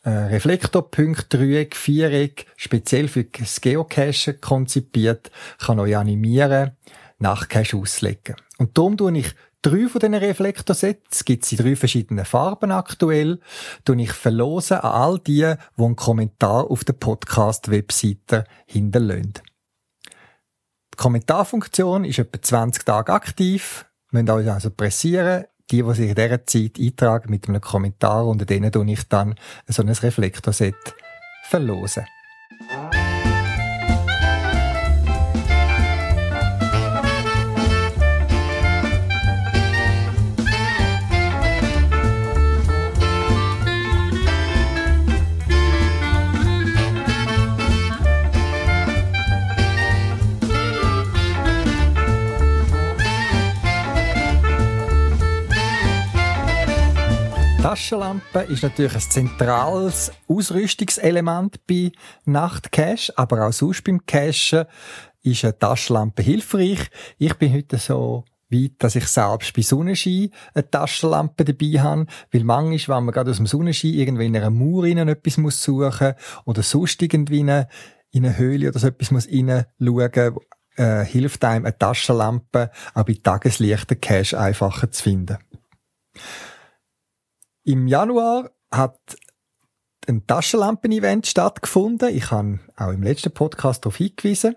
äh, 0.04 0.10
Reflektorpunkte, 0.10 1.38
Dreieck, 1.38 1.76
Viereck, 1.76 2.46
speziell 2.56 3.08
für 3.08 3.24
das 3.24 3.60
Geocachen 3.60 4.40
konzipiert, 4.40 5.32
kann 5.58 5.80
euch 5.80 5.98
animieren, 5.98 6.78
Nachtcache 7.18 7.76
auslegen. 7.76 8.36
Und 8.60 8.78
darum 8.78 8.98
tue 8.98 9.18
ich 9.18 9.34
drei 9.66 9.88
von 9.88 10.00
diesen 10.00 10.14
Reflektorsets, 10.14 11.26
gibt 11.26 11.44
es 11.44 11.52
in 11.52 11.58
drei 11.58 11.76
verschiedenen 11.76 12.26
Farben 12.26 12.72
aktuell, 12.72 13.40
tue 13.84 14.02
ich 14.02 14.12
verlosen 14.12 14.78
an 14.78 14.92
all 14.92 15.20
die, 15.20 15.54
die 15.78 15.84
einen 15.84 15.96
Kommentar 15.96 16.70
auf 16.70 16.84
der 16.84 16.94
Podcast-Webseite 16.94 18.44
hinterlassen. 18.68 19.34
Die 20.94 20.98
Kommentarfunktion 20.98 22.06
ist 22.06 22.20
etwa 22.20 22.42
20 22.42 22.86
Tage 22.86 23.12
aktiv. 23.12 23.86
Müsst 24.12 24.30
euch 24.30 24.50
also 24.50 24.70
pressieren. 24.70 25.46
Die, 25.72 25.82
die 25.82 25.94
sich 25.96 26.10
in 26.10 26.16
dieser 26.16 26.46
Zeit 26.46 26.80
eintragen 26.80 27.32
mit 27.32 27.50
einem 27.50 27.60
Kommentar, 27.60 28.28
unter 28.28 28.46
denen 28.46 28.72
tue 28.72 28.92
ich 28.92 29.08
dann 29.10 29.34
so 29.68 29.82
ein 29.82 29.90
Reflektorset 29.90 30.76
verlosen. 31.50 32.06
Taschenlampe 57.86 58.40
ist 58.52 58.64
natürlich 58.64 58.96
ein 58.96 59.02
zentrales 59.02 60.12
Ausrüstungselement 60.28 61.68
bei 61.68 61.92
Nachtcache, 62.26 63.14
aber 63.16 63.46
auch 63.46 63.54
sonst 63.54 63.84
beim 63.84 64.04
Cachen 64.08 64.66
ist 65.22 65.44
eine 65.44 65.60
Taschenlampe 65.60 66.24
hilfreich. 66.24 66.80
Ich 67.20 67.36
bin 67.36 67.54
heute 67.54 67.78
so 67.78 68.24
weit, 68.50 68.72
dass 68.80 68.96
ich 68.96 69.06
selbst 69.06 69.54
bei 69.54 69.62
Sonnenschein 69.62 70.32
eine 70.56 70.68
Taschenlampe 70.68 71.46
dabei 71.46 71.80
habe, 71.80 72.08
weil 72.32 72.44
manchmal, 72.44 72.98
wenn 72.98 73.06
man 73.06 73.14
gerade 73.14 73.30
aus 73.30 73.38
dem 73.38 73.46
Sonnenschein 73.46 73.94
irgendwie 73.94 74.26
in 74.26 74.36
einer 74.36 74.50
Mauer 74.50 74.86
etwas 74.86 75.38
muss 75.38 75.62
suchen 75.62 76.16
oder 76.46 76.64
sonst 76.64 77.04
irgendwie 77.04 77.42
in 77.42 77.52
eine, 77.52 77.68
in 78.10 78.26
eine 78.26 78.36
Höhle 78.36 78.70
oder 78.70 78.80
so 78.80 78.88
etwas 78.88 79.12
muss 79.12 79.28
reinschauen, 79.28 80.38
äh, 80.78 81.06
hilft 81.06 81.46
einem 81.46 81.66
eine 81.66 81.78
Taschenlampe 81.78 82.72
auch 82.96 83.04
bei 83.04 83.16
Tageslicht 83.22 84.02
Cache 84.02 84.40
einfacher 84.40 84.90
zu 84.90 85.04
finden. 85.04 85.38
Im 87.68 87.88
Januar 87.88 88.52
hat 88.72 89.00
ein 90.08 90.28
Taschenlampen-Event 90.28 91.26
stattgefunden. 91.26 92.16
Ich 92.16 92.30
habe 92.30 92.60
auch 92.78 92.92
im 92.92 93.02
letzten 93.02 93.32
Podcast 93.32 93.84
darauf 93.84 93.96
hingewiesen. 93.96 94.56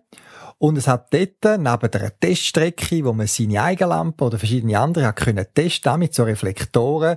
Und 0.59 0.77
es 0.77 0.87
hat 0.87 1.15
dort, 1.15 1.59
neben 1.59 1.91
der 1.91 2.21
Teststrecke, 2.21 3.07
wo 3.07 3.15
man 3.15 3.27
seine 3.27 3.63
eigene 3.63 3.89
Lampe 3.89 4.25
oder 4.25 4.39
verschiedene 4.39 4.79
andere 4.79 5.07
hat 5.07 5.17
können 5.17 5.47
testen, 5.55 5.99
mit 5.99 6.13
so 6.13 6.25
Reflektoren, 6.25 7.17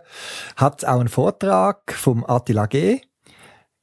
hat 0.56 0.82
es 0.82 0.88
auch 0.88 1.02
einen 1.02 1.10
Vortrag 1.10 1.92
vom 1.92 2.24
Attila 2.26 2.68
G. 2.68 3.02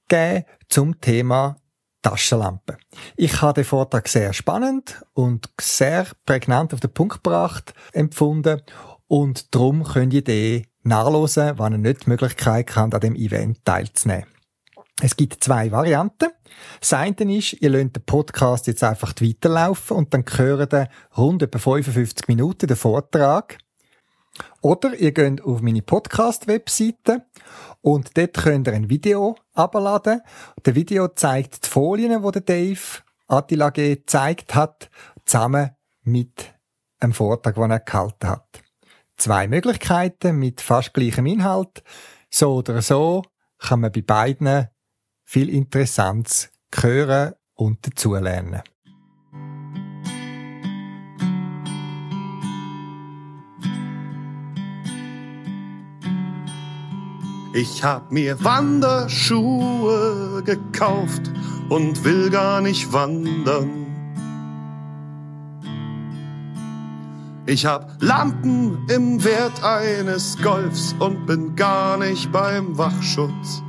gegeben 0.08 0.46
zum 0.70 0.98
Thema 1.02 1.56
Taschenlampe. 2.00 2.78
Ich 3.16 3.42
habe 3.42 3.52
den 3.52 3.64
Vortrag 3.64 4.08
sehr 4.08 4.32
spannend 4.32 5.04
und 5.12 5.50
sehr 5.60 6.06
prägnant 6.24 6.72
auf 6.72 6.80
den 6.80 6.94
Punkt 6.94 7.22
gebracht 7.22 7.74
empfunden 7.92 8.62
und 9.08 9.54
darum 9.54 9.84
könnt 9.84 10.14
ihr 10.14 10.24
den 10.24 10.67
nachlesen, 10.82 11.58
wenn 11.58 11.72
ihr 11.72 11.78
nicht 11.78 12.06
die 12.06 12.10
Möglichkeit 12.10 12.74
habt, 12.74 12.94
an 12.94 13.00
dem 13.00 13.14
Event 13.14 13.64
teilzunehmen. 13.64 14.26
Es 15.00 15.16
gibt 15.16 15.44
zwei 15.44 15.70
Varianten. 15.70 16.30
Das 16.80 16.92
eine 16.92 17.14
ist, 17.36 17.52
ihr 17.54 17.70
lasst 17.70 17.96
den 17.96 18.04
Podcast 18.04 18.66
jetzt 18.66 18.82
einfach 18.82 19.14
weiterlaufen 19.20 19.96
und 19.96 20.12
dann 20.12 20.24
hören 20.26 20.68
ihr 20.72 20.88
rund 21.16 21.42
etwa 21.42 21.58
55 21.58 22.26
Minuten 22.26 22.66
den 22.66 22.76
Vortrag. 22.76 23.58
Oder 24.60 24.94
ihr 24.94 25.12
geht 25.12 25.42
auf 25.42 25.62
meine 25.62 25.82
Podcast-Webseite 25.82 27.26
und 27.80 28.16
dort 28.16 28.34
könnt 28.34 28.66
ihr 28.66 28.74
ein 28.74 28.90
Video 28.90 29.36
abladen. 29.54 30.20
Das 30.62 30.74
Video 30.74 31.08
zeigt 31.08 31.64
die 31.64 31.68
Folien, 31.68 32.22
die 32.22 32.32
der 32.32 32.42
Dave 32.42 33.02
Attila 33.28 33.70
G. 33.70 33.96
gezeigt 33.96 34.54
hat, 34.54 34.90
zusammen 35.24 35.70
mit 36.02 36.54
einem 36.98 37.12
Vortrag, 37.12 37.54
den 37.54 37.70
er 37.70 37.80
gehalten 37.80 38.28
hat 38.28 38.62
zwei 39.18 39.48
Möglichkeiten 39.48 40.38
mit 40.38 40.60
fast 40.60 40.94
gleichem 40.94 41.26
Inhalt. 41.26 41.82
So 42.30 42.54
oder 42.54 42.80
so 42.82 43.24
kann 43.58 43.80
man 43.80 43.90
bei 43.92 44.02
beiden 44.02 44.68
viel 45.24 45.48
Interessantes 45.50 46.50
hören 46.74 47.34
und 47.54 47.86
dazulernen. 47.86 48.62
Ich 57.54 57.82
hab 57.82 58.12
mir 58.12 58.44
Wanderschuhe 58.44 60.42
gekauft 60.44 61.32
und 61.68 62.04
will 62.04 62.30
gar 62.30 62.60
nicht 62.60 62.92
wandern. 62.92 63.87
Ich 67.48 67.64
hab 67.64 68.02
Lampen 68.02 68.86
im 68.90 69.24
Wert 69.24 69.64
eines 69.64 70.36
Golfs 70.42 70.94
und 70.98 71.24
bin 71.24 71.56
gar 71.56 71.96
nicht 71.96 72.30
beim 72.30 72.76
Wachschutz. 72.76 73.62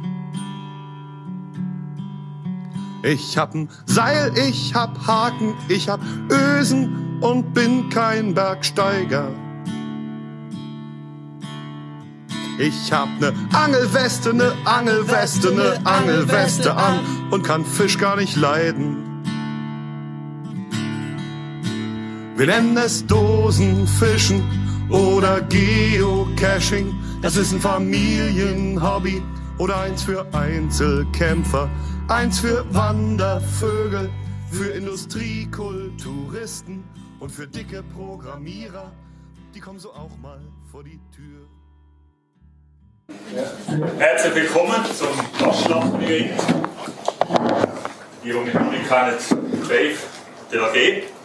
Ich 3.03 3.37
hab 3.37 3.55
ein 3.55 3.69
Seil, 3.85 4.37
ich 4.37 4.75
hab 4.75 5.07
Haken, 5.07 5.53
ich 5.69 5.87
hab 5.87 6.01
Ösen 6.29 7.21
und 7.21 7.53
bin 7.53 7.89
kein 7.89 8.33
Bergsteiger. 8.33 9.31
Ich 12.57 12.91
hab 12.91 13.07
ne 13.21 13.31
Angelweste, 13.53 14.33
ne 14.33 14.51
Angelweste, 14.65 15.53
ne 15.53 15.79
Angelweste 15.85 16.75
an 16.75 16.99
und 17.31 17.43
kann 17.43 17.63
Fisch 17.63 17.97
gar 17.97 18.17
nicht 18.17 18.35
leiden. 18.35 19.08
Wir 22.39 22.47
nennen 22.47 22.75
es 22.77 23.05
Dosenfischen 23.05 24.41
oder 24.89 25.41
Geocaching. 25.41 26.97
Das 27.21 27.35
ist 27.35 27.51
ein 27.51 27.59
Familienhobby 27.59 29.21
oder 29.57 29.81
eins 29.81 30.03
für 30.03 30.25
Einzelkämpfer, 30.33 31.69
eins 32.07 32.39
für 32.39 32.65
Wandervögel, 32.73 34.09
für 34.49 34.69
Industriekulturisten 34.69 36.81
und 37.19 37.29
für 37.29 37.45
dicke 37.45 37.83
Programmierer. 37.93 38.93
Die 39.53 39.59
kommen 39.59 39.79
so 39.79 39.91
auch 39.91 40.17
mal 40.21 40.39
vor 40.71 40.85
die 40.85 41.01
Tür. 41.13 41.45
Herzlich 43.97 44.35
willkommen 44.35 44.85
zum 44.97 45.09
Taschenlampen-Event. 45.37 46.41
Die, 48.23 48.29
die 48.29 48.33
noch 48.33 48.45
nicht 48.45 48.87
kennen, 48.87 49.17
der 50.53 50.61
AG. 50.61 51.18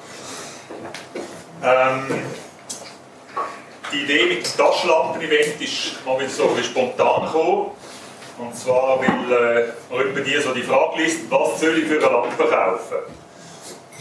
Ähm, 1.65 2.05
die 3.91 4.03
Idee 4.03 4.27
mit 4.27 4.45
dem 4.45 4.57
Taschenlampen-Event 4.57 5.61
ist 5.61 6.05
mal 6.05 6.19
wieder 6.19 6.29
so 6.29 6.51
ein 6.55 6.63
spontan 6.63 7.25
gekommen. 7.25 7.71
Und 8.37 8.55
zwar, 8.55 8.99
weil 9.01 9.73
äh, 9.91 10.03
über 10.03 10.21
die 10.21 10.37
so 10.41 10.53
die 10.53 10.63
Frage 10.63 11.01
liest, 11.01 11.31
was 11.31 11.61
soll 11.61 11.79
ich 11.79 11.87
für 11.87 11.95
eine 11.95 12.13
Lampe 12.13 12.45
kaufen? 12.45 12.97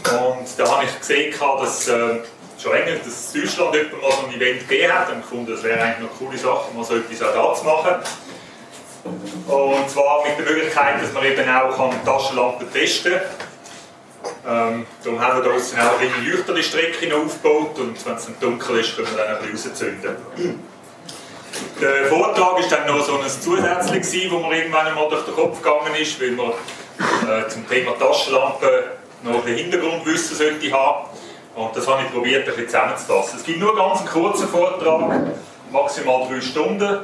Und 0.04 0.46
da 0.58 0.70
habe 0.70 0.84
ich 0.84 0.98
gesehen, 0.98 1.34
dass 1.40 1.88
äh, 1.88 2.18
schon 2.60 2.72
länger, 2.72 2.98
dass 3.02 3.32
Deutschland 3.32 3.74
jemand 3.74 4.02
mal 4.02 4.12
so 4.12 4.26
ein 4.26 4.34
Event 4.34 4.68
gegeben 4.68 4.92
hat 4.92 5.10
und 5.10 5.22
gefunden, 5.22 5.52
das 5.52 5.62
wäre 5.62 5.80
eigentlich 5.80 5.98
eine 5.98 6.08
coole 6.18 6.36
Sache, 6.36 6.74
mal 6.74 6.84
so 6.84 6.96
etwas 6.96 7.22
auch 7.22 7.34
da 7.34 7.54
zu 7.54 7.64
machen. 7.64 7.94
Und 9.46 9.90
zwar 9.90 10.22
mit 10.26 10.38
der 10.38 10.52
Möglichkeit, 10.52 11.02
dass 11.02 11.12
man 11.12 11.24
eben 11.24 11.48
auch 11.48 12.04
Taschenlampen 12.04 12.70
testen 12.70 13.12
kann 13.12 13.53
ähm, 14.46 14.86
darum 15.02 15.20
haben 15.20 15.42
wir 15.42 15.50
draußen 15.50 15.78
auch 15.78 15.98
eine 15.98 16.30
Leuchterstrecken 16.30 17.12
aufgebaut 17.12 17.78
und 17.78 18.06
wenn 18.06 18.14
es 18.14 18.26
dann 18.26 18.36
dunkel 18.40 18.80
ist, 18.80 18.96
können 18.96 19.08
wir 19.10 19.24
dann 19.24 19.36
ein 19.36 19.50
bisschen 19.50 19.70
rauszünden. 19.70 20.16
Der 21.80 22.06
Vortrag 22.06 22.52
war 22.54 22.62
dann 22.68 22.86
noch 22.86 23.04
so 23.04 23.18
ein 23.18 23.28
zusätzlich, 23.28 24.30
wo 24.30 24.38
mir 24.40 24.58
irgendwann 24.58 24.86
einmal 24.86 25.08
durch 25.08 25.24
den 25.24 25.34
Kopf 25.34 25.62
gegangen 25.62 25.94
ist, 26.00 26.20
weil 26.20 26.32
man 26.32 26.50
äh, 26.50 27.48
zum 27.48 27.68
Thema 27.68 27.92
Taschenlampe 27.98 28.84
noch 29.22 29.46
ein 29.46 29.54
Hintergrundwissen 29.54 30.36
sollte 30.36 30.72
haben. 30.72 31.06
Und 31.54 31.76
das 31.76 31.86
habe 31.86 32.02
ich 32.02 32.12
probiert, 32.12 32.48
ein 32.48 32.54
bisschen 32.54 32.68
zusammenzufassen. 32.68 33.38
Es 33.38 33.44
gibt 33.44 33.60
nur 33.60 33.70
einen 33.70 33.78
ganz 33.78 34.04
kurzen 34.10 34.48
Vortrag, 34.48 35.28
maximal 35.70 36.28
drei 36.28 36.40
Stunden. 36.40 36.98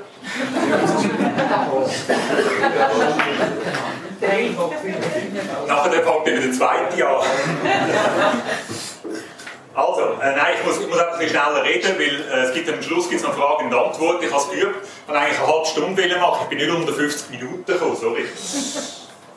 Nachher 5.66 5.92
fängt 5.92 6.26
dann 6.26 6.42
der 6.42 6.52
zweite 6.52 7.08
an. 7.08 7.26
Also, 9.72 10.02
äh, 10.20 10.36
nein, 10.36 10.54
ich 10.58 10.66
muss, 10.66 10.80
ich 10.80 10.88
muss 10.88 10.98
einfach 10.98 11.20
ein 11.20 11.28
schneller 11.28 11.62
reden, 11.64 11.94
weil 11.96 12.40
äh, 12.40 12.46
es 12.46 12.52
gibt 12.52 12.68
am 12.68 12.82
Schluss 12.82 13.08
gibt's 13.08 13.24
noch 13.24 13.34
Fragen 13.34 13.66
und 13.66 13.74
Antworten. 13.74 14.24
Ich 14.24 14.32
habe 14.32 14.42
es 14.42 14.50
geübt 14.50 14.86
und 15.06 15.14
eigentlich 15.14 15.38
eine 15.38 15.46
halbe 15.46 15.66
Stunde 15.66 16.18
machen. 16.18 16.40
Ich 16.42 16.48
bin 16.48 16.58
nicht 16.58 16.70
unter 16.70 16.92
50 16.92 17.30
Minuten 17.30 17.64
gekommen, 17.64 17.96
sorry. 17.96 18.24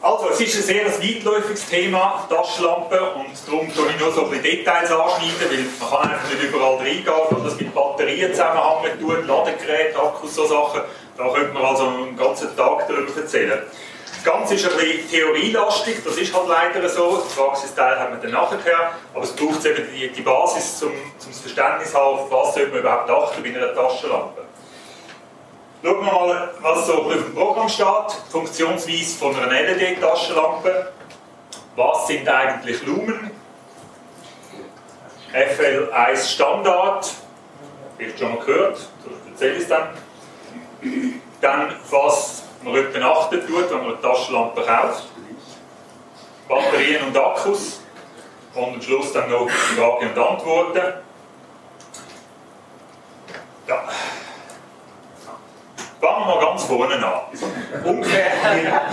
Also, 0.03 0.27
es 0.31 0.41
ist 0.41 0.55
ein 0.57 0.63
sehr 0.63 0.85
weitläufiges 0.85 1.65
Thema, 1.65 2.27
Taschenlampe, 2.29 2.99
und 3.15 3.27
darum 3.47 3.73
tue 3.73 3.87
ich 3.89 3.97
nur 4.01 4.11
so 4.11 4.25
ein 4.25 4.31
bisschen 4.31 4.43
Details 4.43 4.91
anschneiden, 4.91 5.49
weil 5.49 5.65
man 5.79 5.89
kann 5.89 6.11
einfach 6.11 6.29
nicht 6.29 6.43
überall 6.43 6.75
reingehen, 6.75 7.05
weil 7.29 7.43
das 7.45 7.55
mit 7.55 7.73
Batterien 7.73 8.31
zusammenhängen 8.33 8.99
tut, 8.99 9.25
Ladegeräte, 9.25 9.97
Akkus, 9.97 10.35
so 10.35 10.45
Sachen. 10.45 10.81
Da 11.17 11.29
könnte 11.29 11.53
man 11.53 11.63
also 11.63 11.87
einen 11.87 12.17
ganzen 12.17 12.53
Tag 12.53 12.85
darüber 12.85 13.15
erzählen. 13.15 13.61
Das 14.13 14.23
Ganze 14.25 14.55
ist 14.55 14.69
ein 14.69 14.75
bisschen 14.75 15.09
theorielastig, 15.09 16.03
das 16.03 16.17
ist 16.17 16.35
halt 16.35 16.49
leider 16.49 16.89
so. 16.89 17.23
Den 17.25 17.35
Praxisteil 17.37 17.97
haben 17.97 18.21
wir 18.21 18.29
dann 18.29 18.31
nachher. 18.31 18.91
Aber 19.13 19.23
es 19.23 19.31
braucht 19.31 19.65
eben 19.65 19.87
die, 19.95 20.09
die 20.09 20.21
Basis, 20.21 20.79
zum, 20.79 20.91
zum 21.17 21.31
Verständnis 21.31 21.95
haben, 21.95 22.19
was 22.29 22.53
sollte 22.53 22.71
man 22.71 22.79
überhaupt 22.81 23.09
achten 23.09 23.41
bei 23.41 23.55
einer 23.55 23.73
Taschenlampe. 23.73 24.42
Schauen 25.83 26.05
wir 26.05 26.13
mal, 26.13 26.49
was 26.61 26.87
so 26.87 26.93
auf 26.93 27.11
dem 27.11 27.35
Programm 27.35 27.67
steht. 27.67 27.85
Funktionsweise 28.31 29.17
von 29.17 29.35
einer 29.35 29.51
LED-Taschenlampe. 29.51 30.93
Was 31.75 32.07
sind 32.07 32.29
eigentlich 32.29 32.85
Lumen? 32.85 33.31
FL1 35.33 36.33
Standard. 36.35 37.11
Vielleicht 37.97 38.17
schon 38.17 38.35
mal 38.35 38.45
gehört, 38.45 38.79
erzähle 39.29 39.57
es 39.57 39.67
dann. 39.67 39.89
Dann, 41.41 41.75
was 41.89 42.43
man 42.61 42.75
etwa 42.75 43.11
achten 43.11 43.45
tut, 43.45 43.69
wenn 43.69 43.77
man 43.79 43.87
eine 43.87 44.01
Taschenlampe 44.01 44.61
kauft. 44.61 45.03
Batterien 46.47 47.07
und 47.07 47.17
Akkus. 47.17 47.81
Und 48.55 48.75
am 48.75 48.81
Schluss 48.81 49.11
dann 49.11 49.29
noch 49.29 49.49
Fragen 49.49 50.09
und 50.09 50.17
Antworten. 50.17 50.93
Ja. 53.67 53.83
Fangen 56.03 56.27
wir 56.27 56.35
mal 56.35 56.39
ganz 56.41 56.62
vorne 56.77 56.95
an. 56.95 57.21
Ungefähr 57.83 58.31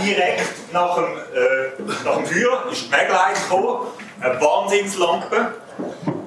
direkt 0.03 0.73
nach 0.73 0.95
dem, 0.97 1.05
äh, 1.05 2.05
nach 2.05 2.17
dem 2.17 2.27
Feuer 2.27 2.65
ist 2.71 2.87
die 2.87 2.91
Maglite 2.91 3.41
gekommen. 3.43 3.87
Eine 4.21 4.41
Wahnsinnslampe. 4.41 5.55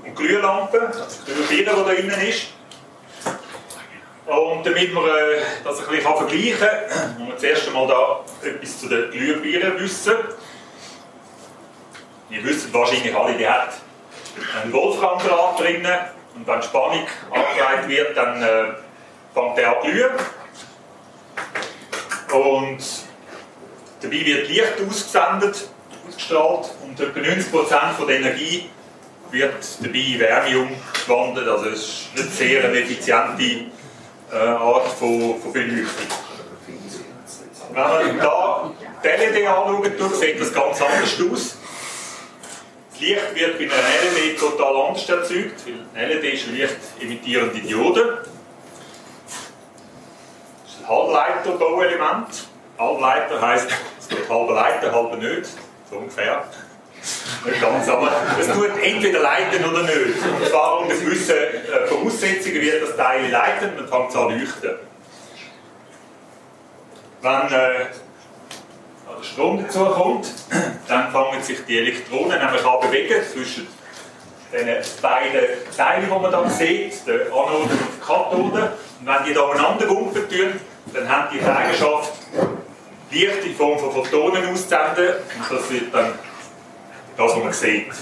Eine 0.03 0.13
Glühlampe, 0.15 0.81
also 0.87 1.23
Glühbirne, 1.25 1.49
die 1.49 1.65
da 1.65 1.73
drinnen 1.73 2.21
ist. 2.21 2.47
Und 4.25 4.65
damit 4.65 4.93
wir 4.93 5.05
äh, 5.05 5.41
das 5.63 5.79
ein 5.79 5.87
bisschen 5.89 6.15
vergleichen 6.15 6.59
kann, 6.59 7.17
muss 7.19 7.29
man 7.29 7.37
zuerst 7.37 7.67
einmal 7.67 7.87
da 7.87 8.19
etwas 8.41 8.79
zu 8.79 8.87
den 8.87 9.11
Glühbirnen 9.11 9.79
wissen. 9.79 10.15
Ihr 12.29 12.43
wisst 12.43 12.73
wahrscheinlich 12.73 13.15
alle, 13.15 13.33
die 13.37 13.47
hat 13.47 13.73
einen 14.63 14.73
Wolframdraht 14.73 15.59
drin 15.59 15.87
und 16.35 16.47
wenn 16.47 16.59
die 16.59 16.65
Spannung 16.65 17.05
angeleitet 17.31 17.87
wird, 17.89 18.17
dann 18.17 18.41
äh, 18.41 18.63
fängt 19.33 19.57
der 19.57 19.69
an 19.69 19.83
glühen. 19.83 20.11
Und 22.33 22.83
dabei 24.01 24.25
wird 24.25 24.49
Licht 24.49 24.73
ausgesendet, 24.87 25.69
ausgestrahlt 26.07 26.71
und 26.83 26.99
etwa 26.99 27.19
90% 27.19 27.93
von 27.93 28.07
der 28.07 28.17
Energie 28.17 28.69
wird 29.29 29.63
dabei 29.79 29.99
in 29.99 30.19
Wärme 30.19 30.59
umgewandelt. 30.59 31.47
Also 31.47 31.69
es 31.69 31.79
ist 31.79 32.15
nicht 32.15 32.35
sehr 32.35 32.63
effiziente 32.73 33.65
äh, 34.31 34.35
Art 34.35 34.87
von, 34.87 35.39
von 35.39 35.53
Beleuchtung. 35.53 36.07
Wenn 37.71 37.81
man 37.81 38.19
da 38.19 38.71
die 39.03 39.07
LED 39.07 39.47
anschaut, 39.47 40.15
sieht 40.19 40.39
das 40.41 40.53
ganz 40.53 40.81
anders 40.81 41.19
aus. 41.31 41.57
Das 42.91 42.99
Licht 42.99 43.35
wird 43.35 43.57
bei 43.57 43.65
einer 43.65 44.15
LED 44.15 44.39
total 44.39 44.87
anders 44.87 45.09
erzeugt, 45.09 45.61
weil 45.65 46.03
eine 46.03 46.13
LED 46.15 46.33
ist 46.33 46.47
eine 46.47 46.57
lichtemittierende 46.57 47.59
Diode. 47.59 48.23
Halbleiterbauelement. 50.87 52.47
Halbleiter 52.77 53.41
heisst, 53.41 53.67
es 53.99 54.09
wird 54.09 54.29
halber 54.29 54.55
Leiter, 54.55 54.91
halber 54.91 55.17
nicht, 55.17 55.49
so 55.89 55.97
ungefähr. 55.97 56.43
Nicht 57.45 57.61
ganz, 57.61 57.89
aber 57.89 58.11
es 58.39 58.47
tut 58.47 58.71
entweder 58.81 59.19
leiten 59.19 59.65
oder 59.65 59.83
nicht. 59.83 59.97
Und 59.97 60.47
zwar 60.49 60.79
unter 60.79 60.95
gewissen 60.95 61.35
äh, 61.35 61.87
Voraussetzungen 61.87 62.61
wird 62.61 62.81
das 62.81 62.95
Teil 62.95 63.29
leiten 63.29 63.77
und 63.77 63.89
fängt 63.89 64.09
es 64.09 64.15
an 64.15 64.39
leuchten. 64.39 64.71
Wenn 67.21 67.31
äh, 67.31 67.85
der 69.17 69.23
Strom 69.23 69.63
dazu 69.63 69.85
kommt, 69.85 70.27
dann 70.87 71.11
fangen 71.11 71.43
sich 71.43 71.65
die 71.65 71.77
Elektronen 71.77 72.39
nämlich 72.39 72.65
an 72.65 72.79
bewegen 72.81 73.21
zwischen 73.31 73.67
den 74.51 74.67
beiden 75.01 75.41
Teilen, 75.75 76.05
die 76.05 76.09
man 76.09 76.31
da 76.31 76.49
sieht, 76.49 77.07
der 77.07 77.25
Anode 77.27 77.57
und 77.57 77.69
der 77.71 78.05
Kathode. 78.05 78.73
Und 78.99 79.07
wenn 79.07 79.23
die 79.25 79.33
da 79.33 79.49
aneinander 79.49 79.87
gumpen 79.87 80.29
tun, 80.29 80.59
dann 80.91 81.09
haben 81.09 81.27
die 81.33 81.41
Eigenschaft, 81.43 82.13
Licht 83.11 83.45
in 83.45 83.55
Form 83.55 83.79
von 83.79 83.91
Photonen 83.91 84.45
auszusenden. 84.45 85.15
Und 85.49 85.51
das 85.51 85.69
wird 85.69 85.93
dann 85.93 86.13
das, 87.15 87.31
was 87.31 87.43
man 87.43 87.53
sieht. 87.53 87.93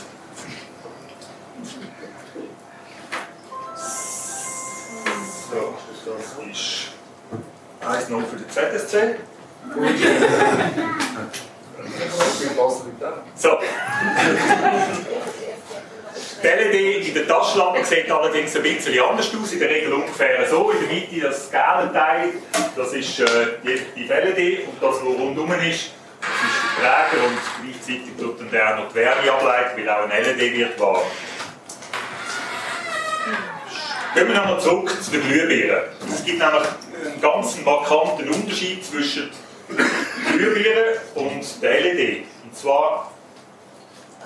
So, 5.52 5.74
das 6.06 6.24
ist 6.50 8.08
1-0 8.10 8.26
für 8.26 8.38
den 8.38 8.50
ZSC. 8.50 9.16
So. 13.36 13.60
Die 16.44 16.48
LED 16.48 17.08
in 17.08 17.14
der 17.14 17.28
Taschenlampe 17.28 17.86
sieht 17.86 18.10
allerdings 18.10 18.56
ein 18.56 18.64
bisschen 18.64 19.00
anders 19.00 19.32
aus, 19.36 19.54
in 19.54 19.60
der 19.60 19.70
Regel 19.70 19.94
ungefähr 19.94 20.48
so. 20.50 20.72
In 20.72 20.80
der 20.80 20.88
Mitte 20.88 21.20
das 21.20 21.52
gelbe 21.52 21.94
Teil, 21.94 22.30
das 22.76 22.94
ist 22.94 23.20
äh, 23.20 23.26
die, 23.64 23.80
die 23.96 24.08
LED 24.08 24.68
und 24.68 24.82
das, 24.82 24.96
was 24.96 25.20
rundum 25.20 25.52
ist, 25.52 25.62
das 25.62 25.70
ist 25.70 26.82
der 26.82 27.10
Träger 27.12 27.28
und 27.28 27.38
gleichzeitig 27.62 28.18
tut 28.18 28.40
dann 28.40 28.50
der 28.50 28.74
auch 28.74 28.80
noch 28.80 28.90
die 28.90 28.96
Wärme 28.96 29.32
ableiten, 29.32 29.78
weil 29.78 29.90
auch 29.90 30.10
ein 30.10 30.24
LED 30.24 30.58
wird 30.58 30.80
warm. 30.80 31.02
Gehen 34.16 34.28
wir 34.28 34.36
nochmal 34.36 34.60
zurück 34.60 35.04
zu 35.04 35.12
den 35.12 35.22
Glühbirnen. 35.22 35.84
Es 36.12 36.26
gibt 36.26 36.40
nämlich 36.40 36.64
einen 37.06 37.22
ganz 37.22 37.58
markanten 37.64 38.30
Unterschied 38.30 38.84
zwischen 38.84 39.30
Glühbirnen 40.32 40.96
und 41.14 41.62
der 41.62 41.82
LED. 41.82 42.24
Und 42.44 42.58
zwar 42.58 43.12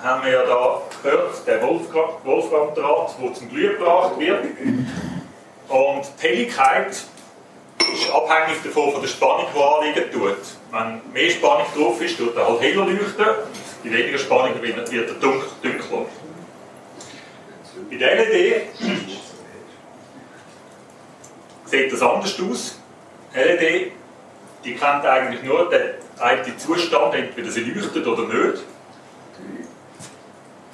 haben 0.02 0.24
wir 0.24 0.32
ja 0.32 0.44
da 0.44 0.82
gehört, 1.02 1.46
der 1.46 1.62
Wolframdraht, 1.62 3.16
der 3.22 3.34
zum 3.34 3.48
Glühen 3.48 3.78
gebracht 3.78 4.18
wird. 4.18 4.44
Und 5.68 6.06
die 6.18 6.22
Helligkeit 6.22 6.90
ist 6.90 8.10
abhängig 8.12 8.62
davon 8.62 8.92
von 8.92 9.00
der 9.00 9.08
Spannung, 9.08 9.46
die 9.54 9.60
anliegen 9.60 10.12
tut. 10.12 10.36
Wenn 10.70 11.00
mehr 11.12 11.30
Spannung 11.30 11.66
drauf 11.74 12.00
ist, 12.00 12.18
tut 12.18 12.36
er 12.36 12.48
halt 12.48 12.60
heller 12.60 12.86
leuchten, 12.86 13.26
bei 13.84 13.90
weniger 13.90 14.18
Spannung 14.18 14.62
wird 14.62 14.92
er 14.92 15.14
dunkler. 15.14 16.06
Bei 17.90 17.96
der 17.96 18.16
LED 18.16 18.62
sieht 21.66 21.92
das 21.92 22.02
anders 22.02 22.40
aus. 22.40 22.80
LED, 23.34 23.92
die 24.64 24.74
kennt 24.74 25.04
eigentlich 25.04 25.42
nur 25.42 25.68
den 25.68 25.82
einen 26.18 26.58
Zustand, 26.58 27.14
entweder 27.14 27.50
sie 27.50 27.60
leuchtet 27.60 28.06
oder 28.06 28.22
nicht. 28.22 28.62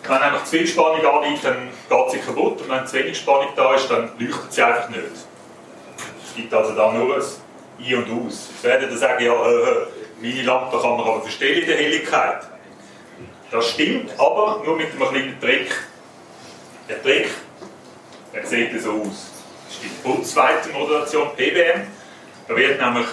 Wenn 0.04 0.18
einfach 0.18 0.44
zu 0.44 0.56
viel 0.56 0.66
Spannung 0.66 1.04
anliegt, 1.06 1.44
dann 1.44 1.68
geht 1.88 2.10
sie 2.10 2.18
kaputt 2.18 2.60
und 2.60 2.68
wenn 2.68 2.86
zu 2.86 2.94
wenig 2.94 3.16
Spannung 3.16 3.48
da 3.54 3.74
ist, 3.74 3.88
dann 3.88 4.10
leuchtet 4.18 4.52
sie 4.52 4.62
einfach 4.62 4.88
nicht. 4.88 5.02
Es 6.26 6.34
gibt 6.34 6.52
also 6.52 6.74
da 6.74 6.92
nur 6.92 7.16
ein 7.16 7.22
Ein 7.78 7.94
und 7.96 8.26
Aus. 8.26 8.48
Jetzt 8.50 8.64
werden 8.64 8.88
dann 8.88 8.98
sagen, 8.98 9.24
ja, 9.24 9.34
meine 10.20 10.42
Lampe 10.42 10.78
kann 10.80 10.96
man 10.96 11.00
aber 11.00 11.22
verstellen 11.22 11.60
in 11.60 11.66
der 11.66 11.76
Helligkeit. 11.76 12.42
Das 13.50 13.70
stimmt, 13.70 14.12
aber 14.18 14.62
nur 14.64 14.76
mit 14.76 14.90
einem 14.92 15.08
kleinen 15.08 15.40
Trick. 15.40 15.70
Der 16.88 17.02
Trick, 17.02 17.30
der 18.34 18.46
sieht 18.46 18.80
so 18.82 18.92
aus. 18.92 19.30
Das 19.66 19.74
ist 19.74 19.82
die 19.84 19.88
Putzweitenmodulation, 20.02 21.28
PWM. 21.36 21.86
Da 22.48 22.56
wird 22.56 22.80
nämlich 22.80 23.06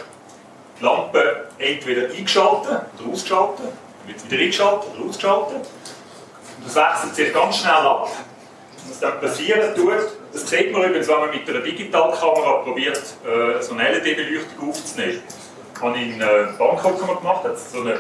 die 0.80 0.84
Lampe 0.84 1.48
entweder 1.58 2.10
eingeschaltet 2.10 2.82
oder 2.98 3.12
ausgeschaltet, 3.12 3.66
dann 3.66 4.08
wird 4.08 4.20
sie 4.20 4.32
wieder 4.32 4.42
eingeschaltet 4.44 4.90
oder 4.98 5.10
ausgeschaltet. 5.10 5.70
Das 6.66 6.76
wechselt 6.76 7.16
sich 7.16 7.34
ganz 7.34 7.58
schnell 7.58 7.72
ab. 7.74 8.10
Was 8.88 9.00
dann 9.00 9.20
passieren 9.20 9.76
tut, 9.76 9.94
das 10.32 10.50
sieht 10.50 10.72
man 10.72 10.84
übrigens, 10.84 11.08
wenn 11.08 11.20
man 11.20 11.30
mit 11.32 11.50
einer 11.50 11.60
Digitalkamera 11.60 12.54
probiert, 12.64 13.02
äh, 13.26 13.62
so 13.62 13.74
eine 13.74 13.92
LED-Beleuchtung 13.92 14.70
aufzunehmen. 14.70 15.22
Das 15.74 15.84
habe 15.84 15.98
ich 15.98 16.04
in 16.04 16.22
äh, 16.22 16.26
Bangkok 16.58 17.20
gemacht, 17.20 17.44
hat 17.44 17.60
so 17.60 17.82
eine 17.82 18.00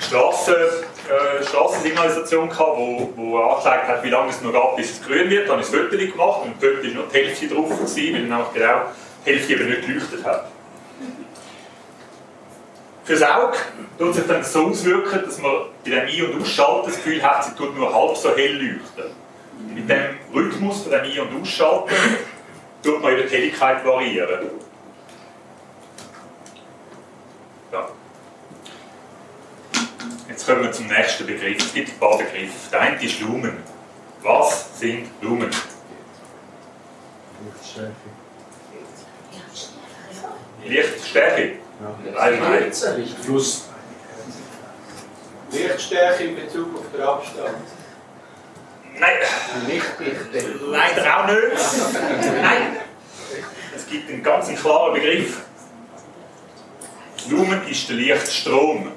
Strassen, 0.00 0.54
äh, 0.54 1.44
Strassensignalisation 1.44 2.48
gehabt, 2.48 2.76
wo, 2.76 3.12
wo 3.16 3.38
angezeigt 3.38 3.88
hat, 3.88 4.02
wie 4.02 4.10
lange 4.10 4.30
es 4.30 4.40
noch 4.40 4.52
geht, 4.52 4.76
bis 4.76 4.90
es 4.92 5.02
grün 5.06 5.30
wird. 5.30 5.48
Da 5.48 5.52
habe 5.52 5.62
ich 5.62 5.68
ein 5.68 5.74
Foto 5.74 5.96
gemacht 5.96 6.40
und 6.44 6.54
Foto 6.60 6.82
war 6.82 7.02
noch 7.02 7.12
die 7.12 7.18
Hälfte 7.18 7.48
drauf, 7.48 7.68
gewesen, 7.68 8.14
weil 8.14 8.28
dann 8.28 8.44
genau 8.52 8.82
die 9.24 9.30
Hälfte 9.30 9.52
eben 9.52 9.68
nicht 9.68 9.86
geleuchtet 9.86 10.24
hat. 10.24 10.46
Für 13.04 13.14
das 13.14 13.22
Auge 13.22 13.56
tut 13.98 14.14
sich 14.14 14.26
dann 14.26 14.44
so 14.44 14.68
auswirken, 14.68 15.22
dass 15.24 15.38
man 15.38 15.52
bei 15.84 15.90
dem 15.90 16.06
Ein- 16.06 16.34
und 16.34 16.42
Ausschalten 16.42 16.86
das 16.86 16.96
Gefühl 16.96 17.22
hat, 17.22 17.44
sie 17.44 17.54
tut 17.54 17.76
nur 17.76 17.92
halb 17.92 18.16
so 18.16 18.34
hell 18.36 18.54
leuchten. 18.54 19.12
Mit 19.74 19.88
dem 19.88 20.18
Rhythmus 20.32 20.82
von 20.82 20.92
dem 20.92 21.02
Ein- 21.02 21.20
und 21.20 21.42
Ausschalten 21.42 21.94
tut 22.82 23.02
man 23.02 23.12
über 23.12 23.22
die 23.22 23.28
Helligkeit 23.28 23.84
variieren. 23.84 24.50
Ja. 27.72 27.88
Jetzt 30.28 30.46
kommen 30.46 30.62
wir 30.62 30.72
zum 30.72 30.86
nächsten 30.86 31.26
Begriff. 31.26 31.58
Es 31.58 31.74
gibt 31.74 31.90
ein 31.90 31.98
paar 31.98 32.18
Begriffe. 32.18 32.70
Der 32.70 32.80
eine 32.80 33.02
ist 33.02 33.20
Lumen. 33.20 33.56
Was 34.22 34.78
sind 34.78 35.08
Lumen? 35.20 35.50
Lichtstärke. 40.64 41.61
Allgemein. 42.16 42.72
Fluss. 43.24 43.68
Lichtstärke 45.50 46.24
in 46.24 46.36
Bezug 46.36 46.78
auf 46.78 46.84
den 46.92 47.02
Abstand. 47.02 47.56
Nein, 48.98 49.10
Lichtdichte. 49.66 50.58
leider 50.66 51.18
auch 51.18 51.26
nicht. 51.26 52.42
Nein. 52.42 52.76
Es 53.74 53.86
gibt 53.86 54.10
einen 54.10 54.22
ganz 54.22 54.48
klaren 54.60 54.94
Begriff. 54.94 55.42
Lumen 57.28 57.66
ist 57.68 57.88
der 57.88 57.96
Lichtstrom. 57.96 58.92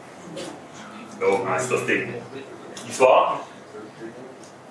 So 1.20 1.50
heisst 1.50 1.72
das 1.72 1.86
Ding. 1.86 2.14
Und 2.86 2.94
zwar 2.94 3.42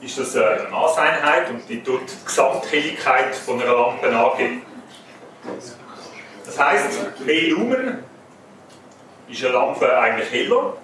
ist 0.01 0.19
das 0.19 0.37
eine 0.37 0.69
Maßeinheit 0.69 1.51
und 1.51 1.69
die 1.69 1.83
tut 1.83 2.03
die 2.03 2.25
Gesamthelligkeit 2.25 3.35
von 3.35 3.61
einer 3.61 3.75
Lampe 3.75 4.15
angeben. 4.15 4.63
Das 6.45 6.59
heisst, 6.59 7.21
mehr 7.25 7.49
Lumen 7.49 8.05
ist 9.29 9.45
eine 9.45 9.55
Lampe 9.55 9.99
eigentlich 9.99 10.31
heller 10.31 10.75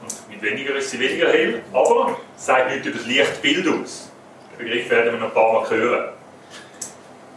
und 0.00 0.30
mit 0.30 0.42
weniger 0.42 0.74
ist 0.76 0.90
sie 0.90 0.98
weniger 0.98 1.28
hell, 1.28 1.62
aber 1.72 2.16
es 2.36 2.46
sagt 2.46 2.70
nicht 2.70 2.86
über 2.86 2.96
das 2.98 3.06
Lichtbild 3.06 3.68
aus. 3.68 4.10
Den 4.52 4.64
Begriff 4.64 4.88
werden 4.90 5.12
wir 5.12 5.20
noch 5.20 5.28
ein 5.28 5.34
paar 5.34 5.52
Mal 5.52 5.70
hören. 5.70 6.08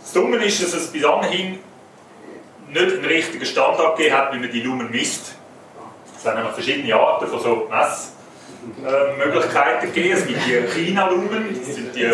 Das 0.02 0.14
Dumme 0.14 0.38
ist, 0.38 0.64
dass 0.64 0.74
es 0.74 0.92
bis 0.92 1.04
anhin 1.04 1.60
nicht 2.70 2.80
einen 2.82 3.06
richtigen 3.06 3.46
Standard 3.46 3.98
gegeben 3.98 4.16
hat, 4.16 4.34
wie 4.34 4.40
man 4.40 4.52
die 4.52 4.62
Lumen 4.62 4.90
misst. 4.90 5.36
Es 6.18 6.26
haben 6.26 6.38
nämlich 6.38 6.54
verschiedene 6.54 6.96
Arten 6.96 7.28
von 7.28 7.40
so 7.40 7.70
Messmöglichkeiten 8.80 9.94
gegeben. 9.94 10.18
Es 10.18 10.26
gibt 10.26 10.40
die 10.46 10.62
China-Lumen, 10.74 11.60
das 11.60 11.76
sind 11.76 11.94
die 11.96 12.10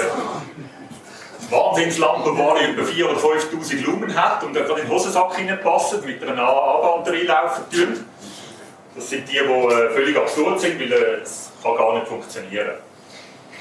Wahnsinnslampe, 1.49 2.31
die 2.31 2.71
über 2.71 2.83
4.000 2.83 3.05
oder 3.05 3.19
5.000 3.19 3.85
Lumen 3.85 4.15
hat 4.15 4.43
und 4.43 4.57
einfach 4.57 4.77
in 4.77 4.85
den 4.85 4.91
Hosensack 4.91 5.35
hineinpassen, 5.35 6.05
mit 6.05 6.23
einer 6.23 6.43
A-Batterie 6.43 7.23
laufen 7.23 7.63
tun. 7.71 8.05
Das 8.95 9.09
sind 9.09 9.27
die, 9.29 9.33
die 9.33 9.37
äh, 9.39 9.89
völlig 9.91 10.17
absurd 10.17 10.59
sind, 10.59 10.79
weil 10.79 10.91
äh, 10.91 11.21
es 11.21 11.51
kann 11.63 11.75
gar 11.75 11.93
nicht 11.95 12.07
funktionieren. 12.07 12.71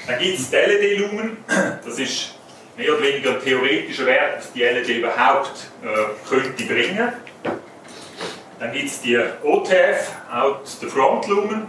Dann 0.07 0.19
gibt 0.19 0.39
es 0.39 0.49
die 0.49 0.55
LED-Lumen, 0.55 1.37
das 1.85 1.99
ist 1.99 2.35
mehr 2.75 2.93
oder 2.93 3.03
weniger 3.03 3.31
ein 3.31 3.41
theoretischer 3.41 4.05
Wert, 4.05 4.37
was 4.37 4.53
die 4.53 4.63
LED 4.63 4.89
überhaupt 4.89 5.67
äh, 5.83 6.27
könnte 6.27 6.63
bringen. 6.65 7.13
Dann 8.59 8.71
gibt 8.73 8.87
es 8.87 9.01
die 9.01 9.17
OTF, 9.43 10.11
Out 10.33 10.67
the 10.67 10.87
Front 10.87 11.27
Lumen, 11.27 11.67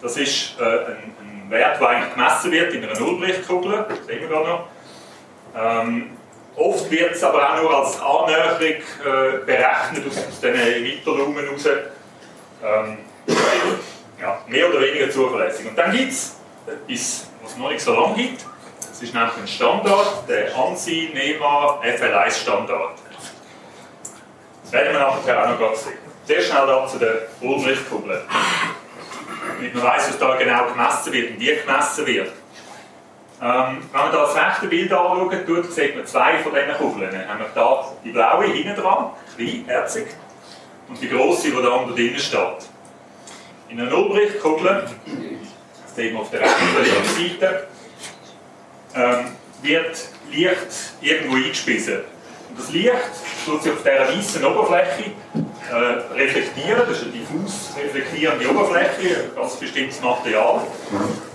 das 0.00 0.16
ist 0.16 0.54
äh, 0.58 0.62
ein, 0.64 1.14
ein 1.20 1.50
Wert, 1.50 1.80
der 1.80 1.88
eigentlich 1.88 2.14
gemessen 2.14 2.50
wird 2.50 2.74
in 2.74 2.84
einer 2.84 2.98
Nullblichtkugel, 2.98 3.86
das 3.88 4.06
sehen 4.06 4.20
wir 4.20 4.28
gerade 4.28 4.48
noch. 4.48 4.68
Ähm, 5.56 6.10
oft 6.56 6.90
wird 6.90 7.14
es 7.14 7.22
aber 7.22 7.52
auch 7.52 7.62
nur 7.62 7.76
als 7.76 8.00
Annäherung 8.00 8.60
äh, 8.60 9.38
berechnet 9.44 10.06
aus, 10.08 10.18
aus 10.18 10.40
diesen 10.40 10.54
Emitterlumen 10.54 11.48
raus. 11.48 11.66
Ähm, 12.64 12.98
ja, 14.20 14.38
mehr 14.46 14.68
oder 14.68 14.80
weniger 14.80 15.10
zuverlässig. 15.10 15.66
Und 15.66 15.76
dann 15.76 15.90
gibt 15.90 16.12
es 16.12 16.36
etwas, 16.66 17.26
was 17.42 17.52
es 17.52 17.58
noch 17.58 17.70
nicht 17.70 17.80
so 17.80 17.94
lange 17.94 18.14
gibt. 18.14 18.46
Das 18.78 19.02
ist 19.02 19.14
nämlich 19.14 19.36
ein 19.36 19.48
Standard, 19.48 20.28
der 20.28 20.56
ANSI 20.56 21.10
NEMA 21.12 21.80
FL1 21.82 22.42
Standard. 22.42 22.98
Das 24.62 24.72
werden 24.72 24.92
wir 24.92 25.00
nachher 25.00 25.42
auch 25.42 25.48
noch 25.48 25.58
gerade 25.58 25.76
sehen. 25.76 25.98
Sehr 26.24 26.40
schnell 26.40 26.66
da 26.66 26.86
zu 26.86 26.98
der 26.98 27.26
Ulmlichtkugel. 27.40 28.22
Damit 29.56 29.74
man 29.74 29.82
weiß, 29.82 30.08
was 30.08 30.18
da 30.18 30.36
genau 30.36 30.66
gemessen 30.66 31.12
wird 31.12 31.30
und 31.32 31.40
wie 31.40 31.56
gemessen 31.56 32.06
wird. 32.06 32.32
Ähm, 33.44 33.78
wenn 33.90 34.00
man 34.00 34.12
da 34.12 34.20
das 34.20 34.36
rechte 34.36 34.68
Bild 34.68 34.92
anschaut, 34.92 35.72
sieht 35.72 35.96
man 35.96 36.06
zwei 36.06 36.38
von 36.38 36.52
diesen 36.54 36.74
Kugeln. 36.78 37.28
Haben 37.28 37.40
wir 37.40 37.84
die 38.04 38.10
blaue 38.10 38.44
hinten 38.44 38.80
dran, 38.80 39.10
klein, 39.36 39.64
herzig, 39.66 40.06
und 40.88 41.02
die 41.02 41.08
große, 41.08 41.50
die 41.50 41.62
da 41.62 41.70
unter 41.70 41.92
drinnen 41.92 42.20
steht. 42.20 42.68
In 43.68 43.80
einer 43.80 43.90
Nullbrichtkugel, 43.90 44.84
das 44.84 45.94
sehen 45.96 46.12
wir 46.12 46.20
auf 46.20 46.30
der 46.30 46.42
rechten 46.42 46.68
und 46.68 46.76
der 46.76 46.92
linken 46.92 47.40
Seite, 47.40 47.66
ähm, 48.94 49.36
wird 49.62 50.08
Licht 50.30 50.92
irgendwo 51.00 51.34
eingespissen. 51.34 52.00
Und 52.48 52.58
das 52.60 52.70
Licht 52.70 52.92
tut 53.44 53.60
sich 53.60 53.72
auf 53.72 53.82
dieser 53.82 54.16
weißen 54.16 54.44
Oberfläche 54.44 55.10
äh, 55.68 56.14
reflektieren, 56.14 56.82
das 56.86 56.98
ist 56.98 57.04
eine 57.04 57.12
diffus 57.12 57.72
reflektierende 57.82 58.48
Oberfläche, 58.48 59.24
ein 59.24 59.34
ganz 59.34 59.56
bestimmtes 59.56 60.00
Material. 60.00 60.60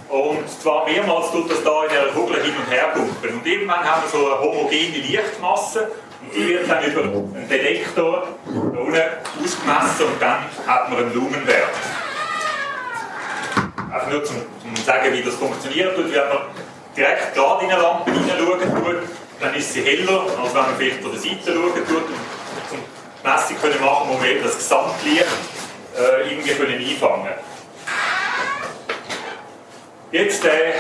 Und 0.09 0.49
zwar 0.61 0.85
mehrmals 0.85 1.31
tut 1.31 1.51
das 1.51 1.63
da 1.63 1.83
in 1.83 1.89
der 1.89 2.07
Kugel 2.13 2.41
hin 2.41 2.53
und 2.55 2.71
her 2.71 2.87
pumpen. 2.93 3.39
Und 3.39 3.45
irgendwann 3.45 3.83
haben 3.83 4.03
wir 4.03 4.09
so 4.09 4.25
eine 4.25 4.39
homogene 4.39 4.97
Lichtmasse 4.99 5.91
und 6.21 6.33
die 6.33 6.47
wird 6.47 6.69
dann 6.69 6.83
über 6.83 7.01
einen 7.01 7.47
Detektor 7.49 8.27
da 8.45 8.51
unten 8.79 9.01
ausgemessen 9.43 10.05
und 10.05 10.21
dann 10.21 10.45
hat 10.65 10.89
man 10.89 10.99
einen 10.99 11.13
Lumenwert. 11.13 11.69
Einfach 13.91 14.09
nur 14.09 14.23
zum, 14.23 14.37
zum 14.61 14.75
sagen, 14.85 15.11
wie 15.11 15.21
das 15.21 15.35
funktioniert. 15.35 15.97
Und 15.97 16.13
wenn 16.13 16.29
man 16.29 16.37
direkt 16.95 17.35
gerade 17.35 17.65
in 17.65 17.71
eine 17.71 17.81
Lampe 17.81 18.11
hineinschauen 18.11 18.59
tut, 18.59 18.95
dann 19.41 19.53
ist 19.55 19.73
sie 19.73 19.81
heller, 19.81 20.21
als 20.41 20.55
wenn 20.55 20.61
man 20.61 20.77
vielleicht 20.77 21.01
von 21.01 21.11
der 21.11 21.19
Seite 21.19 21.53
schauen 21.53 21.85
tut. 21.85 21.97
Und 21.97 22.69
zum 22.69 22.79
Messung 23.23 23.57
können 23.61 23.81
machen, 23.81 24.07
wo 24.09 24.23
wir 24.23 24.31
eben 24.31 24.43
das 24.43 24.57
Gesamtlicht 24.57 25.25
äh, 25.97 26.29
irgendwie 26.29 26.51
können 26.51 26.79
einfangen 26.79 27.33
Jetzt 30.09 30.41
der 30.41 30.73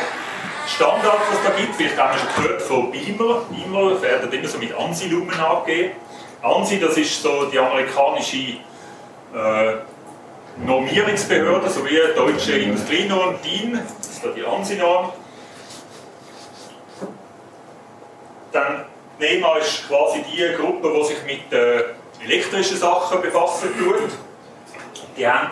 Standard, 0.67 1.19
was 1.29 1.43
da 1.43 1.49
gibt, 1.59 1.75
vielleicht 1.75 1.97
haben 1.97 2.17
wir 2.17 2.19
schon 2.19 2.43
gehört 2.43 2.61
von 2.61 2.91
Beamer. 2.91 3.41
Beamer 3.49 4.01
werden 4.01 4.31
immer 4.31 4.47
so 4.47 4.57
mit 4.57 4.73
ANSI-Lumen 4.73 5.37
angegeben. 5.37 5.91
ANSI, 6.41 6.79
das 6.79 6.95
ist 6.95 7.21
so 7.21 7.45
die 7.45 7.59
amerikanische 7.59 8.37
äh, 8.37 9.75
Normierungsbehörde, 10.65 11.69
so 11.69 11.83
wie 11.83 11.89
die 11.89 12.15
deutsche 12.15 12.53
Industrienorm 12.53 13.35
DIN, 13.43 13.73
das 13.97 14.09
ist 14.09 14.23
da 14.23 14.29
die 14.29 14.45
ANSI-Norm. 14.45 15.11
Dann 18.53 18.85
NEMA 19.19 19.57
ist 19.57 19.89
quasi 19.89 20.23
die 20.23 20.55
Gruppe, 20.55 20.89
die 20.89 21.05
sich 21.05 21.23
mit 21.25 21.51
äh, 21.51 21.83
elektrischen 22.23 22.77
Sachen 22.77 23.21
befassen 23.21 23.69
tut. 23.77 24.09
Die 25.17 25.27
haben 25.27 25.49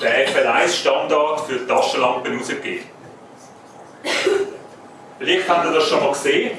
den 0.00 0.08
FL1-Standard 0.08 1.40
für 1.40 1.66
Taschenlampen 1.66 2.32
herausgegeben. 2.32 2.97
Vielleicht 5.18 5.48
habt 5.48 5.64
ihr 5.64 5.72
das 5.72 5.88
schon 5.88 6.00
mal 6.00 6.12
gesehen, 6.12 6.58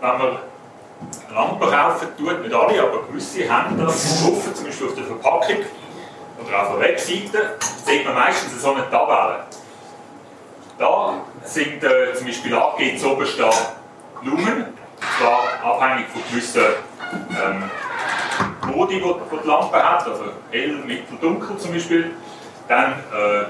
wenn 0.00 0.18
man 0.18 0.38
Lampen 1.32 1.70
kaufen 1.70 2.08
tut, 2.16 2.42
nicht 2.42 2.54
alle, 2.54 2.82
aber 2.82 3.02
gewisse 3.04 3.48
haben 3.48 3.78
das 3.78 4.22
drauf, 4.22 4.52
zum 4.52 4.66
Beispiel 4.66 4.86
auf 4.88 4.94
der 4.94 5.04
Verpackung 5.04 5.56
oder 6.44 6.62
auf 6.62 6.68
der 6.70 6.80
Webseite, 6.80 7.56
sieht 7.84 8.04
man 8.04 8.14
meistens 8.14 8.60
so 8.60 8.72
eine 8.72 8.88
Tabelle. 8.90 9.44
Da 10.78 11.14
sind 11.44 11.84
äh, 11.84 12.14
zum 12.14 12.26
Beispiel 12.26 12.54
angegeben, 12.54 13.04
oben 13.06 13.26
steht 13.26 13.46
Lumen, 14.22 14.74
zwar 15.18 15.72
abhängig 15.72 16.06
von 16.08 16.22
gewissen 16.28 16.62
ähm, 17.30 17.70
Modi, 18.72 18.94
die 18.94 19.02
die 19.02 19.46
Lampe 19.46 19.76
hat, 19.76 20.06
also 20.06 20.24
hell, 20.50 20.78
mittel, 20.84 21.16
dunkel 21.20 21.56
zum 21.58 21.72
Beispiel. 21.72 22.10
Dann 22.66 22.92
äh, 22.92 23.44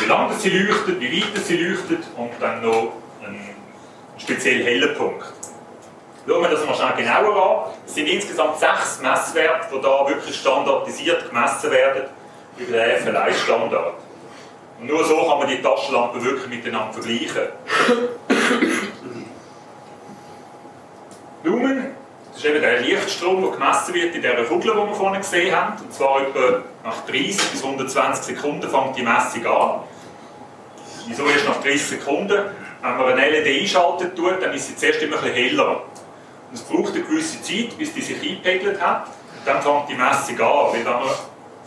wie 0.00 0.06
lange 0.06 0.34
sie 0.34 0.50
leuchtet, 0.50 1.00
wie 1.00 1.20
weit 1.20 1.44
sie 1.44 1.56
leuchtet 1.56 2.04
und 2.16 2.30
dann 2.40 2.62
noch 2.62 2.92
ein 3.22 3.56
speziell 4.16 4.64
heller 4.64 4.94
Punkt. 4.94 5.24
Schauen 6.26 6.42
wir 6.42 6.50
das 6.50 6.66
mal 6.66 6.74
schnell 6.74 7.04
genauer 7.04 7.66
an. 7.66 7.72
Es 7.86 7.94
sind 7.94 8.06
insgesamt 8.06 8.58
sechs 8.58 9.00
Messwerte, 9.00 9.66
die 9.74 9.80
da 9.80 10.08
wirklich 10.08 10.36
standardisiert 10.36 11.28
gemessen 11.28 11.70
werden 11.70 12.04
über 12.58 12.76
den 12.76 12.96
FLI-Standard. 12.98 13.94
Und 14.80 14.86
nur 14.86 15.04
so 15.04 15.16
kann 15.26 15.38
man 15.38 15.48
die 15.48 15.62
Taschenlampen 15.62 16.22
wirklich 16.22 16.48
miteinander 16.48 16.92
vergleichen. 16.92 17.48
Lumen, 21.44 21.94
das 22.38 22.44
ist 22.44 22.50
eben 22.52 22.62
der 22.62 22.80
Lichtstrom, 22.82 23.42
der 23.42 23.50
gemessen 23.50 23.94
wird 23.94 24.14
in 24.14 24.22
dieser 24.22 24.44
Kugel, 24.44 24.70
die 24.70 24.76
wir 24.76 24.94
vorhin 24.94 25.20
gesehen 25.20 25.56
haben. 25.56 25.82
Und 25.82 25.92
zwar 25.92 26.20
etwa 26.20 26.62
nach 26.84 27.04
30 27.04 27.50
bis 27.50 27.64
120 27.64 28.36
Sekunden 28.36 28.70
fängt 28.70 28.96
die 28.96 29.02
Messung 29.02 29.44
an. 29.44 29.80
Wieso 31.08 31.26
erst 31.26 31.48
nach 31.48 31.60
30 31.60 31.82
Sekunden? 31.82 32.44
Wenn 32.80 32.96
man 32.96 33.06
eine 33.06 33.28
LED 33.28 33.62
einschalten 33.62 34.14
tut, 34.14 34.40
dann 34.40 34.52
ist 34.52 34.68
sie 34.68 34.76
zuerst 34.76 35.02
immer 35.02 35.20
ein 35.20 35.32
heller. 35.32 35.82
Und 36.48 36.54
es 36.54 36.62
braucht 36.62 36.94
eine 36.94 37.02
gewisse 37.02 37.42
Zeit, 37.42 37.76
bis 37.76 37.92
die 37.92 38.02
sich 38.02 38.22
eingepegelt 38.22 38.80
hat. 38.80 39.06
Und 39.06 39.44
dann 39.44 39.60
fängt 39.60 39.88
die 39.88 39.94
Messung 39.94 40.40
an. 40.40 40.72
Weil 40.72 40.84
wenn 40.84 40.84
man 40.84 41.08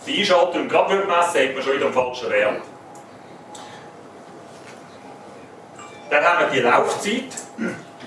sie 0.05 0.19
einschaltet 0.19 0.55
und 0.55 0.69
gerade 0.69 0.95
messen 0.95 1.49
hat 1.49 1.53
man 1.53 1.63
schon 1.63 1.73
wieder 1.73 1.85
einen 1.87 1.93
falschen 1.93 2.29
Wert. 2.29 2.61
Dann 6.09 6.23
haben 6.23 6.45
wir 6.45 6.61
die 6.61 6.65
Laufzeit. 6.65 7.27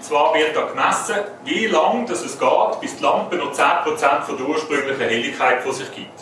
Zwar 0.06 0.34
wird 0.34 0.54
da 0.54 0.66
gemessen, 0.66 1.16
wie 1.44 1.66
lange 1.66 2.04
es 2.12 2.38
geht, 2.38 2.80
bis 2.82 2.96
die 2.98 3.02
Lampe 3.02 3.36
noch 3.36 3.54
10% 3.54 4.20
von 4.20 4.36
der 4.36 4.46
ursprünglichen 4.46 5.00
Helligkeit 5.00 5.62
von 5.62 5.72
sich 5.72 5.90
gibt. 5.94 6.20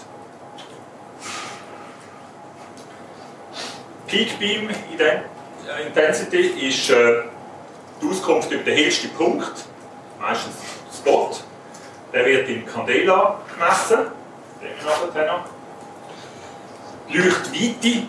Peak 4.07 4.39
Beam 4.39 4.70
Intensity 5.85 6.68
ist 6.68 6.91
äh, 6.91 7.22
die 8.01 8.09
Auskunft 8.09 8.53
über 8.53 8.62
den 8.62 8.76
hellsten 8.76 9.11
Punkt, 9.14 9.53
meistens 10.20 10.55
Spot. 10.97 11.30
Der 12.12 12.24
wird 12.24 12.49
in 12.49 12.64
Candela 12.64 13.41
gemessen. 13.53 14.12
Leuchtweite, 17.09 18.07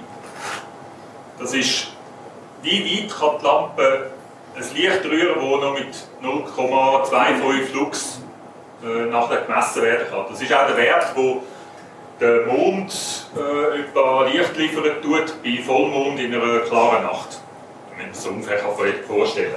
das 1.40 1.54
ist, 1.56 1.88
wie 2.62 3.04
weit 3.04 3.20
kann 3.20 3.40
die 3.40 3.46
Lampe 3.46 4.13
ein 4.56 4.76
Licht 4.76 5.06
rühren, 5.06 5.36
das 5.36 5.62
noch 5.62 5.74
mit 5.74 5.96
0,25 6.22 7.74
Lux 7.74 8.22
äh, 8.84 9.06
nachher 9.06 9.42
gemessen 9.42 9.82
werden 9.82 10.08
kann. 10.10 10.26
Das 10.30 10.42
ist 10.42 10.54
auch 10.54 10.68
der 10.68 10.78
Wert, 10.78 11.08
wo 11.16 11.44
der 12.20 12.46
Mond 12.46 13.26
äh, 13.36 13.80
etwa 13.80 14.24
Licht 14.26 14.56
liefern 14.58 15.02
tut 15.02 15.44
bei 15.44 15.62
Vollmond 15.64 16.20
in 16.20 16.34
einer 16.34 16.60
klaren 16.60 17.04
Nacht. 17.04 17.40
Wenn 17.90 18.06
man 18.06 18.14
sich 18.14 18.24
so 18.24 18.30
ungefähr 18.30 18.60
vorstellen. 19.08 19.56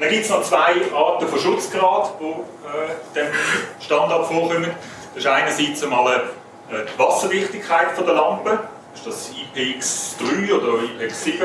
Dann 0.00 0.10
gibt 0.10 0.24
es 0.24 0.30
noch 0.30 0.42
zwei 0.42 0.74
Arten 0.94 1.28
von 1.28 1.38
Schutzgrad, 1.38 2.14
die 2.20 2.24
äh, 2.24 3.14
dem 3.14 3.32
Standard 3.80 4.26
vorkommen. 4.26 4.70
Das 5.14 5.24
ist 5.24 5.26
einerseits 5.26 5.84
einmal 5.84 6.30
äh, 6.70 6.84
die 6.92 6.98
Wasserdichtigkeit 6.98 7.96
der 7.96 8.14
Lampe. 8.14 8.58
Das 8.92 9.00
ist 9.00 9.06
das 9.06 9.32
IPX3 9.54 10.54
oder 10.54 10.78
IPX7, 10.82 11.40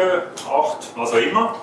8, 0.50 0.78
was 0.96 1.14
auch 1.14 1.18
immer. 1.18 1.56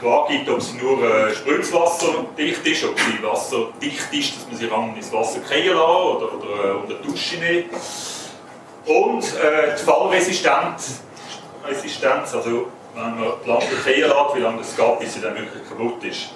Die 0.00 0.06
angibt, 0.06 0.48
ob 0.48 0.62
sie 0.62 0.78
nur 0.78 1.02
äh, 1.02 1.34
spritzwasserdicht 1.34 2.66
ist, 2.66 2.84
ob 2.84 2.98
sie 2.98 3.22
wasserdicht 3.22 4.12
ist, 4.12 4.36
dass 4.36 4.46
man 4.46 4.56
sie 4.56 4.66
ran 4.66 4.96
ins 4.96 5.12
Wasser 5.12 5.40
fallen 5.42 5.66
lassen 5.66 5.78
oder, 5.78 6.32
oder 6.34 6.64
äh, 6.64 6.72
unter 6.72 6.94
die 6.94 7.06
Dusche 7.06 7.36
nehmen. 7.36 7.70
Und 8.86 9.22
äh, 9.22 9.76
die 9.78 9.82
Fallresistenz, 9.82 11.02
Resistenz, 11.66 12.34
also 12.34 12.68
wenn 12.94 13.02
man 13.02 13.32
die 13.44 13.48
Lampe 13.48 13.76
fallen 13.76 14.00
lässt, 14.00 14.36
wie 14.36 14.40
lange 14.40 14.60
es 14.62 14.74
geht, 14.74 14.98
bis 15.00 15.14
sie 15.14 15.20
dann 15.20 15.34
wirklich 15.34 15.68
kaputt 15.68 16.02
ist. 16.04 16.30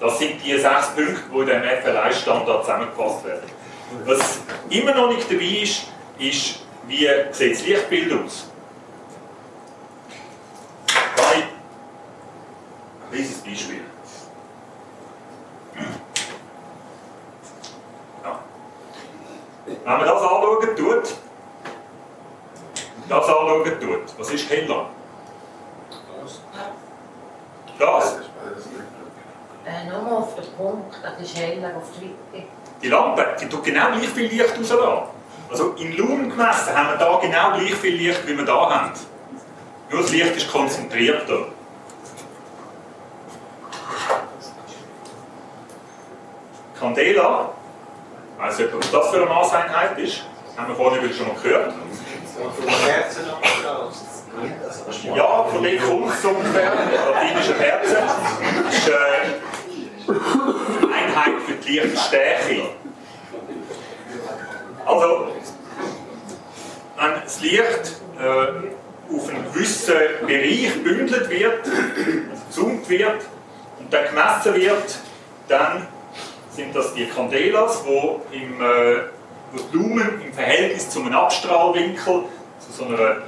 Das 0.00 0.18
sind 0.18 0.42
die 0.44 0.58
sechs 0.58 0.88
Punkte, 0.94 1.22
die 1.32 1.38
in 1.40 1.46
diesem 1.46 1.62
FLI-Standard 1.62 2.64
zusammengefasst 2.64 3.24
werden. 3.26 3.50
Was 4.06 4.40
immer 4.70 4.94
noch 4.94 5.14
nicht 5.14 5.30
dabei 5.30 5.62
ist, 5.62 5.84
ist, 6.18 6.60
wie 6.88 7.08
sieht 7.30 7.52
das 7.52 7.66
Lichtbild 7.66 8.12
aus? 8.12 8.50
Ein 13.14 13.22
kleines 13.22 13.38
Beispiel. 13.38 13.80
Ja. 18.22 18.38
Wenn 19.66 19.84
man 19.84 20.00
das 20.00 20.22
anschauen 20.22 20.76
tut, 20.76 21.14
das 23.08 23.28
anschauen 23.28 23.80
tut, 23.80 24.18
was 24.18 24.30
ist 24.30 24.50
heller? 24.50 24.86
Das. 27.78 28.18
Äh, 29.66 29.88
nur 29.88 30.18
auf 30.18 30.34
den 30.34 30.44
Punkt, 30.56 30.96
das 31.02 31.20
ist 31.20 31.36
heller 31.36 31.76
auf 31.76 31.84
die 31.98 32.14
Weite. 32.36 32.46
Die 32.82 32.88
Lampe, 32.88 33.26
die 33.40 33.48
tut 33.48 33.64
genau 33.64 33.92
gleich 33.92 34.08
viel 34.08 34.26
Licht 34.26 34.58
rauslassen. 34.58 35.08
Also 35.50 35.72
in 35.72 35.96
Lumen 35.96 36.30
gemessen 36.30 36.76
haben 36.76 36.90
wir 36.90 36.96
da 36.96 37.18
genau 37.18 37.52
gleich 37.52 37.74
viel 37.74 37.94
Licht, 37.94 38.26
wie 38.26 38.36
wir 38.36 38.44
da 38.44 38.70
haben. 38.70 38.92
Nur 39.90 40.02
das 40.02 40.10
Licht 40.10 40.36
ist 40.36 40.50
konzentrierter. 40.50 41.46
Candela, 46.84 47.48
weiss 48.36 48.58
nicht, 48.58 48.70
was 48.76 48.90
das 48.90 49.08
für 49.08 49.16
eine 49.16 49.26
Maßeinheit 49.26 49.98
ist, 49.98 50.24
haben 50.54 50.68
wir 50.68 50.76
vorhin 50.76 51.10
schon 51.14 51.28
mal 51.28 51.36
gehört. 51.42 51.72
Ja, 55.16 55.44
von 55.44 55.62
dem 55.62 55.80
kommt 55.80 56.12
es 56.12 56.24
ungefähr, 56.26 56.72
latinische 57.10 57.54
Kerze. 57.54 58.02
Das 58.64 58.74
ist 58.74 58.88
äh, 58.88 58.92
Einheit 60.92 61.40
für 61.46 61.54
die 61.54 61.78
Lichtstärke. 61.78 62.62
Also, 64.84 65.28
wenn 66.96 67.22
das 67.24 67.40
Licht 67.40 68.02
äh, 68.20 69.14
auf 69.14 69.28
einen 69.30 69.44
gewissen 69.54 69.94
Bereich 70.26 70.82
bündelt 70.82 71.30
wird, 71.30 71.66
also 71.66 72.44
gezoomt 72.46 72.88
wird 72.90 73.24
und 73.78 73.90
dann 73.90 74.04
gemessen 74.04 74.54
wird, 74.54 74.98
dann 75.48 75.86
sind 76.54 76.74
das 76.74 76.94
die 76.94 77.06
Candelas, 77.06 77.82
wo, 77.84 78.22
im, 78.30 78.60
äh, 78.60 78.96
wo 79.52 79.58
die 79.58 79.76
Lumen 79.76 80.22
im 80.24 80.32
Verhältnis 80.32 80.88
zu 80.90 81.00
einem 81.00 81.14
Abstrahlwinkel, 81.14 82.24
zu 82.60 82.72
so 82.72 82.84
einer 82.84 83.22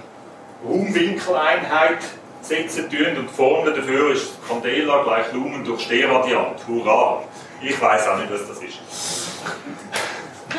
Raumwinkeleinheit 0.64 1.98
setzen 2.40 2.88
tun 2.88 3.16
und 3.18 3.30
die 3.30 3.34
Formel 3.34 3.74
dafür 3.74 4.12
ist 4.12 4.34
Candela 4.48 5.02
gleich 5.02 5.32
Lumen 5.32 5.64
durch 5.64 5.82
Stehradiant. 5.82 6.66
Hurra! 6.66 7.22
Ich 7.60 7.80
weiß 7.80 8.08
auch 8.08 8.18
nicht, 8.18 8.32
was 8.32 8.46
das 8.48 8.62
ist. 8.62 8.78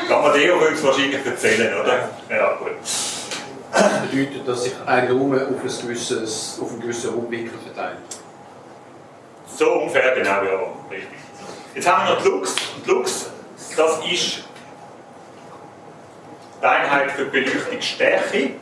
Kann 0.08 0.22
man 0.22 0.34
dir 0.34 0.56
uns 0.56 0.84
wahrscheinlich 0.84 1.26
erzählen, 1.26 1.74
oder? 1.80 2.10
Ja, 2.30 2.54
gut. 2.56 2.72
Das 3.72 4.02
bedeutet, 4.10 4.48
dass 4.48 4.64
sich 4.64 4.74
ein 4.86 5.08
Raum 5.08 5.34
auf, 5.34 5.40
ein 5.40 5.88
gewisses, 5.88 6.60
auf 6.62 6.72
einen 6.72 6.82
gewissen 6.82 7.14
Raumwinkel 7.14 7.58
verteilt. 7.60 7.98
So 9.56 9.72
ungefähr, 9.74 10.16
genau, 10.16 10.44
ja, 10.44 10.60
richtig. 10.90 11.27
Jetzt 11.78 11.88
haben 11.88 12.08
wir 12.08 12.16
noch 12.16 12.26
Lux. 12.26 12.56
Und 12.76 12.88
Lux, 12.88 13.30
das 13.78 14.00
ist 14.12 14.44
die 16.60 16.66
Einheit 16.66 17.12
für 17.12 17.26
Beleuchtungsstärke. 17.26 18.54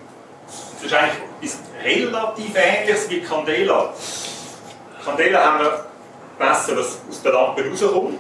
Das 0.46 0.84
ist 0.84 0.94
eigentlich 0.94 1.54
relativ 1.82 2.52
ähnliches 2.58 3.10
wie 3.10 3.22
Candela. 3.22 3.94
Candela 5.06 5.46
haben 5.46 5.60
wir 5.64 5.86
gemessen, 6.38 6.76
was 6.76 7.00
aus 7.10 7.22
der 7.22 7.32
Lampe 7.32 7.64
rauskommt. 7.70 8.20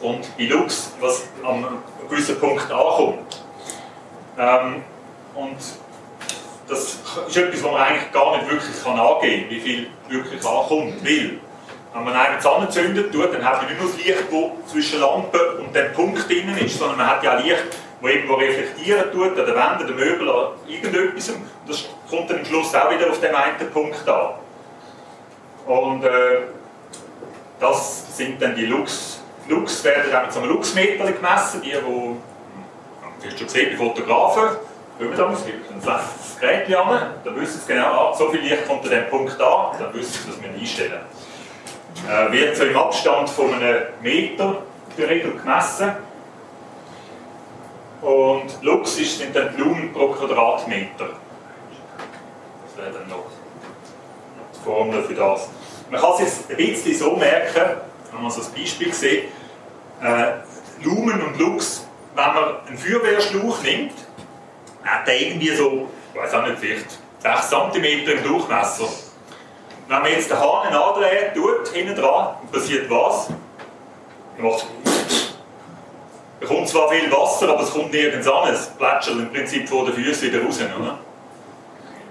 Und 0.00 0.34
bei 0.38 0.44
Lux, 0.44 0.92
was 0.98 1.24
am 1.44 1.82
gewissen 2.08 2.40
Punkt 2.40 2.72
ankommt. 2.72 3.44
Ähm, 4.38 4.82
und 5.34 5.58
das 6.68 7.00
ist 7.28 7.36
etwas, 7.36 7.62
was 7.62 7.70
man 7.70 7.82
eigentlich 7.82 8.10
gar 8.12 8.34
nicht 8.38 8.50
wirklich 8.50 8.82
kann 8.82 8.98
angeben 8.98 9.42
kann, 9.42 9.50
wie 9.50 9.60
viel 9.60 9.90
wirklich 10.08 10.42
ankommt. 10.42 11.04
Weil, 11.04 11.38
wenn 11.94 12.04
man 12.04 12.14
einen 12.14 12.44
anzünden 12.44 13.12
tut, 13.12 13.32
dann 13.32 13.44
hat 13.44 13.62
man 13.62 13.70
nicht 13.70 13.80
nur 13.80 13.88
das 13.88 13.98
Licht, 13.98 14.24
das 14.30 14.72
zwischen 14.72 15.00
Lampe 15.00 15.58
und 15.58 15.74
dem 15.74 15.92
Punkt 15.92 16.28
drin 16.28 16.56
ist, 16.58 16.76
sondern 16.76 16.98
man 16.98 17.06
hat 17.06 17.22
ja 17.22 17.34
Licht, 17.34 17.64
das 18.02 18.10
irgendwo 18.10 18.34
reflektieren 18.34 19.12
tut, 19.12 19.38
an 19.38 19.46
der 19.46 19.54
Wand, 19.54 19.80
an 19.80 19.86
den 19.86 19.96
Möbeln, 19.96 20.28
an 20.28 20.48
irgendetwas. 20.66 21.30
Und 21.30 21.44
das 21.68 21.84
kommt 22.10 22.28
dann 22.28 22.40
am 22.40 22.44
Schluss 22.44 22.74
auch 22.74 22.90
wieder 22.90 23.08
auf 23.08 23.20
den 23.20 23.32
einen 23.32 23.70
Punkt 23.72 24.08
an. 24.08 24.30
Und 25.66 26.04
äh, 26.04 26.10
das 27.60 28.16
sind 28.16 28.42
dann 28.42 28.56
die 28.56 28.66
Lux. 28.66 29.20
Lux 29.48 29.84
werden 29.84 30.10
dann 30.10 30.42
mit 30.42 30.50
Luxmeter 30.50 31.12
gemessen, 31.12 31.62
die, 31.62 31.70
die, 31.70 33.30
du 33.30 33.38
schon 33.38 33.46
gesehen, 33.46 33.70
die 33.70 33.76
Fotografen, 33.76 34.56
kommen 34.98 35.16
da, 35.16 35.32
es 35.32 35.44
gibt 35.44 35.70
ein 35.70 35.80
das 35.84 36.38
Gerät 36.40 36.74
an, 36.76 37.14
dann 37.24 37.40
wissen 37.40 37.60
sie 37.60 37.72
genau, 37.72 38.10
ah, 38.10 38.14
so 38.14 38.30
viel 38.30 38.40
Licht 38.40 38.66
kommt 38.66 38.84
an 38.84 38.90
diesem 38.90 39.08
Punkt 39.08 39.40
an, 39.40 39.76
dann 39.78 39.94
wissen 39.94 40.12
sie, 40.12 40.30
dass 40.30 40.42
wir 40.42 40.50
einstellen. 40.50 41.00
Äh, 42.08 42.32
wird 42.32 42.56
so 42.56 42.64
im 42.64 42.76
Abstand 42.76 43.30
von 43.30 43.54
einem 43.54 43.84
Meter 44.02 44.62
geregelt 44.96 45.42
gemessen. 45.42 45.92
Und 48.02 48.62
Lux 48.62 48.98
ist, 48.98 49.18
sind 49.18 49.34
dann 49.34 49.54
Blumen 49.54 49.92
pro 49.92 50.08
Quadratmeter. 50.08 51.08
Das 52.66 52.76
wäre 52.76 52.92
dann 52.92 53.08
noch 53.08 53.24
die 54.54 54.64
Formel 54.64 55.02
für 55.02 55.14
das. 55.14 55.48
Man 55.90 56.00
kann 56.00 56.12
es 56.20 56.46
sich 56.46 56.50
ein 56.50 56.56
bisschen 56.56 56.98
so 56.98 57.16
merken, 57.16 57.78
wenn 58.12 58.22
man 58.22 58.30
so 58.30 58.42
ein 58.42 58.52
Beispiel 58.54 58.92
sieht, 58.92 59.24
äh, 60.02 60.32
Lumen 60.82 61.22
und 61.22 61.38
Lux, 61.38 61.86
wenn 62.14 62.26
man 62.26 62.66
einen 62.66 62.76
Feuerwehrschlauch 62.76 63.62
nimmt, 63.62 63.92
hat 64.84 65.06
der 65.06 65.20
irgendwie 65.20 65.54
so, 65.54 65.88
ich 66.12 66.20
weiß 66.20 66.34
auch 66.34 66.46
nicht, 66.46 66.58
vielleicht 66.58 66.98
6 67.20 67.48
cm 67.48 67.84
im 67.84 68.22
Durchmesser. 68.22 68.88
Wenn 69.88 70.02
man 70.02 70.10
jetzt 70.10 70.30
den 70.30 70.38
Hahn 70.38 70.72
andreht, 70.72 71.34
tut, 71.34 71.68
hinten 71.68 71.94
dran, 71.94 72.36
passiert 72.50 72.90
was? 72.90 73.28
Er 74.38 74.44
macht 74.44 74.66
da 76.44 76.50
kommt 76.50 76.68
zwar 76.68 76.90
viel 76.90 77.10
Wasser, 77.10 77.48
aber 77.48 77.62
es 77.62 77.70
kommt 77.70 77.90
nirgends 77.90 78.28
an. 78.28 78.52
Es 78.52 78.66
plätschert 78.66 79.16
im 79.16 79.32
Prinzip 79.32 79.66
vor 79.66 79.86
den 79.86 79.94
Füßen 79.94 80.30
wieder 80.30 80.44
raus. 80.44 80.58
Oder? 80.60 80.98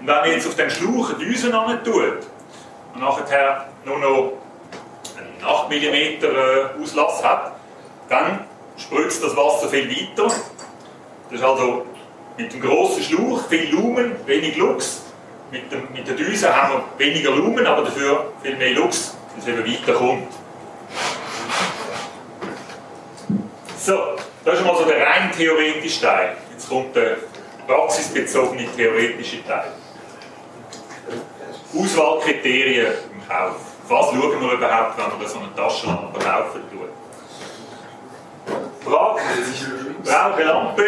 Und 0.00 0.06
wenn 0.08 0.14
man 0.16 0.28
jetzt 0.28 0.48
auf 0.48 0.56
den 0.56 0.68
Schlauch 0.68 1.10
eine 1.10 1.18
Düse 1.18 1.52
tut 1.52 1.94
und 2.94 3.00
nachher 3.00 3.68
nur 3.84 3.98
noch 4.00 4.32
einen 5.16 5.44
8 5.44 5.70
mm 5.70 6.24
äh, 6.24 6.82
Auslass 6.82 7.22
hat, 7.22 7.52
dann 8.08 8.44
spritzt 8.76 9.22
das 9.22 9.36
Wasser 9.36 9.68
viel 9.68 9.88
weiter. 9.88 10.24
Das 10.24 10.42
ist 11.30 11.44
also 11.44 11.86
mit 12.36 12.52
dem 12.52 12.60
grossen 12.60 13.04
Schlauch 13.04 13.46
viel 13.48 13.70
Lumen, 13.70 14.16
wenig 14.26 14.56
Lux. 14.56 15.03
Mit, 15.54 15.70
dem, 15.70 15.86
mit 15.92 16.08
der 16.08 16.16
Düse 16.16 16.52
haben 16.52 16.82
wir 16.98 17.06
weniger 17.06 17.30
Lumen, 17.30 17.64
aber 17.64 17.82
dafür 17.82 18.32
viel 18.42 18.56
mehr 18.56 18.72
Lux, 18.72 19.16
dass 19.36 19.44
es 19.44 19.48
eben 19.48 19.64
weiterkommt. 19.64 20.26
So, 23.78 24.16
das 24.44 24.58
ist 24.58 24.66
mal 24.66 24.76
so 24.76 24.84
der 24.84 25.06
rein 25.06 25.30
theoretische 25.30 26.00
Teil. 26.00 26.36
Jetzt 26.50 26.68
kommt 26.68 26.96
der 26.96 27.18
praxisbezogene 27.68 28.66
theoretische 28.76 29.46
Teil. 29.46 29.70
Auswahlkriterien 31.72 32.92
im 33.12 33.28
Kauf. 33.28 33.54
Was 33.88 34.06
schauen 34.06 34.40
wir 34.40 34.52
überhaupt, 34.54 34.98
wenn 34.98 35.20
wir 35.20 35.28
so 35.28 35.38
eine 35.38 35.54
Taschenlampe 35.54 36.18
kaufen 36.18 36.62
tun? 36.68 36.88
Frage, 38.84 39.20
eine 40.04 40.44
Lampe, 40.44 40.84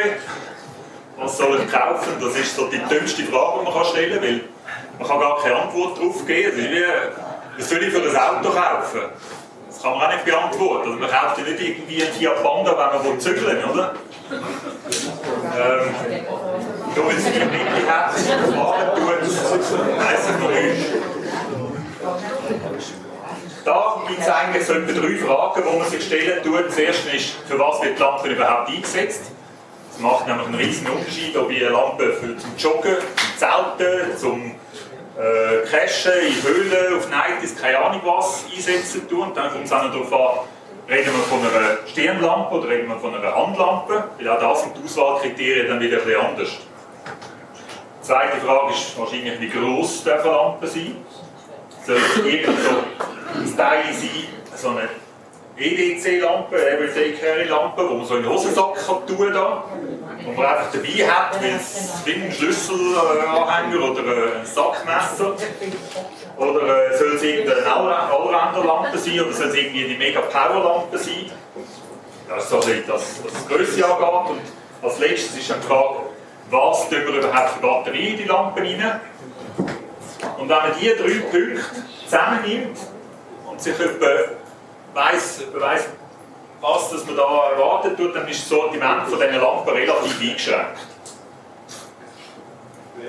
was 1.16 1.38
soll 1.38 1.60
ich 1.64 1.72
kaufen? 1.72 2.14
Das 2.20 2.36
ist 2.36 2.56
so 2.56 2.66
die 2.66 2.78
dümmste 2.78 3.22
Frage, 3.22 3.60
die 3.60 3.72
man 3.72 3.84
stellen 3.84 4.12
kann, 4.12 4.22
weil 4.22 4.40
man 4.98 5.08
kann 5.08 5.20
gar 5.20 5.42
keine 5.42 5.56
Antwort 5.56 5.98
darauf 5.98 6.26
geben. 6.26 6.52
Das 6.56 6.64
ist 6.64 6.70
wie, 6.70 6.84
was 7.58 7.68
soll 7.68 7.82
ich 7.82 7.92
für 7.92 8.02
ein 8.02 8.16
Auto 8.16 8.50
kaufen? 8.50 9.00
Das 9.68 9.82
kann 9.82 9.92
man 9.92 10.02
auch 10.02 10.12
nicht 10.12 10.24
beantworten. 10.24 10.88
Also 10.88 10.98
man 10.98 11.10
kauft 11.10 11.38
ja 11.38 11.44
nicht 11.44 11.60
irgendwie 11.60 12.02
einen 12.02 12.12
Fiat 12.12 12.42
Panda, 12.42 13.00
wenn 13.02 13.10
man 13.10 13.20
zügeln 13.20 13.46
will, 13.46 13.64
oder? 13.72 13.94
Ähm, 14.30 15.94
nur 16.94 17.06
weil 17.06 17.16
es 17.16 17.24
die 17.24 17.38
Mitte 17.38 17.86
hat, 17.86 18.12
fahren 18.12 18.90
tut, 18.96 19.22
weiss 19.98 20.30
ich 20.30 20.38
noch 20.40 20.50
nicht. 20.50 20.86
Da 23.64 24.02
gibt 24.06 24.20
es 24.20 24.28
eigentlich 24.28 24.66
so 24.66 24.72
etwa 24.74 24.92
drei 24.92 25.16
Fragen, 25.16 25.62
die 25.70 25.78
man 25.78 25.88
sich 25.90 26.06
stellen 26.06 26.42
tut. 26.42 26.68
Das 26.68 26.78
erste 26.78 27.10
ist, 27.10 27.36
für 27.48 27.58
was 27.58 27.82
wird 27.82 27.98
die 27.98 28.02
Lampe 28.02 28.28
überhaupt 28.28 28.68
eingesetzt? 28.70 29.32
Das 29.92 30.00
macht 30.00 30.26
nämlich 30.26 30.46
einen 30.46 30.54
riesen 30.54 30.86
Unterschied, 30.86 31.36
ob 31.36 31.50
ich 31.50 31.62
eine 31.62 31.70
Lampe 31.70 32.12
für 32.12 32.36
zum 32.36 32.56
Joggen, 32.56 32.96
zum 32.96 33.38
Zelten, 33.38 34.16
zum 34.16 34.54
äh, 35.18 35.66
Cachen 35.66 36.12
in 36.26 36.42
Höhlen, 36.42 36.98
auf 36.98 37.08
Nighties, 37.08 37.56
keine 37.56 37.78
Ahnung 37.78 38.02
was, 38.04 38.44
einsetzen 38.54 39.08
tun. 39.08 39.32
Dann 39.34 39.50
kommt 39.50 39.64
es 39.64 39.72
auch 39.72 39.84
noch 39.84 39.92
darauf 39.92 40.12
an, 40.12 40.48
reden 40.88 41.12
wir 41.12 41.22
von 41.24 41.40
einer 41.40 41.78
Stirnlampe 41.86 42.54
oder 42.54 42.68
reden 42.68 42.88
wir 42.88 42.98
von 42.98 43.14
einer 43.14 43.34
Handlampe, 43.34 44.04
weil 44.18 44.28
auch 44.28 44.40
da 44.40 44.54
sind 44.54 44.76
die 44.76 44.84
Auswahlkriterien 44.84 45.68
dann 45.68 45.80
wieder 45.80 45.98
bisschen 45.98 46.20
anders. 46.20 46.58
Die 48.00 48.06
zweite 48.06 48.36
Frage 48.36 48.72
ist 48.72 48.98
wahrscheinlich, 48.98 49.40
wie 49.40 49.48
gross 49.48 50.04
darf 50.04 50.24
eine 50.24 50.32
Lampe 50.32 50.66
sein? 50.66 50.96
Soll 51.84 51.96
es 51.96 52.24
irgend 52.24 52.58
so 52.60 52.70
ein 53.40 53.56
Teil 53.56 53.84
sein, 53.92 54.28
so 54.54 54.68
eine 54.68 54.88
EDC-Lampe, 55.56 56.56
Everyday 56.56 57.14
Carry-Lampe, 57.14 57.88
die 57.88 57.94
man 57.94 58.04
so 58.04 58.16
in 58.16 58.22
den 58.22 58.32
Hosensack 58.32 58.74
tun 59.06 59.32
kann, 59.32 59.62
wo 60.26 60.32
man 60.32 60.46
einfach 60.46 60.72
dabei 60.72 61.08
hat, 61.08 61.40
wie 62.04 62.14
ein 62.14 62.32
Schlüsselanhänger 62.32 63.90
oder 63.90 64.38
ein 64.38 64.44
Sackmesser. 64.44 65.36
Oder 66.36 66.90
äh, 66.90 66.98
soll 66.98 67.14
es 67.14 67.22
irgendeine 67.22 67.64
Allrounder-Lampe 67.64 68.98
sein 68.98 69.20
oder 69.20 69.32
soll 69.32 69.46
es 69.48 69.54
irgendwie 69.54 69.84
eine 69.84 69.98
Mega-Power-Lampe 69.98 70.98
sein? 70.98 71.30
Das 72.28 72.44
ist 72.44 72.50
so 72.50 72.60
ein 72.60 72.84
das, 72.86 73.20
die 73.22 73.54
Größe 73.54 73.86
angeht. 73.86 74.30
Und 74.30 74.40
als 74.82 74.98
letztes 74.98 75.38
ist 75.38 75.50
dann 75.50 75.60
die 75.60 75.66
Frage, 75.66 75.96
was 76.50 76.88
tun 76.88 76.98
wir 77.06 77.14
überhaupt 77.18 77.50
für 77.50 77.60
Batterien 77.60 78.12
in 78.12 78.18
die 78.18 78.24
Lampen 78.24 78.66
rein? 78.66 79.00
Und 80.38 80.48
wenn 80.48 80.56
man 80.56 80.72
diese 80.78 80.96
drei 80.96 81.18
Punkte 81.20 81.60
zusammennimmt 82.04 82.78
und 83.48 83.60
sich 83.60 83.74
weiss, 84.92 85.42
weiss 85.54 85.88
was 86.66 86.90
dass 86.90 87.06
man 87.06 87.16
da 87.16 87.50
erwartet 87.50 87.96
tut, 87.96 88.14
dann 88.14 88.26
ist 88.28 88.40
das 88.40 88.48
Sortiment 88.48 89.08
von 89.08 89.18
diesen 89.18 89.40
Lampen 89.40 89.72
relativ 89.72 90.20
eingeschränkt. 90.20 90.80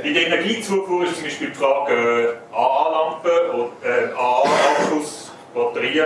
Bei 0.04 0.10
der 0.12 0.28
Energiezufuhr 0.28 1.06
ist 1.06 1.16
zum 1.16 1.24
Beispiel 1.24 1.50
die 1.50 1.56
Frage 1.56 2.38
äh, 2.54 2.56
AA-Lampen, 2.56 3.72
äh, 3.84 4.14
AA-Akkus, 4.16 5.32
Batterien 5.56 6.06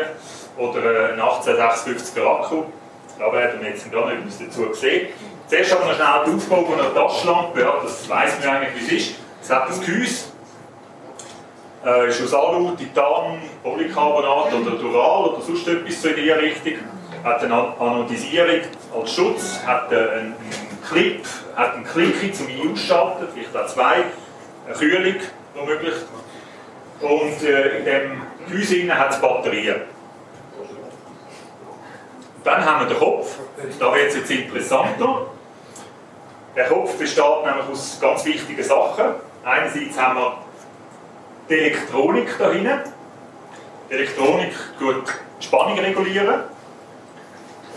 oder 0.57 1.09
äh, 1.09 1.13
ein 1.13 1.19
1856er 1.19 2.25
Akku. 2.25 2.63
Da 3.19 3.33
werden 3.33 3.61
wir 3.61 3.69
jetzt 3.69 3.91
gar 3.91 4.05
nicht 4.07 4.19
etwas 4.19 4.39
dazu 4.39 4.69
gesehen. 4.69 5.09
Zuerst 5.47 5.73
haben 5.73 5.87
wir 5.87 5.95
schnell 5.95 6.25
den 6.25 6.35
Aufbau 6.35 6.63
von 6.63 6.79
einer 6.79 6.93
Taschenlampe, 6.93 7.59
ja, 7.59 7.73
das 7.83 8.07
weiss 8.07 8.39
man 8.39 8.55
eigentlich, 8.55 8.89
wie 8.89 8.95
es 8.95 9.01
ist. 9.03 9.15
Es 9.43 9.49
hat 9.49 9.69
ein 9.69 9.81
Gehäuse, 9.81 10.25
äh, 11.85 12.07
ist 12.07 12.23
aus 12.23 12.33
Alu, 12.33 12.75
Titan, 12.77 13.41
Polycarbonat 13.61 14.53
oder 14.53 14.71
Dural 14.77 15.29
oder 15.29 15.41
sonst 15.41 15.67
etwas 15.67 16.01
so 16.01 16.07
in 16.07 16.15
dieser 16.15 16.41
Richtung. 16.41 17.00
Hat 17.23 17.43
eine 17.43 17.55
Anodisierung 17.79 18.61
als 18.99 19.13
Schutz, 19.13 19.59
hat 19.65 19.91
einen 19.93 20.35
Clip, 20.87 21.23
hat 21.55 21.75
einen 21.75 21.85
Clicky 21.85 22.31
zum 22.33 22.47
Einschalten, 22.47 23.27
vielleicht 23.33 23.55
auch 23.55 23.67
zwei, 23.67 24.03
eine 24.65 24.75
Kühlung 24.75 25.15
womöglich. 25.53 25.93
Und 26.99 27.43
äh, 27.43 27.77
in 27.77 27.85
dem 27.85 28.21
Gehäuse 28.47 28.97
hat 28.97 29.11
es 29.11 29.21
Batterien. 29.21 29.81
Dann 32.43 32.65
haben 32.65 32.87
wir 32.87 32.95
den 32.95 32.97
Kopf, 32.97 33.37
da 33.79 33.93
wird 33.93 34.09
es 34.09 34.15
jetzt 34.15 34.31
interessanter. 34.31 35.27
Der 36.55 36.65
Kopf 36.65 36.97
besteht 36.97 37.45
nämlich 37.45 37.65
aus 37.71 37.99
ganz 38.01 38.25
wichtigen 38.25 38.63
Sachen. 38.63 39.05
Einerseits 39.43 39.99
haben 39.99 40.17
wir 40.17 40.37
die 41.49 41.53
Elektronik 41.53 42.35
da 42.37 42.51
hinten. 42.51 42.79
Die 43.89 43.93
Elektronik 43.93 44.53
tut 44.79 45.03
die 45.39 45.45
Spannung 45.45 45.77
regulieren, 45.79 46.41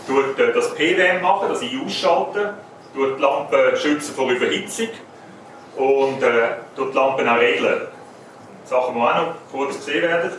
tut 0.07 0.37
das 0.37 0.73
PWM 0.75 1.21
machen, 1.21 1.49
das 1.49 1.61
I 1.61 1.79
ausschalten, 1.83 2.53
tut 2.93 3.17
die 3.17 3.21
Lampe 3.21 3.75
schützen 3.77 4.15
vor 4.15 4.29
Überhitzung 4.29 4.89
und 5.75 6.23
äh, 6.23 6.55
dort 6.75 6.93
die 6.93 6.97
Lampen 6.97 7.27
auch 7.27 7.39
regeln. 7.39 7.87
Sachen, 8.65 8.95
die 8.95 9.01
auch 9.01 9.15
noch 9.15 9.35
kurz 9.51 9.75
gesehen 9.77 10.03
werden. 10.03 10.31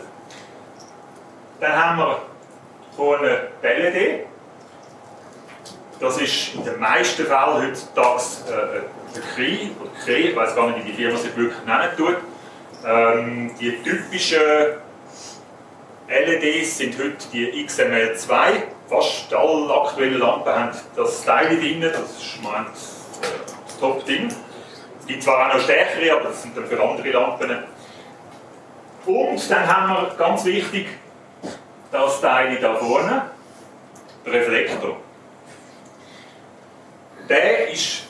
Dann 1.59 1.71
haben 1.71 1.97
wir 1.97 2.21
vorne 2.95 3.47
die 3.63 3.67
LED. 3.67 4.27
Das 5.99 6.21
ist 6.21 6.53
in 6.55 6.63
den 6.63 6.79
meisten 6.79 7.25
Fällen 7.25 7.69
heutzutage 7.69 8.21
äh, 8.49 9.15
der 9.15 9.23
KRI, 9.35 9.71
oder 9.79 9.89
KRI, 10.05 10.29
ich 10.29 10.35
weiß 10.35 10.55
gar 10.55 10.69
nicht, 10.69 10.85
wie 10.85 10.91
die 10.91 10.93
Firma 10.93 11.17
sich 11.17 11.35
wirklich 11.35 11.65
nennen 11.65 11.89
tut. 11.97 12.17
Ähm, 12.85 13.51
die 13.59 13.81
typischen 13.81 14.39
LEDs 16.07 16.77
sind 16.77 16.97
heute 16.97 17.27
die 17.33 17.67
XML2. 17.67 18.63
Fast 18.87 19.33
alle 19.33 19.73
aktuellen 19.73 20.19
Lampen 20.19 20.53
haben 20.53 20.71
das 20.95 21.25
Teil 21.25 21.57
drin, 21.59 21.81
das 21.81 21.93
ist 21.93 22.41
mein, 22.41 22.65
das 22.65 23.77
Top-Ding. 23.77 24.33
Es 25.01 25.05
gibt 25.05 25.23
zwar 25.23 25.49
auch 25.49 25.55
noch 25.55 25.61
stärkere, 25.61 26.13
aber 26.13 26.29
das 26.29 26.41
sind 26.41 26.55
dann 26.55 26.65
für 26.65 26.81
andere 26.81 27.11
Lampen. 27.11 27.63
Und 29.05 29.51
dann 29.51 29.67
haben 29.67 29.89
wir 29.89 30.15
ganz 30.15 30.45
wichtig 30.45 30.87
das 31.91 32.21
Teil 32.21 32.57
da 32.61 32.75
vorne, 32.75 33.29
der 34.25 34.33
Reflektor. 34.33 34.97
Der 37.27 37.69
ist 37.69 38.03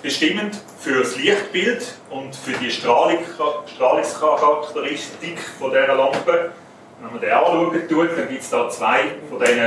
bestimmend 0.00 0.56
für 0.80 1.00
das 1.00 1.16
Lichtbild 1.16 1.86
und 2.08 2.34
für 2.34 2.52
die 2.52 2.70
Strahlung, 2.70 3.18
Strahlungscharakteristik 3.66 5.38
von 5.58 5.70
dieser 5.70 5.94
Lampe. 5.94 6.52
Wenn 7.00 7.12
man 7.12 7.20
den 7.20 7.30
anschauen 7.30 7.88
tut, 7.88 8.18
dann 8.18 8.28
gibt 8.28 8.42
es 8.42 8.50
da 8.50 8.68
zwei 8.70 9.00
von 9.28 9.38
diesen 9.38 9.60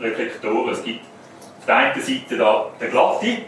Reflektoren. 0.00 0.72
Es 0.72 0.82
gibt 0.82 1.04
auf 1.58 1.66
der 1.66 1.76
einen 1.76 2.02
Seite 2.02 2.36
da 2.36 2.66
den 2.80 2.90
glatte, 2.90 3.38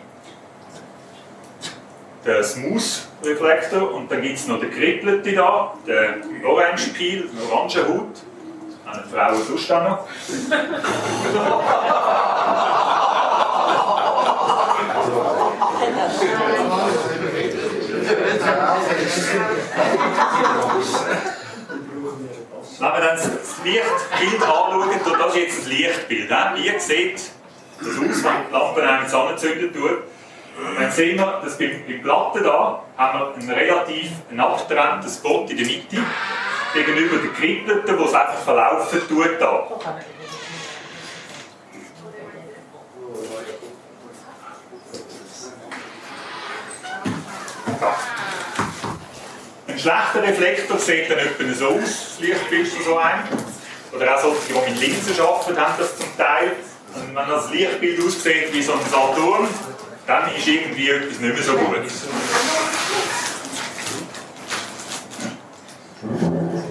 den 2.24 2.44
Smooth-Reflektor 2.44 3.92
und 3.92 4.10
dann 4.10 4.22
gibt 4.22 4.36
es 4.36 4.46
noch 4.46 4.60
den 4.60 4.70
krippelte 4.70 5.32
da, 5.32 5.74
den 5.86 6.44
Orange 6.44 6.90
Peel, 6.90 7.22
den 7.22 7.50
orange 7.50 7.86
Hut. 7.88 8.14
Das 8.84 8.94
haben 8.94 9.02
die 9.04 9.14
Frauen 9.14 9.42
sonst 9.42 9.72
auch 9.72 9.82
noch. 9.82 10.08
Wenn 22.78 22.92
wir 22.92 23.00
dann 23.00 23.16
das 23.16 23.28
Lichtbild 23.62 24.42
anschauen, 24.42 24.82
und 24.82 25.20
das 25.20 25.34
ist 25.34 25.36
jetzt 25.36 25.58
das 25.60 25.66
Lichtbild. 25.66 26.30
Wie 26.30 26.78
sieht 26.80 27.14
das 27.78 27.88
aus, 27.88 28.24
wenn 28.24 28.46
die 28.48 28.52
Lampe 28.52 28.82
einmal 28.82 29.14
angezündet 29.14 29.74
tut? 29.74 29.98
Dann 30.78 30.90
sehen 30.90 31.18
wir, 31.18 31.40
dass 31.44 31.58
beim, 31.58 31.84
beim 31.86 32.02
Platten 32.02 32.44
da 32.44 32.82
haben 32.96 33.18
wir 33.18 33.34
einen 33.34 33.50
relativ 33.50 34.10
abgetrennten 34.36 35.10
Spot 35.10 35.46
in 35.48 35.56
der 35.56 35.66
Mitte 35.66 35.98
gegenüber 36.72 37.16
den 37.16 37.34
Krippelten, 37.34 37.98
wo 37.98 38.04
es 38.04 38.14
einfach 38.14 38.38
verlaufen 38.38 39.00
tut. 39.08 39.40
Da. 39.40 39.68
Ein 47.66 48.23
schlechter 49.84 50.22
Reflektor 50.22 50.78
sieht 50.78 51.10
dann 51.10 51.18
etwa 51.18 51.54
so 51.54 51.68
aus, 51.68 51.80
das 51.82 52.20
Lichtbild 52.20 52.66
so 52.84 52.96
ein. 52.96 53.20
Oder 53.92 54.16
auch 54.16 54.20
solche, 54.22 54.40
die 54.48 54.70
mit 54.70 54.80
Linsen 54.80 55.20
arbeiten, 55.20 55.60
haben 55.60 55.74
das 55.78 55.96
zum 55.98 56.16
Teil. 56.16 56.52
Und 56.94 57.14
wenn 57.14 57.28
das 57.28 57.50
Lichtbild 57.50 58.00
aussieht 58.00 58.52
wie 58.52 58.62
so 58.62 58.72
ein 58.72 58.80
Saturn, 58.90 59.48
dann 60.06 60.34
ist 60.34 60.46
irgendwie 60.46 60.88
etwas 60.88 61.18
nicht 61.20 61.34
mehr 61.34 61.42
so 61.42 61.52
gut. 61.52 61.84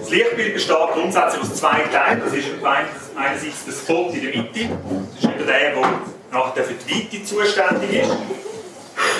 Das 0.00 0.10
Lichtbild 0.10 0.54
besteht 0.54 0.76
grundsätzlich 0.92 1.42
aus 1.42 1.54
zwei 1.54 1.80
Teilen. 1.92 2.20
Das 2.24 2.32
ist 2.32 2.48
einerseits 2.64 3.64
der 3.64 3.72
Spot 3.72 4.10
in 4.12 4.22
der 4.22 4.36
Mitte. 4.36 4.68
Das 5.14 5.24
ist 5.24 5.24
eben 5.24 5.46
der, 5.46 6.52
der 6.56 6.64
für 6.64 6.74
die 6.74 6.94
Weite 6.94 7.24
zuständig 7.24 8.02
ist. 8.02 8.10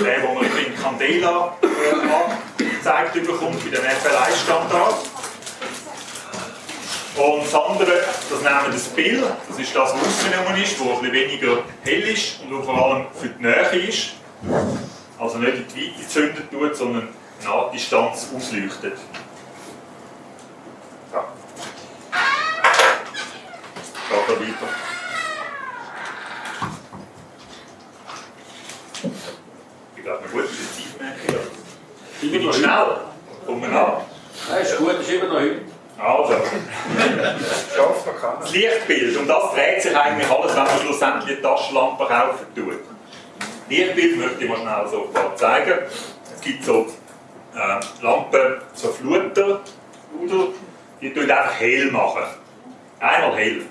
Der, 0.00 0.20
den 0.20 0.34
man 0.34 0.44
in 0.44 0.76
Candela 0.80 1.56
äh, 1.62 3.20
bekommt, 3.20 3.64
bei 3.64 3.70
dem 3.70 3.84
FL1-Standard. 3.84 4.94
Und 7.16 7.44
das 7.44 7.54
andere, 7.54 8.04
das 8.28 8.42
nehmen 8.42 8.64
wir 8.64 8.72
das 8.72 8.88
Bild, 8.88 9.24
das 9.48 9.58
ist 9.58 9.76
das, 9.76 9.94
was 9.94 10.00
außen 10.02 10.62
ist, 10.62 10.80
wo 10.80 10.98
ein 10.98 11.12
weniger 11.12 11.58
hell 11.84 12.00
ist 12.00 12.40
und 12.42 12.58
wo 12.58 12.62
vor 12.62 12.86
allem 12.86 13.06
für 13.14 13.28
die 13.28 13.42
Nähe 13.42 13.88
ist. 13.88 14.14
Also 15.18 15.38
nicht 15.38 15.54
in 15.54 15.66
die 15.68 15.92
Weite 15.92 16.08
zünden 16.08 16.50
tut, 16.50 16.76
sondern 16.76 17.08
nach 17.44 17.70
Distanz 17.70 18.28
ausleuchtet. 18.34 18.98
Ja. 21.12 21.24
Geht 24.10 24.40
weiter. 24.40 24.68
Ich 30.04 30.10
glaube, 30.10 30.22
eine 30.22 30.32
gute 30.32 30.48
Zeit 30.48 31.00
merken. 31.00 31.50
Bin 32.20 32.50
ich 32.50 32.56
schnell? 32.56 32.96
Kommen 33.46 33.62
wir 33.62 33.68
an. 33.70 34.02
Ja, 34.50 34.56
ist 34.58 34.76
gut, 34.76 35.00
ist 35.00 35.10
immer 35.10 35.28
noch 35.28 35.40
heute. 35.40 35.60
Also. 35.98 36.34
Das 38.40 38.52
Lichtbild, 38.52 39.16
um 39.16 39.26
das 39.26 39.54
dreht 39.54 39.82
sich 39.82 39.96
eigentlich 39.96 40.30
alles, 40.30 40.54
wenn 40.54 40.64
man 40.64 40.78
schlussendlich 40.78 41.38
eine 41.38 41.42
Taschenlampe 41.42 42.04
kaufen 42.04 42.46
tut. 42.54 42.80
Lichtbild 43.70 44.18
möchte 44.18 44.44
ich 44.44 44.50
mal 44.50 44.58
schnell 44.58 44.88
so 44.90 45.08
zeigen. 45.36 45.78
Es 46.34 46.40
gibt 46.42 46.64
so 46.64 46.86
äh, 47.54 48.04
Lampen, 48.04 48.60
so 48.74 48.88
Fluter, 48.88 49.60
oder, 50.20 50.48
die 51.00 51.14
tun 51.14 51.30
einfach 51.30 51.58
hell 51.58 51.90
machen. 51.90 52.24
Einmal 53.00 53.36
hell. 53.38 53.62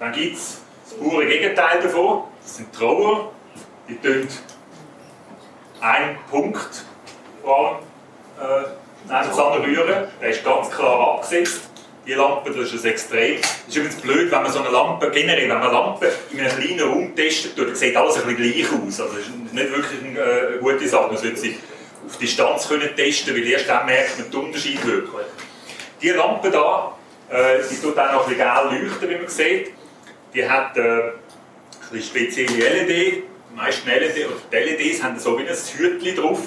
Dann 0.00 0.12
gibt 0.12 0.36
es 0.36 0.62
das 0.84 0.98
pure 0.98 1.26
Gegenteil 1.26 1.80
davon, 1.80 2.24
das 2.42 2.56
sind 2.56 2.72
Trauer, 2.72 3.30
die 3.92 4.08
tun 4.08 4.28
einen 5.80 6.16
Punkt 6.30 6.84
allem, 7.44 7.76
äh, 8.40 8.68
nebeneinander 9.04 9.66
rühren. 9.66 10.08
Der 10.20 10.28
ist 10.28 10.44
ganz 10.44 10.70
klar 10.70 11.14
abgesetzt. 11.14 11.62
Die 12.06 12.14
Lampe, 12.14 12.50
das 12.50 12.72
ist 12.72 12.84
ein 12.84 12.90
Extrem. 12.90 13.40
Das 13.40 13.68
ist 13.68 13.76
übrigens 13.76 14.00
blöd, 14.00 14.32
wenn 14.32 14.42
man 14.42 14.50
so 14.50 14.58
eine 14.60 14.70
Lampe, 14.70 15.10
generell, 15.10 15.42
wenn 15.42 15.58
man 15.58 15.62
eine 15.62 15.72
Lampe 15.72 16.12
in 16.32 16.40
einem 16.40 16.56
kleinen 16.56 16.80
Raum 16.80 17.14
testet, 17.14 17.56
dann 17.56 17.74
sieht 17.74 17.96
alles 17.96 18.16
ein 18.16 18.34
bisschen 18.34 18.52
gleich 18.52 18.72
aus. 18.72 19.00
Also 19.00 19.14
das 19.14 19.26
ist 19.26 19.52
nicht 19.52 19.70
wirklich 19.70 20.04
eine 20.04 20.18
äh, 20.18 20.58
gute 20.58 20.88
Sache. 20.88 21.08
Man 21.08 21.16
sollte 21.16 21.36
sie 21.36 21.58
auf 22.06 22.16
Distanz 22.16 22.68
können 22.68 22.94
testen, 22.96 23.34
weil 23.34 23.46
erst 23.46 23.68
dann 23.68 23.86
merkt 23.86 24.18
man 24.18 24.30
den 24.30 24.40
Unterschied 24.40 24.84
wirklich. 24.84 25.26
Die 26.00 26.10
Lampe 26.10 26.50
da, 26.50 26.96
äh, 27.28 27.58
die 27.70 27.80
tut 27.80 27.96
auch 27.96 28.12
noch 28.12 28.26
ein 28.26 28.34
bisschen 28.34 28.70
gelb 28.70 28.82
leuchten, 28.82 29.10
wie 29.10 29.16
man 29.16 29.28
sieht. 29.28 29.72
Die 30.34 30.48
hat 30.48 30.76
äh, 30.76 31.12
eine 31.92 32.02
spezielle 32.02 32.84
LED. 32.84 33.31
Die 33.52 33.56
meisten 33.56 33.86
LED, 33.86 34.28
LEDs 34.50 35.02
haben 35.02 35.18
so 35.18 35.38
wie 35.38 35.46
ein 35.46 35.54
Hütchen 35.54 36.16
drauf. 36.16 36.40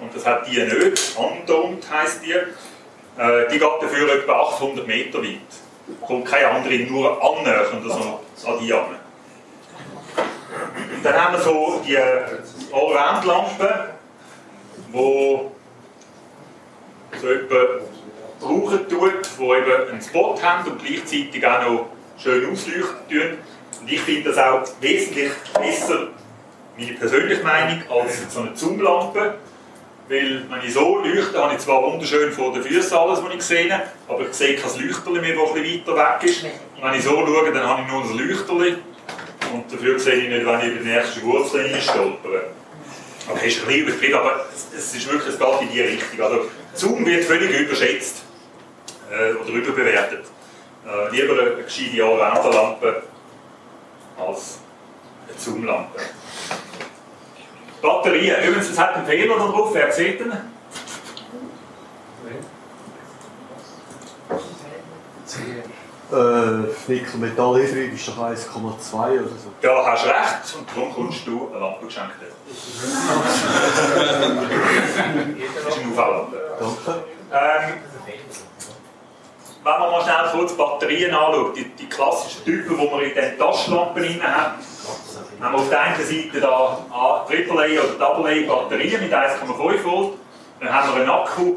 Und 0.00 0.14
das 0.14 0.24
hat 0.24 0.46
die 0.46 0.62
nicht. 0.62 1.16
Undomed 1.16 1.84
heisst 1.90 2.20
die. 2.24 2.32
Äh, 2.32 3.48
die 3.50 3.58
geht 3.58 3.68
dafür 3.80 4.14
etwa 4.14 4.32
800 4.42 4.86
Meter 4.86 5.22
weit. 5.22 5.40
Kommt 6.06 6.26
keine 6.26 6.48
andere 6.48 6.74
nur 6.80 7.22
annähernd 7.22 7.82
so 8.36 8.48
an 8.48 8.58
die 8.60 8.72
an. 8.72 8.96
Dann 11.02 11.14
haben 11.14 11.34
wir 11.34 11.40
so 11.40 11.82
die 11.86 11.96
Allround-Lampen, 11.96 13.68
die 14.92 15.38
so 17.18 17.28
etwa 17.28 17.56
brauchen 18.40 18.88
tut, 18.88 19.28
die 19.38 19.42
eben 19.42 19.90
einen 19.90 20.02
Spot 20.02 20.40
haben 20.40 20.70
und 20.70 20.84
gleichzeitig 20.84 21.46
auch 21.46 21.62
noch 21.62 21.86
schön 22.18 22.52
ausleuchten. 22.52 23.38
Und 23.80 23.92
ich 23.92 24.00
finde 24.00 24.30
das 24.30 24.38
auch 24.38 24.62
wesentlich 24.80 25.32
besser, 25.54 26.08
meine 26.76 26.92
persönliche 26.92 27.42
Meinung, 27.42 27.82
als 27.88 28.32
so 28.32 28.40
eine 28.40 28.54
Zoom-Lampe. 28.54 29.34
Weil, 30.08 30.44
wenn 30.48 30.62
ich 30.64 30.72
so 30.72 30.98
leuchte, 30.98 31.36
habe 31.36 31.54
ich 31.54 31.60
zwar 31.60 31.82
wunderschön 31.82 32.30
vor 32.32 32.52
den 32.52 32.62
Füßen 32.62 32.96
alles, 32.96 33.24
was 33.24 33.34
ich 33.34 33.42
sehe, 33.42 33.82
aber 34.06 34.20
ich 34.20 34.32
sehe 34.32 34.54
kein 34.54 34.70
Leuchterli 34.80 35.20
mehr, 35.20 35.34
das 35.34 35.50
etwas 35.50 35.96
weiter 35.96 35.96
weg 35.96 36.30
ist. 36.30 36.46
Wenn 36.80 36.94
ich 36.94 37.02
so 37.02 37.10
schaue, 37.10 37.52
dann 37.52 37.66
habe 37.66 37.82
ich 37.82 37.88
nur 37.88 38.02
ein 38.02 38.16
Leuchterli. 38.16 38.76
Und 39.52 39.72
dafür 39.72 39.98
sehe 39.98 40.14
ich 40.14 40.28
nicht, 40.28 40.46
wenn 40.46 40.60
ich 40.60 40.66
über 40.66 40.84
die 40.84 40.88
nächste 40.88 41.22
Wurzel 41.22 41.66
reinstolpere. 41.66 42.44
Okay, 43.28 43.48
ist 43.48 43.60
ein 43.60 43.66
bisschen 43.66 43.86
übertrieben, 43.88 44.14
aber 44.14 44.46
es 44.54 44.94
ist 44.94 45.10
wirklich, 45.10 45.34
es 45.34 45.38
geht 45.38 45.60
in 45.62 45.70
die 45.72 45.80
Richtung. 45.80 46.20
Also, 46.20 46.48
Zoom 46.74 47.04
wird 47.04 47.24
völlig 47.24 47.58
überschätzt 47.58 48.22
äh, 49.10 49.32
oder 49.32 49.50
überbewertet. 49.50 50.26
Äh, 50.86 51.16
lieber 51.16 51.40
eine 51.40 51.62
gescheite 51.64 52.04
Allrounder-Lampe 52.04 53.02
als 54.18 54.60
eine 55.28 55.38
Zoom-Lampe. 55.38 56.00
Batterien. 57.82 58.36
Übrigens, 58.44 58.70
es 58.70 58.78
hat 58.78 58.94
einen 58.94 59.06
Fehler 59.06 59.36
da 59.38 59.46
drauf. 59.46 59.70
Wer 59.72 59.92
sieht 59.92 60.20
den? 60.20 60.32
Äh, 66.12 66.68
Nickel-Metall-Hydrid 66.86 67.92
ist 67.94 68.06
doch 68.08 68.18
1,2 68.18 68.94
oder 68.94 69.28
so. 69.28 69.50
Ja, 69.60 69.84
hast 69.86 70.06
recht. 70.06 70.54
Und 70.56 70.68
darum 70.70 70.94
kommst 70.94 71.26
du 71.26 71.48
eine 71.50 71.58
Lampe 71.58 71.86
geschenkt. 71.86 72.12
das 72.46 72.56
ist 75.74 75.78
eine 75.78 75.88
UV-Lampe. 75.92 76.36
Danke. 76.60 77.02
Ähm, 77.32 77.74
wenn 79.64 79.78
man 79.80 79.90
mal 79.90 80.00
schnell 80.02 80.30
kurz 80.30 80.52
Batterien 80.52 81.12
anschaut, 81.12 81.56
die, 81.56 81.68
die 81.70 81.88
klassischen 81.88 82.44
Typen, 82.44 82.78
die 82.78 82.86
man 82.88 83.00
in 83.00 83.14
den 83.14 83.36
Taschenlampen 83.36 84.22
hat, 84.22 84.58
haben 85.40 85.54
wir 85.54 85.58
auf 85.60 85.68
der 85.68 85.80
einen 85.80 86.04
Seite 86.04 86.40
da 86.40 86.78
AAA 86.90 87.26
oder 87.26 88.06
AA 88.06 88.46
Batterien 88.46 89.02
mit 89.02 89.12
1,5 89.12 89.84
Volt. 89.84 90.14
Dann 90.60 90.72
haben 90.72 90.94
wir 90.94 91.00
einen 91.02 91.10
Akku, 91.10 91.56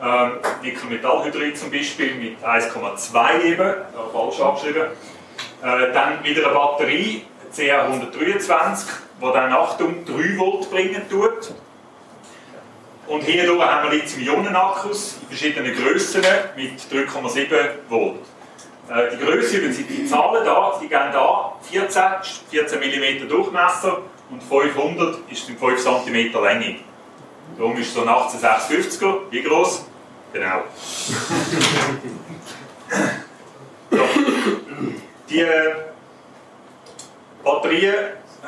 ähm, 0.00 0.32
Nickel-Metallhydrid 0.62 1.58
zum 1.58 1.70
Beispiel 1.70 2.14
mit 2.14 2.44
1,2 2.44 3.42
eben, 3.42 3.58
da 3.58 4.00
falsch 4.12 4.40
abgeschrieben. 4.40 4.82
Äh, 5.62 5.92
dann 5.92 6.22
wieder 6.22 6.46
eine 6.46 6.54
Batterie, 6.54 7.24
CR123, 7.52 8.86
die 9.20 9.32
dann 9.32 9.52
Achtung 9.52 10.04
3 10.04 10.38
Volt 10.38 10.70
bringen 10.70 11.02
tut. 11.10 11.52
Und 13.08 13.22
hinten 13.22 13.60
haben 13.60 13.90
wir 13.90 13.98
Lithium-Ionen-Akkus 13.98 15.18
in 15.22 15.28
verschiedenen 15.28 15.74
Grössen 15.74 16.22
mit 16.54 16.78
3,7 16.78 17.48
Volt. 17.88 18.20
Äh, 18.88 19.16
die 19.16 19.24
Größe, 19.24 19.72
Sie 19.72 19.84
die 19.84 20.06
Zahlen 20.06 20.44
da, 20.44 20.78
die 20.80 20.88
gehen 20.88 21.12
da 21.12 21.52
14, 21.70 22.02
14 22.50 22.78
mm 22.78 23.28
Durchmesser 23.28 23.98
und 24.30 24.42
500 24.42 25.18
ist 25.30 25.50
5 25.50 25.60
cm 25.60 26.32
Länge. 26.42 26.76
Darum 27.58 27.76
ist 27.76 27.92
so 27.92 28.00
ein 28.02 28.08
1856er, 28.08 29.14
wie 29.30 29.42
groß? 29.42 29.84
Genau. 30.32 30.62
so. 33.90 33.98
Die 35.28 35.40
äh, 35.40 35.74
Batterien, 37.44 37.94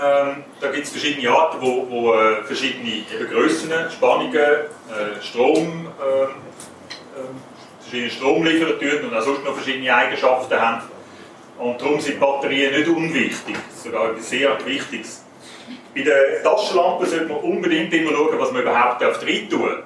ähm, 0.03 0.45
da 0.61 0.71
gibt 0.71 0.87
es 0.87 0.91
verschiedene 0.91 1.31
Arten, 1.31 1.59
wo, 1.61 1.87
wo 1.91 2.15
äh, 2.15 2.43
verschiedene 2.45 3.03
Grössen, 3.31 3.71
Spannungen, 3.91 4.35
äh, 4.35 5.21
Strom, 5.21 5.57
ähm, 5.57 5.89
ähm, 7.17 7.43
verschiedene 7.91 8.11
Strom 8.11 8.45
liefern 8.45 8.79
tun 8.79 9.11
und 9.11 9.17
auch 9.17 9.23
sonst 9.23 9.45
noch 9.45 9.55
verschiedene 9.55 9.95
Eigenschaften 9.95 10.61
haben. 10.61 10.83
Und 11.59 11.81
darum 11.81 12.01
sind 12.01 12.21
Batterien 12.21 12.73
nicht 12.73 12.89
unwichtig, 12.89 13.57
sogar 13.75 14.11
etwas 14.11 14.31
sehr 14.31 14.57
Wichtiges. 14.65 15.25
Bei 15.95 16.03
den 16.03 16.43
Taschenlampen 16.43 17.07
sollte 17.07 17.27
man 17.27 17.39
unbedingt 17.39 17.93
immer 17.93 18.13
schauen, 18.13 18.39
was 18.39 18.53
man 18.53 18.63
überhaupt 18.63 19.03
rein 19.03 19.51
tun 19.51 19.61
darf. 19.61 19.83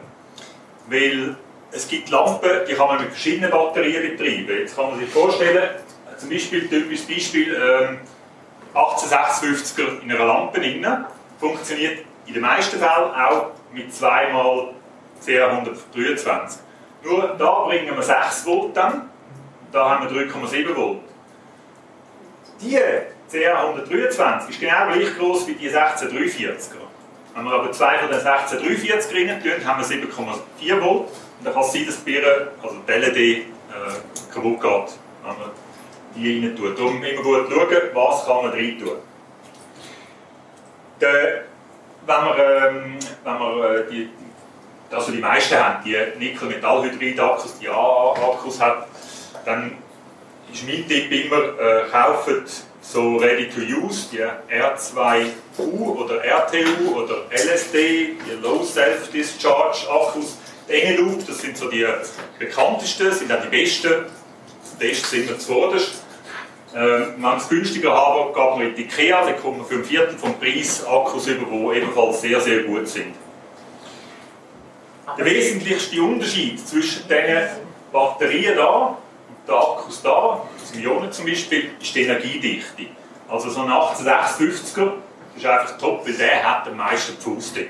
Weil 0.87 1.35
es 1.73 1.89
gibt 1.89 2.11
Lampen, 2.11 2.51
die 2.69 2.75
kann 2.75 2.87
man 2.87 3.01
mit 3.01 3.09
verschiedenen 3.09 3.51
Batterien 3.51 4.17
betreiben. 4.17 4.59
Jetzt 4.61 4.77
kann 4.77 4.91
man 4.91 5.01
sich 5.01 5.09
vorstellen, 5.09 5.71
zum 6.17 6.29
Beispiel, 6.29 6.69
typisches 6.69 7.07
Beispiel, 7.07 7.55
ähm, 7.55 7.99
1856er 8.75 10.03
in 10.03 10.13
einer 10.13 10.27
Lampe 10.27 10.61
drin, 10.61 10.87
funktioniert 11.41 12.05
in 12.27 12.35
den 12.35 12.43
meisten 12.43 12.79
Fällen 12.79 13.15
auch 13.15 13.51
mit 13.73 13.93
zweimal 13.93 14.75
CR123. 15.25 16.59
Nur 17.05 17.37
da 17.39 17.65
bringen 17.65 17.95
wir 17.95 18.03
6 18.03 18.47
Volt 18.47 18.77
dann, 18.77 19.11
da 19.71 19.91
haben 19.91 20.09
wir 20.09 20.27
3,7 20.27 20.75
Volt. 20.75 21.01
Die 22.61 22.79
CR123 23.31 24.49
ist 24.49 24.61
genau 24.61 24.87
gleich 24.93 25.19
groß 25.19 25.47
wie 25.49 25.55
die 25.55 25.71
1643er. 25.71 26.57
Wenn 27.35 27.45
wir 27.45 27.53
aber 27.53 27.73
zwei 27.73 27.99
von 27.99 28.09
den 28.09 28.19
1643 28.19 29.29
rein 29.29 29.43
tun, 29.43 29.67
haben 29.67 29.81
wir 29.81 29.87
7,4 29.87 30.81
Volt. 30.81 31.09
Und 31.39 31.45
dann 31.45 31.53
kann 31.53 31.63
es 31.63 31.73
sein, 31.73 31.87
dass 31.87 32.05
die 32.05 32.23
also 32.63 32.77
die 32.87 32.93
LED, 32.93 33.17
äh, 33.17 33.43
kaputt 34.33 34.61
geht, 34.61 34.99
wenn 35.25 35.39
man 35.39 35.51
die 36.15 36.47
rein 36.47 36.57
tut. 36.57 36.79
Darum 36.79 37.03
immer 37.03 37.23
gut 37.23 37.51
schauen, 37.51 37.77
was 37.93 38.27
kann 38.27 38.37
man 38.37 38.51
rein 38.53 38.79
tun. 38.79 38.97
Der, 41.01 41.43
wenn 42.07 42.25
man, 42.25 42.39
ähm, 42.39 42.99
wenn 43.25 43.39
man 43.39 43.63
äh, 43.63 43.91
die, 43.91 44.11
also 44.95 45.13
die 45.13 45.19
meisten 45.19 45.57
haben, 45.57 45.85
die 45.85 45.97
Nickel-Metall-Hydrid-Akkus, 46.19 47.59
die 47.61 47.69
AA-Akkus 47.69 48.61
hat, 48.61 48.87
dann 49.45 49.79
ist 50.53 50.67
mein 50.67 50.87
Tipp 50.87 51.11
immer, 51.11 51.59
äh, 51.59 51.89
kauft 51.91 52.29
so 52.81 53.17
ready 53.17 53.49
to 53.49 53.61
use, 53.61 54.09
die 54.13 54.21
R2U 54.21 55.97
oder 55.97 56.23
RTU 56.23 57.03
oder 57.03 57.25
LSD, 57.31 58.17
die 58.27 58.43
Low 58.43 58.63
Self-Discharge 58.63 59.91
Akkus, 59.91 60.37
die 60.69 60.73
Eneloop, 60.73 61.27
das 61.27 61.41
sind 61.41 61.57
so 61.57 61.69
die 61.69 61.87
bekanntesten, 62.39 63.13
sind 63.13 63.33
auch 63.33 63.43
die 63.43 63.49
besten. 63.49 64.07
Die 64.73 64.87
besten 64.87 65.07
sind 65.07 65.29
wir 65.29 65.39
zuvorderst. 65.39 66.03
Ähm, 66.75 67.13
wenn 67.15 67.21
man 67.21 67.39
es 67.39 67.49
günstiger 67.49 67.95
haben 67.95 68.35
geht 68.35 68.37
man 68.37 68.75
die 68.75 68.83
IKEA, 68.83 69.25
dann 69.25 69.41
kommt 69.41 69.59
man 69.59 69.67
für 69.67 69.77
ein 69.77 69.85
Viertel 69.85 70.19
vom 70.19 70.39
Preis 70.39 70.85
Akkus 70.85 71.27
über, 71.29 71.47
die 71.47 71.79
ebenfalls 71.79 72.21
sehr, 72.21 72.41
sehr 72.41 72.65
gut 72.65 72.89
sind. 72.89 73.15
Der 75.19 75.25
wesentlichste 75.25 76.03
Unterschied 76.03 76.67
zwischen 76.67 77.07
diesen 77.07 77.65
Batterien 77.93 78.57
da 78.57 78.67
und 78.67 78.97
den 79.47 79.55
Akkus 79.55 80.03
da, 80.03 80.43
das 80.59 80.75
Ionen 80.79 81.13
zum 81.13 81.27
Beispiel, 81.27 81.71
ist 81.81 81.95
die 81.95 82.03
Energiedichte. 82.03 82.87
Also 83.29 83.51
so 83.51 83.61
ein 83.61 83.69
1856er 83.69 84.93
ist 85.37 85.47
einfach 85.47 85.79
top, 85.79 86.07
weil 86.07 86.15
der 86.15 86.43
hat 86.43 86.67
am 86.67 86.77
meisten 86.77 87.21
Fuß 87.21 87.53
drin. 87.53 87.69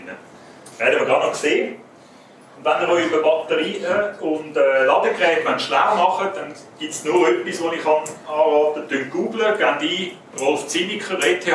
Werden 0.78 0.98
wir 0.98 1.06
gerade 1.06 1.26
noch 1.26 1.34
sehen. 1.34 1.76
Und 2.56 2.64
wenn 2.64 2.80
ihr 2.82 2.88
euch 2.88 3.06
über 3.06 3.22
Batterien 3.22 4.14
und 4.20 4.56
äh, 4.56 4.84
Ladegeräte 4.84 5.58
schlau 5.58 5.96
machen 5.96 6.28
dann 6.34 6.54
gibt 6.78 6.92
es 6.92 7.04
nur 7.04 7.28
etwas, 7.28 7.62
was 7.62 7.74
ich 7.74 7.86
anraten 7.86 8.88
kann. 8.88 9.10
Googlen, 9.10 9.58
gebt 9.58 9.62
ein 9.62 10.10
Rolf 10.40 10.66
Zinniker, 10.68 11.18
ETH 11.22 11.48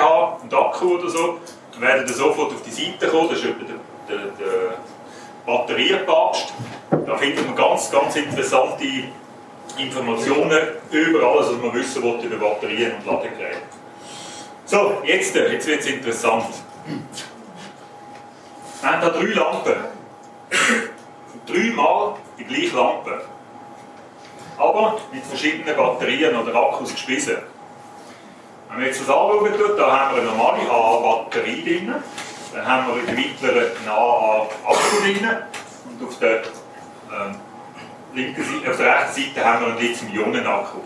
und 0.43 0.53
Akku 0.53 0.95
oder 0.97 1.09
so, 1.09 1.39
dann 1.71 1.82
werdet 1.82 2.09
ihr 2.09 2.15
sofort 2.15 2.51
auf 2.51 2.61
die 2.63 2.71
Seite 2.71 3.07
kommen, 3.07 3.30
das 3.30 3.39
ist 3.39 3.45
etwa 3.45 3.63
der, 3.63 4.17
der, 4.17 4.25
der 4.39 4.77
Batterienpapst. 5.49 6.53
Da 7.05 7.17
findet 7.17 7.45
man 7.45 7.55
ganz, 7.55 7.89
ganz 7.89 8.15
interessante 8.15 8.85
Informationen 9.77 10.59
über 10.91 11.23
alles, 11.23 11.47
was 11.47 11.61
man 11.61 11.73
wissen 11.73 12.03
will 12.03 12.19
über 12.23 12.49
Batterien 12.49 12.93
und 12.95 13.05
Ladegeräte. 13.05 13.57
So, 14.65 15.01
jetzt, 15.03 15.33
jetzt 15.35 15.67
wird 15.67 15.79
es 15.79 15.87
interessant. 15.87 16.45
Wir 18.81 18.91
haben 18.91 19.01
hier 19.01 19.09
drei 19.09 19.33
Lampen. 19.33 19.75
Dreimal 21.47 22.13
die 22.37 22.43
gleiche 22.43 22.75
Lampe. 22.75 23.21
Aber 24.57 24.99
mit 25.11 25.25
verschiedenen 25.25 25.75
Batterien 25.75 26.35
oder 26.35 26.53
Akkus 26.55 26.91
gespissen. 26.91 27.37
Wenn 28.69 28.79
wir 28.79 28.87
jetzt 28.87 29.01
das 29.01 29.09
anschauen, 29.09 29.49
da 29.77 29.99
haben 29.99 30.15
wir 30.15 30.21
eine 30.21 30.31
normale 30.31 30.69
AA-Batterie 30.69 31.63
drin. 31.63 31.95
Dann 32.53 32.65
haben 32.65 32.87
wir 32.87 32.99
in 32.99 33.05
der 33.05 33.15
mittleren 33.15 33.77
einen 33.77 33.87
AA-Akku 33.87 35.01
drin. 35.01 35.29
Und 35.89 36.07
auf 36.07 36.19
der, 36.19 36.37
ähm, 36.37 37.35
linken 38.13 38.43
Seite, 38.43 38.71
auf 38.71 38.77
der 38.77 38.85
rechten 38.85 39.21
Seite 39.21 39.45
haben 39.45 39.65
wir 39.65 39.73
einen 39.73 39.79
Lithium-Ionen-Akku. 39.79 40.79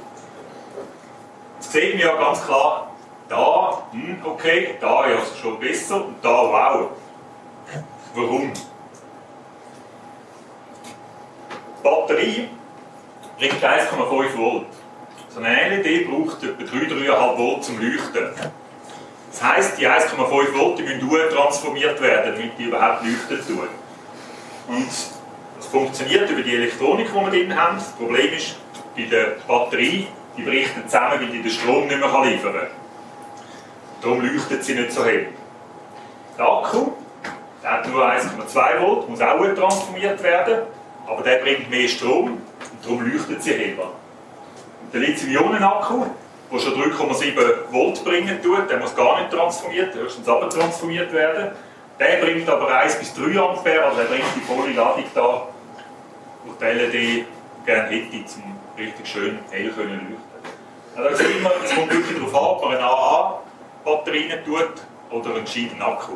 Jetzt 1.60 1.72
sehen 1.72 1.98
wir 1.98 2.06
ja 2.06 2.16
ganz 2.16 2.46
klar, 2.46 2.92
da, 3.30 3.84
hm, 3.92 4.18
okay, 4.24 4.76
da 4.80 5.10
ja 5.10 5.18
schon 5.42 5.60
besser 5.60 6.06
und 6.06 6.16
da 6.22 6.30
wow. 6.30 6.90
Warum? 8.16 8.52
Die 11.80 11.84
Batterie 11.84 12.50
bringt 13.38 13.64
1,5 13.64 14.38
Volt. 14.38 14.66
So 15.30 15.40
eine 15.40 15.80
LED 15.80 16.08
braucht 16.10 16.44
etwa 16.44 16.64
3-3,5 16.64 17.38
Volt 17.38 17.64
zum 17.64 17.80
Leuchten. 17.80 18.30
Das 19.34 19.44
heisst, 19.44 19.80
die 19.80 19.88
1,5 19.88 20.20
Volt 20.30 20.80
müssen 20.80 21.36
transformiert 21.36 22.00
werden, 22.00 22.34
damit 22.36 22.52
die 22.58 22.66
überhaupt 22.66 23.04
leuchten 23.04 23.48
tun. 23.48 23.68
Und 24.68 24.88
das 25.58 25.68
funktioniert 25.68 26.30
über 26.30 26.44
die 26.44 26.56
Elektronik, 26.56 27.08
die 27.08 27.16
wir 27.16 27.30
drin 27.30 27.60
haben. 27.60 27.78
Das 27.78 27.92
Problem 27.94 28.32
ist, 28.32 28.58
bei 28.96 29.04
der 29.04 29.38
Batterie, 29.48 30.08
die 30.38 30.44
bricht 30.44 30.72
zusammen, 30.86 31.20
weil 31.20 31.28
die 31.28 31.42
den 31.42 31.52
Strom 31.52 31.88
nicht 31.88 32.00
mehr 32.00 32.26
liefern 32.26 32.54
kann. 32.54 32.68
Darum 34.02 34.22
leuchtet 34.22 34.64
sie 34.64 34.76
nicht 34.76 34.92
so 34.92 35.04
hell. 35.04 35.30
Der 36.38 36.46
Akku 36.46 36.92
der 37.64 37.72
hat 37.72 37.88
nur 37.88 38.06
1,2 38.06 38.82
Volt, 38.82 39.10
muss 39.10 39.22
auch 39.22 39.40
transformiert 39.56 40.22
werden, 40.22 40.64
aber 41.08 41.24
der 41.24 41.38
bringt 41.38 41.70
mehr 41.70 41.88
Strom 41.88 42.32
und 42.34 42.42
darum 42.84 43.10
leuchtet 43.10 43.42
sie 43.42 43.54
heller. 43.54 43.92
Der 44.92 45.00
Lithium-Ionen-Akku, 45.00 46.06
der 46.54 46.60
schon 46.60 46.74
3,7 46.74 47.36
Volt 47.72 48.04
bringen 48.04 48.42
tut, 48.42 48.70
der 48.70 48.78
muss 48.78 48.96
gar 48.96 49.20
nicht 49.20 49.32
transformiert, 49.32 49.96
höchstens 49.96 50.28
aber 50.28 50.50
transformiert 50.50 51.12
werden. 51.12 51.52
Der 52.00 52.18
bringt 52.18 52.48
aber 52.50 52.68
1 52.76 52.96
bis 52.96 53.14
3 53.14 53.40
Ampere, 53.40 53.86
also 53.86 54.02
er 54.02 54.06
bringt 54.06 54.24
die 54.36 54.42
volle 54.42 54.74
Ladung 54.74 55.06
da 55.14 55.48
durch 56.46 56.58
die 56.60 56.66
LED 56.66 57.26
gerne 57.66 57.90
hätte, 57.90 58.18
um 58.44 58.60
richtig 58.78 59.08
schön 59.08 59.40
hell 59.50 59.70
können 59.72 60.00
leuchten. 60.10 60.34
Also 60.96 61.10
da 61.10 61.16
sieht 61.16 61.42
man, 61.42 61.52
es 61.64 61.74
kommt 61.74 61.92
wirklich 61.92 62.18
darauf 62.18 62.36
an, 62.36 62.50
ob 62.50 62.64
man 62.64 62.78
eine 62.78 62.84
AA-Batterie 62.84 64.34
tut 64.46 64.74
oder 65.10 65.36
einen 65.36 65.46
gescheiten 65.46 65.82
Akku. 65.82 66.14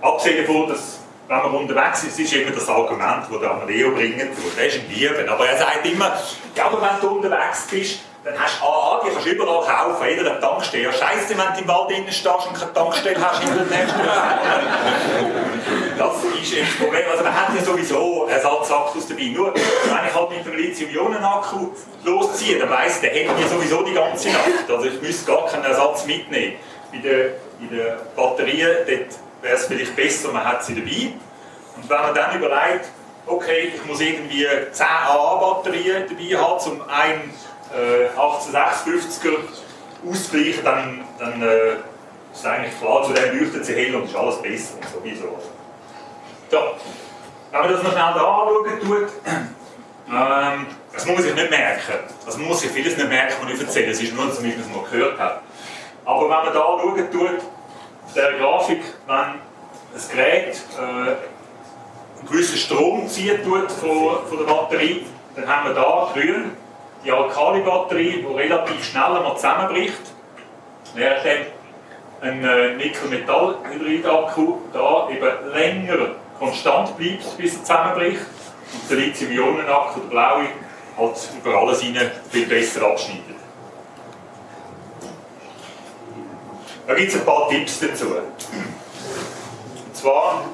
Abgesehen 0.00 0.46
davon, 0.46 0.68
dass 0.68 1.00
wenn 1.28 1.38
man 1.38 1.54
unterwegs 1.54 2.04
ist, 2.04 2.18
ist 2.18 2.32
immer 2.34 2.50
das 2.50 2.68
Argument, 2.68 3.24
das 3.30 3.40
der 3.40 3.50
Amadeo 3.50 3.92
bringen 3.92 4.28
tut. 4.34 4.56
Der 4.56 4.66
ist 4.66 4.80
ein 4.80 4.90
Lieben. 4.90 5.28
Aber 5.28 5.48
er 5.48 5.56
sagt 5.56 5.86
immer, 5.86 6.12
ja, 6.54 6.66
aber 6.66 6.82
wenn 6.82 7.00
du 7.00 7.16
unterwegs 7.16 7.66
bist, 7.70 8.00
dann 8.24 8.38
hast 8.38 8.60
du 8.60 8.64
AA, 8.64 9.00
die 9.04 9.10
kannst 9.10 9.26
du 9.26 9.30
überall 9.30 9.66
kaufen, 9.66 10.06
jeder 10.08 10.40
Tankstelle. 10.40 10.84
Ja, 10.84 10.92
scheiße, 10.92 11.30
wenn 11.30 11.54
du 11.54 11.60
im 11.60 11.68
Wald 11.68 11.90
innen 11.90 12.12
stehst 12.12 12.26
und 12.26 12.54
keine 12.54 12.72
Tankstelle 12.72 13.20
hast 13.20 13.42
in 13.42 13.48
der 13.48 13.64
nächsten 13.64 14.00
Das 15.98 16.24
ist 16.24 16.60
das 16.60 16.76
Problem. 16.78 17.04
Also 17.10 17.24
man 17.24 17.34
hat 17.34 17.54
ja 17.56 17.64
sowieso 17.64 18.26
Ersatzakkus 18.26 19.08
dabei. 19.08 19.24
Nur, 19.24 19.52
wenn 19.54 19.62
ich 20.06 20.14
halt 20.14 20.30
mit 20.30 20.46
dem 20.46 20.56
Lithium-Ionen-Akku 20.56 21.70
losziehe, 22.04 22.58
dann 22.60 22.70
weiss 22.70 23.00
der 23.00 23.10
hält 23.10 23.36
mir 23.36 23.48
sowieso 23.48 23.82
die 23.82 23.94
ganze 23.94 24.28
Nacht. 24.28 24.70
Also 24.70 24.84
ich 24.84 25.02
müsste 25.02 25.32
gar 25.32 25.46
keinen 25.48 25.64
Ersatz 25.64 26.06
mitnehmen. 26.06 26.56
Bei 26.92 26.98
der, 26.98 27.24
bei 27.58 27.76
der 27.76 27.98
Batterie, 28.14 28.64
dort 28.86 29.18
wäre 29.42 29.56
es 29.56 29.66
vielleicht 29.66 29.96
besser, 29.96 30.30
man 30.30 30.44
hat 30.44 30.64
sie 30.64 30.74
dabei. 30.74 31.12
Und 31.76 31.90
wenn 31.90 32.00
man 32.00 32.14
dann 32.14 32.36
überlegt, 32.36 32.86
okay, 33.26 33.72
ich 33.74 33.84
muss 33.84 34.00
irgendwie 34.00 34.46
10 34.70 34.86
AA-Batterien 34.86 36.04
dabei 36.08 36.40
haben, 36.40 36.70
um 36.70 36.82
einen 36.88 37.34
äh, 37.74 38.08
1856er 38.18 39.38
auszugleichen, 40.08 40.64
dann, 40.64 41.04
dann 41.18 41.42
äh, 41.42 41.76
ist 42.32 42.46
eigentlich 42.46 42.78
klar, 42.78 43.04
zu 43.04 43.12
dem 43.12 43.38
leuchtet 43.38 43.64
sie 43.64 43.74
hell 43.74 43.94
und 43.94 44.04
ist 44.04 44.16
alles 44.16 44.40
besser 44.42 44.74
und 44.76 44.88
sowieso. 44.88 45.38
So, 46.50 46.58
wenn 47.50 47.60
man 47.60 47.72
das 47.72 47.82
noch 47.82 47.92
schnell 47.92 48.14
da 48.14 48.20
anschauen 48.20 48.80
tut, 48.80 49.08
ähm, 50.10 50.66
das 50.92 51.06
muss 51.06 51.16
man 51.16 51.24
sich 51.24 51.34
nicht 51.34 51.50
merken. 51.50 51.92
Also 52.26 52.38
man 52.38 52.48
muss 52.48 52.60
sich 52.60 52.70
vieles 52.70 52.96
nicht 52.96 53.08
merken, 53.08 53.34
was 53.42 53.52
ich 53.52 53.60
erzähle. 53.60 53.90
Es 53.90 54.02
ist 54.02 54.14
nur, 54.14 54.26
dass 54.26 54.40
man 54.40 54.50
es 54.50 54.68
mal 54.68 54.84
gehört 54.90 55.18
hat. 55.18 55.42
Aber 56.04 56.22
wenn 56.22 56.28
man 56.28 56.46
da 56.46 56.60
schauen 56.60 57.10
tut, 57.10 57.40
der 58.14 58.32
Grafik, 58.34 58.82
wenn 59.06 59.14
ein 59.16 59.40
Gerät 60.10 60.60
äh, 60.78 60.82
einen 60.82 62.28
gewissen 62.30 62.58
Strom 62.58 63.08
zieht 63.08 63.44
tut 63.44 63.70
von, 63.72 64.26
von 64.28 64.38
der 64.38 64.44
Batterie, 64.44 65.06
dann 65.36 65.48
haben 65.48 65.68
wir 65.68 65.74
da 65.74 66.10
grün 66.12 66.52
die 67.04 67.10
Alkali-Batterie, 67.10 68.22
die 68.22 68.34
relativ 68.34 68.84
schnell 68.84 69.16
einmal 69.16 69.36
zusammenbricht, 69.36 70.00
während 70.94 71.46
ein 72.20 72.44
äh, 72.44 72.76
Nickel-Metall-Hydrid-Akku 72.76 74.58
da 74.72 75.08
eben 75.10 75.52
länger 75.52 76.10
konstant 76.38 76.96
bleibt, 76.96 77.36
bis 77.36 77.54
er 77.54 77.60
zusammenbricht 77.60 78.22
und 78.72 78.90
der 78.90 78.96
Lithium-Ionen-Akku, 78.98 80.00
der 80.00 80.08
blaue, 80.08 80.46
halt 80.96 81.28
über 81.38 81.58
alles 81.58 81.80
hinein 81.80 82.10
viel 82.30 82.46
besser 82.46 82.82
abschneidet. 82.86 83.22
Da 86.86 86.94
gibt 86.94 87.12
es 87.12 87.18
ein 87.18 87.24
paar 87.24 87.48
Tipps 87.48 87.80
dazu. 87.80 88.06
Und 88.06 89.96
zwar, 89.96 90.44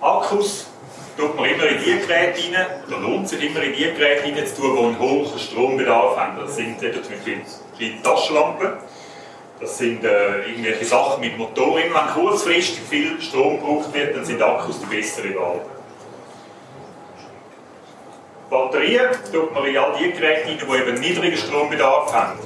Akkus 0.00 0.71
tut 1.16 1.36
man 1.36 1.44
immer 1.48 1.66
in 1.66 1.78
die 1.78 1.98
Geräte 1.98 2.40
rein, 2.56 2.66
oder 2.86 2.98
lohnt 2.98 3.28
sich 3.28 3.42
immer 3.42 3.62
in 3.62 3.72
die 3.72 3.84
Geräte 3.84 4.24
rein 4.24 4.46
zu 4.46 4.62
tun, 4.62 4.76
die 4.76 4.84
einen 4.84 4.98
hohen 4.98 5.38
Strombedarf 5.38 6.16
haben. 6.16 6.38
Das 6.40 6.56
sind 6.56 6.82
etwa 6.82 7.02
zum 7.02 7.12
Beispiel 7.12 7.42
kleine 7.76 8.02
Taschenlampen, 8.02 8.72
das 9.60 9.78
sind 9.78 10.04
äh, 10.04 10.40
irgendwelche 10.40 10.84
Sachen 10.84 11.20
mit 11.20 11.38
Motoren. 11.38 11.84
Wenn 11.84 12.22
kurzfristig 12.22 12.82
viel 12.88 13.20
Strom 13.20 13.60
gebraucht 13.60 13.94
wird, 13.94 14.16
dann 14.16 14.24
sind 14.24 14.42
Akkus 14.42 14.80
die 14.80 14.96
bessere 14.96 15.34
Wahl. 15.36 15.60
Batterien 18.50 19.10
tut 19.32 19.54
man 19.54 19.64
in 19.64 19.78
all 19.78 19.96
die 19.98 20.10
Geräte 20.10 20.48
rein, 20.48 20.58
die 20.58 20.76
eben 20.76 21.00
niedrigen 21.00 21.36
Strombedarf 21.36 22.12
haben. 22.12 22.40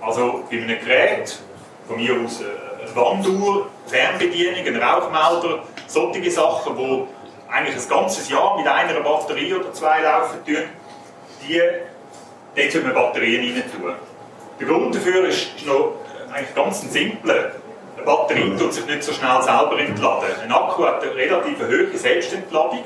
Also 0.00 0.44
bei 0.50 0.56
einem 0.56 0.78
Gerät, 0.80 1.38
von 1.86 1.96
mir 1.96 2.14
aus 2.24 2.40
äh, 2.40 2.44
eine 2.82 2.96
Wanduhr, 2.96 3.68
Fernbedienung, 3.86 4.66
ein 4.66 4.76
Rauchmelder, 4.82 5.62
solche 5.86 6.30
Sachen, 6.30 6.76
die 6.76 7.04
eigentlich 7.48 7.76
ein 7.76 7.88
ganzes 7.88 8.28
Jahr 8.28 8.56
mit 8.56 8.66
einer 8.66 9.00
Batterie 9.00 9.54
oder 9.54 9.72
zwei 9.72 10.00
laufen 10.02 10.44
tun, 10.44 10.64
die, 11.42 11.60
dort 12.54 12.72
soll 12.72 12.82
man 12.82 12.94
Batterien 12.94 13.54
rein 13.54 13.62
tun. 13.70 13.94
Der 14.58 14.66
Grund 14.66 14.94
dafür 14.94 15.28
ist, 15.28 15.56
ist 15.56 15.66
noch 15.66 15.92
eigentlich 16.32 16.54
ganz 16.54 16.80
simpel. 16.92 17.52
Eine 17.96 18.04
Batterie 18.04 18.56
tut 18.56 18.72
sich 18.72 18.86
nicht 18.86 19.02
so 19.02 19.12
schnell 19.12 19.42
selber 19.42 19.78
entladen. 19.78 20.28
Ein 20.42 20.52
Akku 20.52 20.84
hat 20.84 21.02
eine 21.02 21.14
relativ 21.14 21.58
hohe 21.58 21.96
Selbstentladung. 21.96 22.84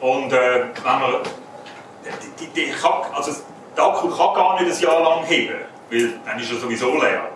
Und 0.00 0.32
äh, 0.32 0.64
wenn 0.82 1.00
man, 1.00 1.14
die, 2.04 2.44
die, 2.44 2.66
die 2.66 2.70
kann, 2.72 3.02
also 3.12 3.32
der 3.76 3.84
Akku 3.84 4.08
kann 4.08 4.34
gar 4.34 4.60
nicht 4.60 4.76
ein 4.76 4.82
Jahr 4.82 5.02
lang 5.02 5.24
heben, 5.24 5.56
weil 5.90 6.12
dann 6.24 6.38
ist 6.38 6.52
er 6.52 6.58
sowieso 6.58 6.94
leer. 6.94 7.28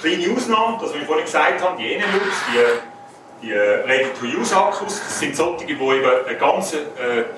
Kleine 0.00 0.34
Ausnahme, 0.34 0.78
das, 0.80 0.90
was 0.90 0.96
ich 0.96 1.06
vorhin 1.06 1.24
gesagt 1.24 1.62
habe, 1.62 1.76
die 1.76 1.94
Enemutz, 1.94 2.34
die 2.52 2.93
die 3.42 3.52
äh, 3.52 3.84
Ready-to-Use-Akkus, 3.86 5.00
das 5.04 5.18
sind 5.18 5.36
solche, 5.36 5.66
die 5.66 5.72
eben 5.72 5.82
eine 5.82 6.36
ganz 6.38 6.74
äh, 6.74 6.78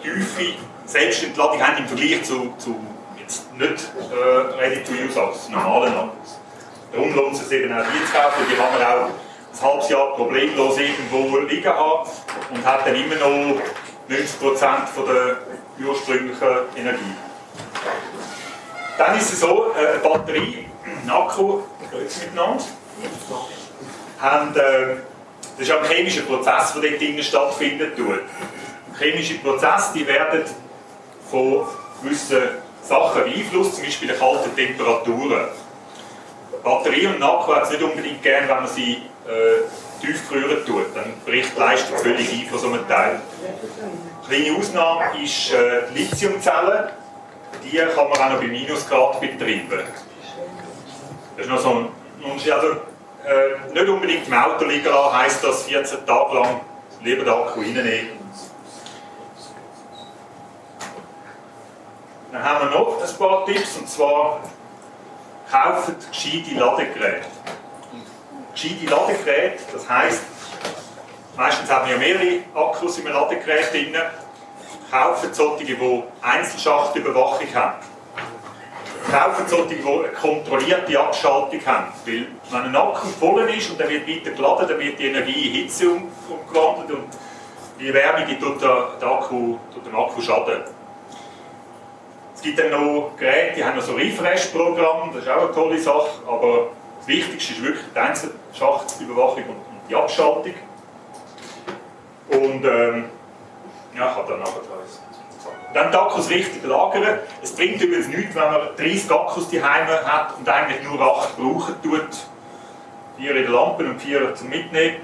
tiefe 0.03 0.55
Selbstentladung 0.85 1.61
haben 1.61 1.79
im 1.79 1.89
Vergleich 1.89 2.23
zu, 2.23 2.55
zu 2.59 2.77
jetzt 3.19 3.53
nicht 3.57 3.91
äh, 4.13 4.59
Ready-to-Use-Akkus, 4.59 5.49
normalen 5.49 5.95
Akkus. 5.95 6.39
Darum 6.93 7.15
lohnt 7.15 7.35
es 7.35 7.49
sich 7.49 7.63
eben 7.63 7.73
auch 7.73 7.83
die 7.83 8.05
zu 8.07 8.13
kaufen, 8.13 8.45
die 8.51 8.57
kann 8.57 8.73
man 8.73 8.83
auch 8.83 9.09
ein 9.09 9.63
halbes 9.63 9.89
Jahr 9.89 10.15
problemlos 10.15 10.79
irgendwo 10.79 11.39
liegen 11.39 11.69
haben 11.69 12.09
und 12.51 12.65
hat 12.65 12.87
dann 12.87 12.95
immer 12.95 13.17
noch 13.17 13.61
90% 14.09 14.87
von 14.87 15.07
der 15.07 15.39
ursprünglichen 15.85 16.49
Energie. 16.77 17.15
Dann 18.99 19.19
ist 19.19 19.33
es 19.33 19.41
so, 19.41 19.73
äh, 19.75 19.89
eine 19.89 19.99
Batterie, 19.99 20.67
ein 20.85 21.11
Akku, 21.11 21.61
grüezi 21.91 22.27
miteinander, 22.27 22.65
haben 24.21 24.57
äh, 24.57 24.97
das 25.59 25.69
ist 25.69 25.75
ein 25.75 25.85
chemischer 25.85 26.23
Prozess, 26.23 26.75
der 26.75 26.83
dort 26.83 27.01
drinnen 27.01 27.23
stattfindet. 27.23 27.93
Chemische 28.99 29.39
Prozesse 29.39 29.93
die 29.95 30.07
werden 30.07 30.43
von 31.31 31.67
gewissen 32.03 32.43
Sachen 32.83 33.25
beeinflusst, 33.25 33.77
zum 33.77 33.85
Beispiel 33.85 34.09
den 34.09 34.19
kalten 34.19 34.55
Temperaturen. 34.55 35.49
Batterie 36.63 37.07
und 37.07 37.23
Akku 37.23 37.55
hat 37.55 37.65
es 37.65 37.71
nicht 37.71 37.83
unbedingt 37.83 38.23
gern, 38.23 38.49
wenn 38.49 38.57
man 38.57 38.67
sie 38.67 39.03
äh, 39.27 40.05
tief 40.05 40.29
gerühren 40.29 40.65
tut. 40.67 40.95
Dann 40.95 41.15
bricht 41.25 41.57
die 41.57 41.61
Leistung 41.61 41.97
völlig 41.99 42.33
ein 42.33 42.49
von 42.49 42.59
so 42.59 42.69
einem 42.69 42.87
Teil. 42.89 43.21
Eine 44.29 44.39
kleine 44.43 44.59
Ausnahme 44.59 45.23
ist 45.23 45.53
äh, 45.53 45.83
die 45.93 45.99
Lithiumzelle. 46.01 46.93
Die 47.65 47.77
kann 47.77 48.09
man 48.09 48.19
auch 48.19 48.31
noch 48.31 48.41
bei 48.41 48.49
Minusgrad 48.49 49.21
betreiben. 49.21 49.85
Das 51.37 51.47
ist 51.47 51.51
noch 51.51 51.61
so 51.61 51.71
ein, 51.71 51.89
also 52.53 52.77
äh, 53.27 53.73
nicht 53.73 53.89
unbedingt 53.89 54.29
im 54.29 54.35
Auto 54.35 54.65
liegen 54.65 54.87
lassen, 54.87 55.17
heisst 55.17 55.45
das 55.45 55.65
14 55.65 56.07
Tage 56.07 56.35
lang 56.35 56.61
lieber 57.03 57.25
den 57.25 57.33
Akku 57.33 57.61
reinnehmen. 57.61 58.17
Dann 62.33 62.43
haben 62.45 62.71
wir 62.71 62.79
noch 62.79 63.03
ein 63.03 63.19
paar 63.19 63.47
Tipps, 63.47 63.77
und 63.79 63.89
zwar 63.89 64.41
kauft 65.51 66.11
gescheite 66.11 66.55
Ladegeräte. 66.55 67.27
gescheite 68.53 68.87
Ladegeräte, 68.87 69.63
das 69.73 69.89
heisst, 69.89 70.23
meistens 71.37 71.71
haben 71.71 71.89
wir 71.89 71.95
ja 71.95 71.99
mehrere 71.99 72.43
Akkus 72.55 72.99
im 72.99 73.07
Ladegerät 73.07 73.73
drin, 73.73 73.97
kaufen 74.91 75.35
solche, 75.35 75.65
die 75.65 76.03
Einzelschachtüberwachung 76.23 77.55
haben 77.55 77.96
kaufen 79.11 79.45
solche, 79.47 79.77
die 79.77 79.87
eine 79.87 80.09
kontrollierte 80.09 80.99
Abschaltung 80.99 81.61
haben. 81.65 81.87
Weil, 82.05 82.27
wenn 82.51 82.61
ein 82.63 82.77
Akku 82.77 83.07
voll 83.09 83.49
ist 83.51 83.71
und 83.71 83.81
der 83.81 83.89
wird 83.89 84.09
weiter 84.09 84.31
geladen, 84.31 84.69
dann 84.69 84.79
wird 84.79 84.99
die 84.99 85.07
Energie 85.07 85.49
in 85.49 85.53
Hitze 85.55 85.91
um, 85.91 86.11
umgewandelt 86.29 86.91
und 86.91 87.09
die 87.79 87.93
Wärme 87.93 88.27
die 88.27 88.39
tut, 88.39 88.61
der, 88.61 88.89
der 89.01 89.09
Akku, 89.09 89.59
tut 89.73 89.87
dem 89.87 89.97
Akku 89.97 90.21
schaden. 90.21 90.63
Es 92.35 92.43
gibt 92.43 92.59
dann 92.59 92.71
noch 92.71 93.13
Geräte, 93.17 93.57
die 93.57 93.65
haben 93.65 93.77
noch 93.77 93.83
so 93.83 93.95
Refresh-Programme, 93.95 95.13
das 95.15 95.23
ist 95.23 95.29
auch 95.29 95.43
eine 95.43 95.53
tolle 95.53 95.79
Sache, 95.79 96.11
aber 96.27 96.69
das 96.99 97.09
Wichtigste 97.09 97.55
ist 97.55 97.63
wirklich 97.63 97.85
die 97.95 97.99
Einzelschachtüberwachung 97.99 99.45
und, 99.45 99.57
und 99.57 99.89
die 99.89 99.95
Abschaltung. 99.95 100.55
Und 102.29 102.65
ähm, 102.65 103.05
ja, 103.97 104.11
ich 104.11 104.17
habe 104.17 104.29
dann 104.29 104.41
nachher 104.41 104.61
dann 105.75 105.91
die 105.91 105.97
Akkus 105.97 106.31
richtig 106.31 106.65
lagern. 106.65 107.19
Es 107.43 107.55
bringt 107.55 107.81
übrigens 107.81 108.09
nichts, 108.09 108.35
wenn 108.35 108.45
man 108.45 108.61
30 108.77 109.11
Akkus 109.11 109.49
die 109.49 109.63
hat 109.63 110.35
und 110.39 110.49
eigentlich 110.49 110.83
nur 110.83 111.01
8 111.01 111.37
brauchen 111.37 111.75
tut. 111.83 112.09
Vier 113.17 113.35
in 113.35 113.43
der 113.43 113.51
Lampe 113.51 113.85
und 113.85 114.01
vier 114.01 114.35
zum 114.35 114.49
Mitnehmen. 114.49 114.97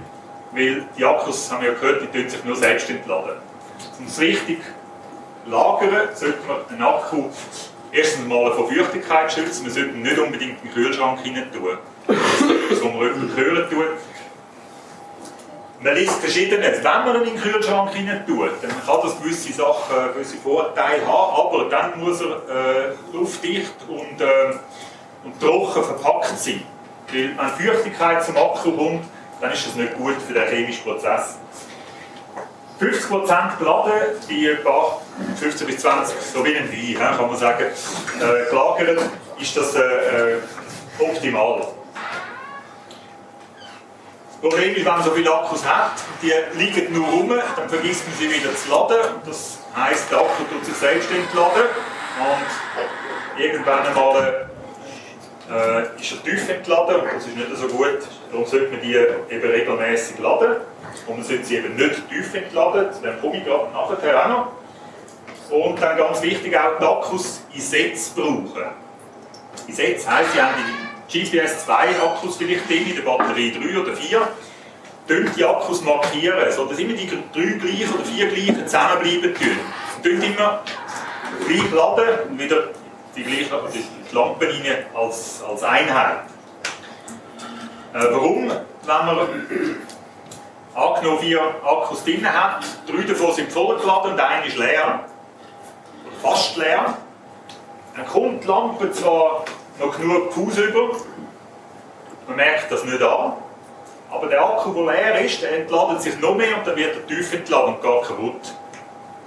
Weil 0.53 0.85
die 0.97 1.05
Akkus, 1.05 1.51
haben 1.51 1.63
wir 1.63 1.73
ja 1.73 1.79
gehört, 1.79 2.03
die 2.03 2.07
tun 2.07 2.29
sich 2.29 2.45
nur 2.45 2.57
selbst 2.57 2.91
entladen. 2.91 3.37
Um 3.99 4.07
es 4.07 4.21
richtig 4.21 4.61
lagern, 5.47 6.09
sollte 6.15 6.39
man 6.47 6.59
einen 6.69 6.83
Akku 6.83 7.25
erstens 7.91 8.27
mal 8.27 8.53
von 8.53 8.69
Feuchtigkeit 8.69 9.33
schützen. 9.33 9.65
Man 9.65 9.73
sollte 9.73 9.91
nicht 9.91 10.19
unbedingt 10.19 10.63
in 10.63 10.69
den 10.69 10.75
Kühlschrank 10.75 11.21
hinein 11.21 11.51
tun. 11.53 11.79
Das 12.07 12.17
was 12.71 12.83
man 12.83 12.93
jemanden 12.93 13.35
kühlen 13.35 13.71
tut. 13.71 13.87
Man 15.83 15.97
liest 15.97 16.21
verschiedenes. 16.21 16.79
Wenn 16.79 16.85
man 16.85 17.17
ihn 17.17 17.23
in 17.23 17.35
den 17.35 17.43
Kühlschrank 17.43 17.93
hinein 17.93 18.25
tut, 18.25 18.51
dann 18.63 18.71
kann 18.71 19.01
das 19.03 19.21
gewisse 19.21 19.53
Sachen, 19.53 20.15
gewisse 20.15 20.37
Vorteile 20.37 21.05
haben, 21.05 21.37
aber 21.37 21.69
dann 21.69 21.99
muss 21.99 22.21
er 22.21 22.37
äh, 22.37 22.95
luftdicht 23.13 23.75
und, 23.89 24.21
äh, 24.21 24.55
und 25.25 25.41
trocken 25.41 25.83
verpackt 25.83 26.39
sein. 26.39 26.63
Weil 27.13 27.37
wenn 27.37 27.67
Feuchtigkeit 27.67 28.25
zum 28.25 28.37
Akku 28.37 28.71
kommt, 28.77 29.05
dann 29.41 29.53
ist 29.53 29.67
das 29.67 29.75
nicht 29.75 29.97
gut 29.97 30.15
für 30.25 30.35
den 30.35 30.47
chemischen 30.49 30.85
Prozess. 30.85 31.39
50% 32.81 33.59
geladen, 33.59 33.93
bei 34.29 34.35
etwa 34.35 35.01
15 35.37 35.67
bis 35.67 35.79
20, 35.79 36.17
so 36.21 36.45
wie 36.45 36.57
ein 36.57 36.71
Wein, 36.71 37.17
kann 37.17 37.27
man 37.27 37.37
sagen, 37.37 37.65
äh, 37.65 38.51
gelagert, 38.51 39.03
ist 39.39 39.57
das 39.57 39.75
äh, 39.75 39.81
äh, 39.81 40.39
optimal. 40.99 41.67
Problem 44.43 44.75
ist, 44.75 44.85
wenn 44.85 44.93
man 44.93 45.05
so 45.05 45.13
viele 45.13 45.33
Akkus 45.33 45.65
hat, 45.65 45.93
die 46.21 46.33
liegen 46.59 46.93
nur 46.93 47.07
rum, 47.07 47.29
dann 47.29 47.69
vergisst 47.69 48.09
man 48.09 48.17
sie 48.19 48.29
wieder 48.29 48.53
zu 48.57 48.71
laden. 48.71 49.13
Das 49.25 49.59
heisst, 49.77 50.11
der 50.11 50.19
Akku 50.19 50.43
tut 50.51 50.65
sich 50.65 50.75
selbst 50.75 51.09
entladen 51.13 51.63
und 52.19 53.41
irgendwann 53.41 53.87
einmal 53.87 54.51
äh, 55.49 56.01
ist 56.01 56.13
er 56.13 56.23
tief 56.25 56.49
entladen 56.49 56.97
und 56.97 57.15
das 57.15 57.25
ist 57.25 57.37
nicht 57.37 57.57
so 57.57 57.69
gut. 57.69 58.01
Darum 58.33 58.45
sollte 58.45 58.73
man 58.73 58.81
die 58.81 58.97
eben 58.97 59.49
regelmäßig 59.49 60.19
laden. 60.19 60.57
Und 61.07 61.19
man 61.19 61.25
sollte 61.25 61.45
sie 61.45 61.59
eben 61.59 61.77
nicht 61.77 62.09
tief 62.09 62.35
entladen, 62.35 62.89
dann 63.01 63.21
komme 63.21 63.37
ich 63.37 63.45
gerade 63.45 63.71
nachher 63.73 64.25
auch 64.25 64.29
noch. 64.29 65.57
Und 65.57 65.81
dann 65.81 65.97
ganz 65.97 66.21
wichtig 66.21 66.59
auch 66.59 66.81
die 66.81 66.85
Akkus 66.85 67.43
in 67.55 67.61
Sätzen 67.61 68.15
brauchen. 68.17 68.65
In 69.69 69.75
Sätzen 69.75 70.13
heisst, 70.13 70.33
sie 70.33 70.43
haben 70.43 70.55
die 70.57 70.92
GPS 71.13 71.67
2 71.67 72.01
Akkus 72.03 72.37
vielleicht 72.37 72.69
drin, 72.69 72.87
in 72.89 72.97
der 72.97 73.03
Batterie 73.03 73.53
3 73.53 73.81
oder 73.81 73.95
4. 73.95 74.29
Tun 75.07 75.31
die 75.37 75.45
Akkus 75.45 75.83
markieren, 75.83 76.51
sodass 76.51 76.79
immer 76.79 76.95
die 76.95 77.07
drei 77.07 77.59
gleichen 77.59 77.95
oder 77.95 78.05
vier 78.05 78.29
gleichen 78.29 78.67
zusammenbleiben 78.67 79.35
tun. 79.35 79.59
Tun 80.03 80.23
immer 80.23 80.63
gleich 81.47 81.71
laden 81.71 82.31
und 82.31 82.39
wieder 82.39 82.69
die 83.15 83.25
gleiche 83.25 83.61
die 83.75 84.15
Lampen 84.15 84.49
rein 84.49 84.85
als, 84.95 85.43
als 85.47 85.63
Einheit. 85.63 86.21
Äh, 87.93 88.05
warum? 88.11 88.49
Wenn 88.49 89.07
man 89.07 89.19
angenommen 90.75 91.19
vier 91.21 91.41
Akkus 91.63 92.05
drin 92.05 92.27
hat, 92.27 92.65
drei 92.87 93.03
davon 93.03 93.35
sind 93.35 93.53
vollgeladen 93.53 94.13
und 94.13 94.21
einer 94.21 94.47
ist 94.47 94.57
leer, 94.57 95.05
oder 96.07 96.31
fast 96.31 96.57
leer, 96.57 96.97
dann 97.97 98.07
kommt 98.07 98.45
die 98.45 98.49
Lampe 98.49 98.91
zwar 98.93 99.45
noch 99.79 99.99
genug 99.99 100.33
Fuß 100.33 100.59
über, 100.59 100.97
man 102.27 102.37
merkt 102.37 102.71
das 102.71 102.85
nicht 102.85 103.03
an, 103.03 103.33
aber 104.11 104.27
der 104.27 104.45
Akku, 104.45 104.73
der 104.75 104.95
leer 104.95 105.25
ist, 105.25 105.43
der 105.43 105.61
entladet 105.61 106.03
sich 106.03 106.19
noch 106.21 106.35
mehr 106.35 106.59
und 106.59 106.67
dann 106.67 106.77
wird 106.77 106.97
er 106.97 107.07
tief 107.07 107.33
entladen 107.33 107.75
und 107.75 107.83
geht 107.83 108.03
kaputt. 108.03 108.55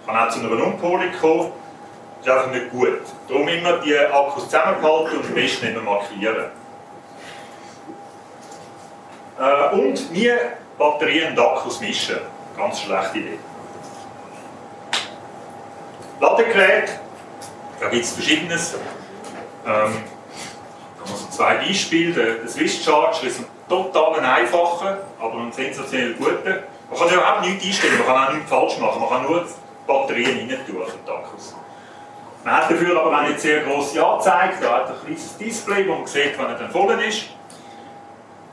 Kann 0.06 0.16
auch 0.16 0.30
zu 0.30 0.40
einer 0.40 0.64
Umpolung 0.64 1.12
kommen, 1.20 1.52
ist 2.22 2.30
einfach 2.30 2.52
nicht 2.52 2.70
gut. 2.70 3.02
Darum 3.28 3.48
immer 3.48 3.78
die 3.80 3.98
Akkus 3.98 4.44
zusammenhalten 4.46 5.18
und 5.18 5.26
am 5.26 5.34
besten 5.34 5.68
immer 5.68 5.82
markieren. 5.82 6.46
Äh, 9.40 9.76
und 9.76 10.12
nie 10.12 10.32
Batterien 10.78 11.32
und 11.32 11.40
Akkus 11.40 11.80
mischen. 11.82 12.18
Ganz 12.56 12.82
schlechte 12.82 13.18
Idee. 13.18 13.40
Ladegerät, 16.20 17.00
da 17.80 17.90
gibt 17.90 18.06
es 18.06 18.14
verschiedenes. 18.14 18.76
Ähm, 19.66 20.04
da 21.06 21.12
haben 21.12 21.20
so 21.20 21.30
zwei 21.30 21.56
Beispiele. 21.56 22.14
Der, 22.14 22.48
Swiss 22.48 22.84
Charger 22.84 23.24
ist 23.28 23.40
ein 23.40 23.46
total 23.70 24.20
einfacher, 24.20 24.98
aber 25.20 25.40
ein 25.40 25.52
sensationell 25.52 26.14
guter. 26.14 26.64
Man 26.90 27.00
kann 27.00 27.08
ja 27.08 27.16
überhaupt 27.16 27.42
nichts 27.42 27.66
einstellen, 27.66 27.98
man 27.98 28.08
kann 28.08 28.28
auch 28.28 28.34
nichts 28.34 28.50
falsch 28.50 28.78
machen, 28.80 29.00
man 29.00 29.10
kann 29.10 29.24
nur 29.24 29.40
die 29.42 29.88
Batterien 29.88 30.38
rein 30.38 30.66
tun, 30.68 30.82
also 30.84 31.14
Akkus. 31.14 31.56
Man 32.44 32.58
hat 32.58 32.70
dafür 32.70 33.02
aber 33.02 33.18
auch 33.18 33.28
nicht 33.28 33.40
sehr 33.40 33.62
grosse 33.62 34.06
Anzeige, 34.06 34.54
da 34.62 34.72
hat 34.72 34.90
ein 34.90 34.96
kleines 35.04 35.38
Display, 35.38 35.88
wo 35.88 35.96
man 35.96 36.06
sieht, 36.06 36.38
wenn 36.38 36.46
er 36.46 36.56
dann 36.56 36.70
voll 36.70 36.92
ist. 37.02 37.26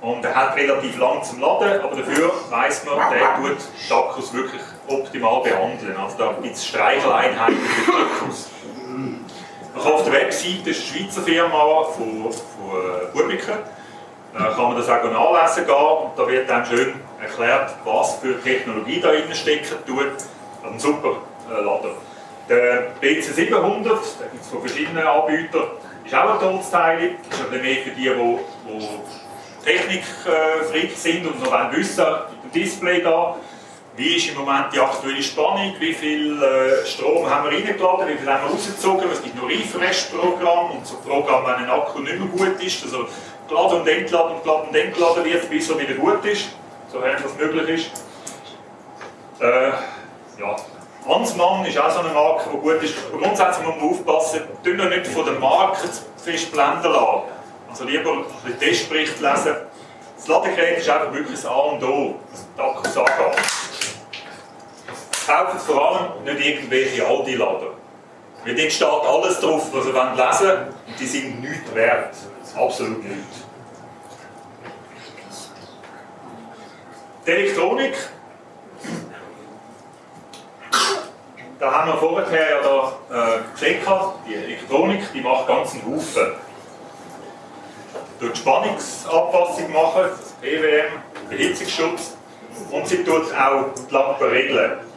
Und 0.00 0.24
er 0.24 0.34
hat 0.34 0.57
relativ 0.57 0.98
lang 0.98 1.22
zum 1.22 1.40
Laden, 1.40 1.80
aber 1.80 1.94
dafür 1.94 2.32
weiss 2.50 2.84
man, 2.84 2.96
der 3.11 3.36
tut 3.36 3.59
die 3.88 3.92
Akkus 3.92 4.32
wirklich 4.32 4.62
optimal 4.88 5.42
behandeln. 5.42 5.96
Also 5.96 6.18
da 6.18 6.34
gibt 6.42 6.57
es 6.57 6.66
Streicheleinheiten 6.66 7.57
für 7.57 7.92
die 7.92 7.96
Akkus. 7.98 8.50
Man 9.75 9.83
kann 9.83 9.93
auf 9.93 10.05
der 10.05 10.12
Webseite, 10.12 10.59
das 10.66 10.77
ist 10.77 10.93
eine 10.93 11.01
Schweizer 11.05 11.23
Firma 11.23 11.85
von, 11.85 12.31
von 12.31 13.12
Publica, 13.12 13.53
äh, 14.35 14.55
kann 14.55 14.64
man 14.64 14.77
das 14.77 14.89
auch 14.89 15.05
nachlesen 15.05 15.66
gehen 15.66 15.75
und 15.75 16.11
da 16.16 16.29
wird 16.29 16.49
dann 16.49 16.66
schön 16.66 16.95
erklärt, 17.20 17.75
was 17.85 18.16
für 18.16 18.41
Technologie 18.43 19.01
da 19.01 19.11
drin 19.11 19.35
stecken 19.35 19.77
tut. 19.87 20.07
Also 20.62 20.75
ein 20.75 20.79
super 20.79 21.16
äh, 21.51 21.62
Lader. 21.62 21.95
Der 22.49 22.93
BC700, 23.01 23.85
da 23.85 24.27
gibt 24.31 24.43
es 24.43 24.49
von 24.49 24.61
verschiedenen 24.61 25.07
Anbietern, 25.07 25.68
ist 26.05 26.14
auch 26.14 26.35
ein 26.35 26.41
Todsteil, 26.41 27.16
ist 27.31 27.41
ein 27.41 27.51
bisschen 27.51 27.62
mehr 27.62 27.83
für 27.83 27.91
die, 27.91 28.11
die, 28.11 28.39
die 28.68 29.64
Technikfreak 29.64 30.97
sind 30.97 31.27
und 31.27 31.43
noch 31.43 31.73
wissen, 31.73 32.05
mit 32.43 32.55
dem 32.55 32.62
Display 32.62 33.03
da, 33.03 33.37
wie 33.97 34.16
ist 34.16 34.28
im 34.28 34.36
Moment 34.36 34.72
die 34.72 34.80
aktuelle 34.80 35.22
Spannung, 35.22 35.74
wie 35.78 35.93
viel 35.93 36.43
äh, 36.43 36.86
Strom 36.86 37.28
haben 37.28 37.51
wir 37.51 37.59
reingeladen, 37.59 38.09
wie 38.09 38.16
viel 38.16 38.30
haben 38.30 38.45
wir 38.49 38.55
rausgezogen, 38.55 39.11
es 39.11 39.22
gibt 39.22 39.36
noch 39.36 39.49
Refresh-Programm 39.49 40.70
und 40.72 40.86
so 40.86 40.97
Programm, 40.97 41.45
wenn 41.45 41.64
ein 41.64 41.70
Akku 41.70 42.01
nicht 42.01 42.18
mehr 42.18 42.28
gut 42.28 42.62
ist, 42.62 42.82
also 42.84 43.07
geladen 43.49 43.80
und 43.80 43.88
entladen 43.88 44.36
und 44.36 44.43
geladen 44.43 44.68
und 44.68 44.76
entladen 44.76 45.24
wird, 45.24 45.51
bis 45.51 45.68
er 45.68 45.78
wieder 45.78 45.95
gut 45.95 46.24
ist, 46.24 46.49
sofern 46.90 47.22
das 47.22 47.36
möglich 47.36 47.86
ist. 47.86 47.90
Äh, 49.40 49.70
ja. 50.40 50.57
Hansmann 51.07 51.64
ist 51.66 51.76
auch 51.78 51.90
so 51.90 51.99
eine 51.99 52.11
Marke, 52.11 52.49
die 52.53 52.59
gut 52.59 52.82
ist. 52.82 52.95
Und 53.12 53.20
grundsätzlich 53.20 53.66
muss 53.66 53.76
man 53.76 53.90
aufpassen, 53.90 54.43
tun 54.62 54.78
wir 54.78 54.84
nicht 54.84 55.09
von 55.09 55.24
der 55.24 55.34
Marke 55.34 55.88
fest 56.16 56.53
blenden 56.53 56.93
lassen. 56.93 57.22
Also 57.68 57.84
lieber 57.84 58.24
bisschen 58.45 58.61
Testbericht 58.61 59.20
lesen. 59.20 59.57
Das 60.16 60.28
Ladegerät 60.28 60.78
ist 60.78 60.88
einfach 60.88 61.12
wirklich 61.12 61.40
das 61.40 61.47
A 61.47 61.55
und 61.55 61.82
O, 61.82 62.14
was 62.30 62.47
die 62.57 62.62
Akkus 62.62 62.97
angeht. 62.97 63.72
Kauft 65.27 65.61
vor 65.62 65.91
allem 65.91 66.25
nicht 66.25 66.47
irgendwelche 66.47 67.07
Aldi-Lader. 67.07 67.73
Weil 68.45 68.57
dort 68.57 68.73
steht 68.73 68.89
alles 68.89 69.41
drauf, 69.41 69.68
was 69.73 69.87
ihr 69.87 69.93
lesen 69.93 70.49
wollt, 70.49 70.59
und 70.89 71.01
die 71.01 71.07
sind 71.07 71.41
nichts 71.41 71.75
wert. 71.75 72.14
Absolut 72.57 73.05
nichts. 73.05 73.47
Die 77.27 77.31
Elektronik. 77.31 77.95
Da 81.61 81.70
haben 81.70 81.93
wir 81.93 81.97
vorher 81.99 82.51
ja 82.51 82.61
da, 82.61 83.37
äh, 83.37 83.39
gesehen, 83.53 83.79
die 84.29 84.35
Elektronik 84.35 85.12
die 85.14 85.20
macht 85.20 85.47
ganz 85.47 85.75
einen 85.75 85.95
Haufen. 85.95 86.33
Tut 88.18 88.37
Spannungsanpassung 88.37 89.73
machen, 89.73 90.05
EWM, 90.43 91.01
Behitzungsschutz 91.31 92.16
und 92.73 92.89
sie 92.89 93.05
tut 93.05 93.33
auch 93.33 93.66
die 93.89 93.95
Lampe 93.95 94.31
regeln. 94.31 94.91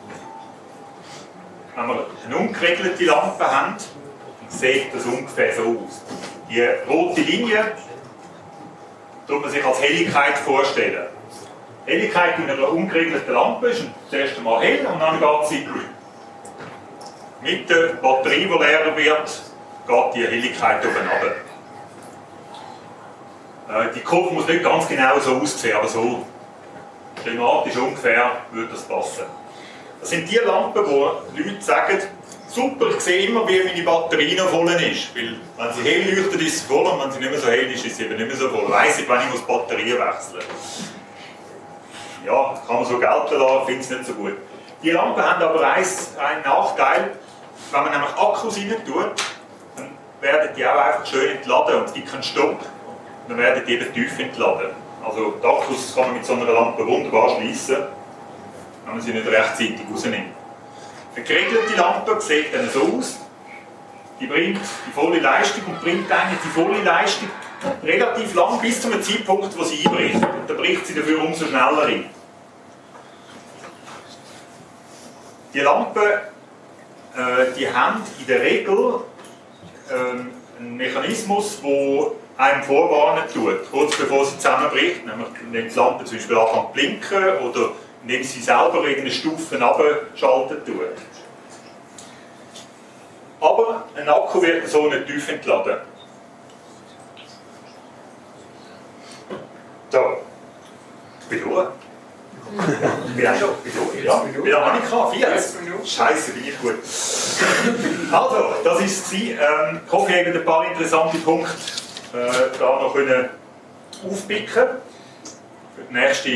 Wenn 1.76 1.88
wir 1.88 2.06
eine 2.26 2.38
ungeregelte 2.38 3.04
Lampe 3.04 3.46
haben, 3.46 3.76
dann 3.76 4.50
sieht 4.50 4.94
das 4.94 5.06
ungefähr 5.06 5.54
so 5.54 5.62
aus. 5.64 6.02
Die 6.50 6.62
rote 6.90 7.22
Linie 7.22 7.74
tut 9.28 9.42
man 9.42 9.50
sich 9.50 9.66
als 9.66 9.82
Helligkeit 9.82 10.38
vorstellen. 10.38 11.08
Helligkeit 11.86 12.40
in 12.40 12.50
einer 12.50 12.70
ungeregelten 12.70 13.34
Lampe 13.34 13.68
ist 13.68 13.84
zuerst 14.10 14.38
einmal 14.38 14.64
hell 14.64 14.86
und 14.86 15.00
dann 15.00 15.20
geht 15.20 15.48
sie 15.50 15.68
mit 17.42 17.70
der 17.70 17.94
Batterie, 18.02 18.48
die 18.48 18.58
leer 18.58 18.96
wird, 18.96 19.42
geht 19.88 20.16
die 20.16 20.28
Helligkeit 20.28 20.84
oben 20.84 20.96
runter. 20.96 21.36
Äh, 23.68 23.94
die 23.94 24.00
Kurve 24.00 24.34
muss 24.34 24.48
nicht 24.48 24.64
ganz 24.64 24.88
genau 24.88 25.20
so 25.20 25.36
aussehen, 25.36 25.76
aber 25.76 25.88
so 25.88 26.26
klimatisch 27.22 27.76
ungefähr 27.76 28.32
würde 28.52 28.72
das 28.72 28.84
passen. 28.84 29.26
Das 30.06 30.12
sind 30.12 30.30
die 30.30 30.36
Lampen, 30.36 30.86
wo 30.86 31.14
Leute 31.36 31.62
sagen, 31.62 32.00
super, 32.48 32.90
ich 32.96 33.00
sehe 33.00 33.26
immer, 33.26 33.48
wie 33.48 33.64
meine 33.64 33.82
Batterie 33.82 34.36
noch 34.36 34.50
voll 34.50 34.70
ist. 34.70 35.16
Weil, 35.16 35.38
wenn 35.58 35.74
sie 35.74 35.82
hell 35.82 36.16
leuchtet, 36.16 36.42
ist 36.44 36.60
sie 36.60 36.68
voll 36.68 36.86
und 36.86 37.02
wenn 37.02 37.12
sie 37.12 37.18
nicht 37.18 37.32
mehr 37.32 37.40
so 37.40 37.48
hell 37.48 37.72
ist, 37.72 37.84
ist 37.84 37.98
sie 37.98 38.04
eben 38.04 38.16
nicht 38.16 38.28
mehr 38.28 38.38
so 38.38 38.50
voll. 38.50 38.70
Weiss 38.70 39.00
ich, 39.00 39.10
wenn 39.10 39.18
ich 39.18 39.42
die 39.42 39.48
Batterie 39.48 39.94
wechseln 39.94 40.44
Ja, 42.24 42.54
kann 42.68 42.76
man 42.76 42.86
so 42.86 43.00
gelten 43.00 43.40
lassen, 43.40 43.66
finde 43.66 43.82
es 43.82 43.90
nicht 43.90 44.06
so 44.06 44.14
gut. 44.14 44.34
Die 44.84 44.92
Lampen 44.92 45.24
haben 45.24 45.42
aber 45.42 45.68
einen 45.68 46.44
Nachteil, 46.44 47.12
wenn 47.72 47.82
man 47.82 47.92
nämlich 47.92 48.12
Akkus 48.12 48.58
rein 48.58 48.76
tut, 48.86 49.12
dann 49.76 49.90
werden 50.22 50.52
die 50.56 50.68
auch 50.68 50.86
einfach 50.86 51.06
schön 51.08 51.38
entladen 51.38 51.78
und 51.78 51.86
es 51.86 51.94
gibt 51.94 52.12
keinen 52.12 52.22
Stopp. 52.22 52.60
Dann 53.28 53.40
werden 53.40 53.64
die 53.68 53.74
eben 53.74 53.92
tief 53.92 54.20
entladen. 54.20 54.70
Also 55.04 55.34
die 55.42 55.48
Akkus 55.48 55.96
kann 55.96 56.04
man 56.04 56.14
mit 56.14 56.26
so 56.28 56.34
einer 56.34 56.46
Lampe 56.46 56.86
wunderbar 56.86 57.38
schließen, 57.38 57.78
man 58.96 59.04
sie 59.04 59.12
nicht 59.12 59.28
rechtzeitig 59.28 59.82
rausnimmt. 59.92 60.34
Eine 61.16 61.26
geregelte 61.26 61.76
Lampe 61.76 62.20
sieht 62.22 62.54
dann 62.54 62.70
so 62.70 62.98
aus. 62.98 63.20
Die 64.20 64.28
bringt 64.28 64.62
die 64.88 64.92
volle 64.94 65.20
Leistung 65.20 65.64
und 65.68 65.82
bringt 65.82 66.10
eigentlich 66.12 66.40
die 66.44 66.50
volle 66.50 66.82
Leistung 66.82 67.30
relativ 67.84 68.34
lang 68.34 68.60
bis 68.62 68.82
zu 68.82 68.92
einem 68.92 69.02
Zeitpunkt, 69.02 69.58
wo 69.58 69.64
sie 69.64 69.86
einbricht. 69.86 70.16
Und 70.16 70.50
dann 70.50 70.58
bricht 70.58 70.88
sie 70.88 70.96
dafür 70.96 71.22
umso 71.22 71.46
schneller 71.46 71.86
ein. 71.86 72.06
Die 75.54 75.60
Lampen 75.60 76.02
äh, 77.16 77.54
die 77.58 77.72
haben 77.72 78.02
in 78.20 78.28
der 78.28 78.42
Regel 78.42 79.00
ähm, 79.92 80.32
einen 80.60 80.78
Mechanismus, 80.78 81.62
der 81.62 82.12
einem 82.38 82.64
vorwarnen 82.64 83.24
tut, 83.34 83.72
kurz 83.72 83.96
bevor 83.96 84.26
sie 84.26 84.38
zusammenbricht, 84.38 85.06
nämlich 85.06 85.28
wenn 85.52 85.70
die 85.70 85.76
Lampe 85.76 86.04
zum 86.04 86.18
Beispiel 86.18 86.38
anfängt 86.38 86.66
zu 86.66 86.74
blinken 86.74 87.38
oder 87.50 87.72
indem 88.06 88.24
sie 88.24 88.40
selber 88.40 88.84
irgendeine 88.84 89.12
Stufe 89.12 89.60
abschalten 89.60 90.64
tut. 90.64 90.80
Aber 93.42 93.84
ein 93.96 94.08
Akku 94.08 94.42
wird 94.42 94.68
so 94.68 94.88
nicht 94.88 95.08
tief 95.08 95.30
entladen. 95.30 95.78
So, 99.90 100.00
ich 101.22 101.28
bin 101.28 101.50
durch. 101.50 101.68
Ich 103.08 103.16
bin 103.16 103.28
auch 103.28 103.36
schon, 103.36 103.50
ich 103.66 103.74
bin 103.74 104.34
durch. 104.44 104.54
Ja, 104.54 104.78
ich 104.78 104.88
klar, 104.88 105.12
40. 105.12 105.90
Scheiße, 105.90 106.32
bin 106.34 106.48
ich 106.48 106.62
gut. 106.62 106.76
Also, 108.12 108.36
das 108.64 108.76
war 108.76 108.86
es. 108.86 109.14
Ähm, 109.14 109.82
ich 109.86 109.92
hoffe, 109.92 110.12
ihr 110.12 110.26
habt 110.26 110.36
ein 110.36 110.46
paar 110.46 110.72
interessante 110.72 111.18
Punkte 111.18 111.52
äh, 112.14 112.58
da 112.60 112.66
noch 112.82 112.94
können 112.94 113.30
aufpicken 114.04 114.68
Für 115.76 115.84
die 115.90 115.94
nächste 115.94 116.30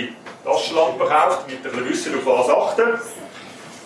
Taschenlampe 0.43 1.05
kauft, 1.05 1.47
mit 1.47 1.57
ein 1.57 1.63
bisschen 1.63 1.89
Wissen 1.89 2.15
auf 2.15 2.25
was 2.25 2.49
achten. 2.49 2.99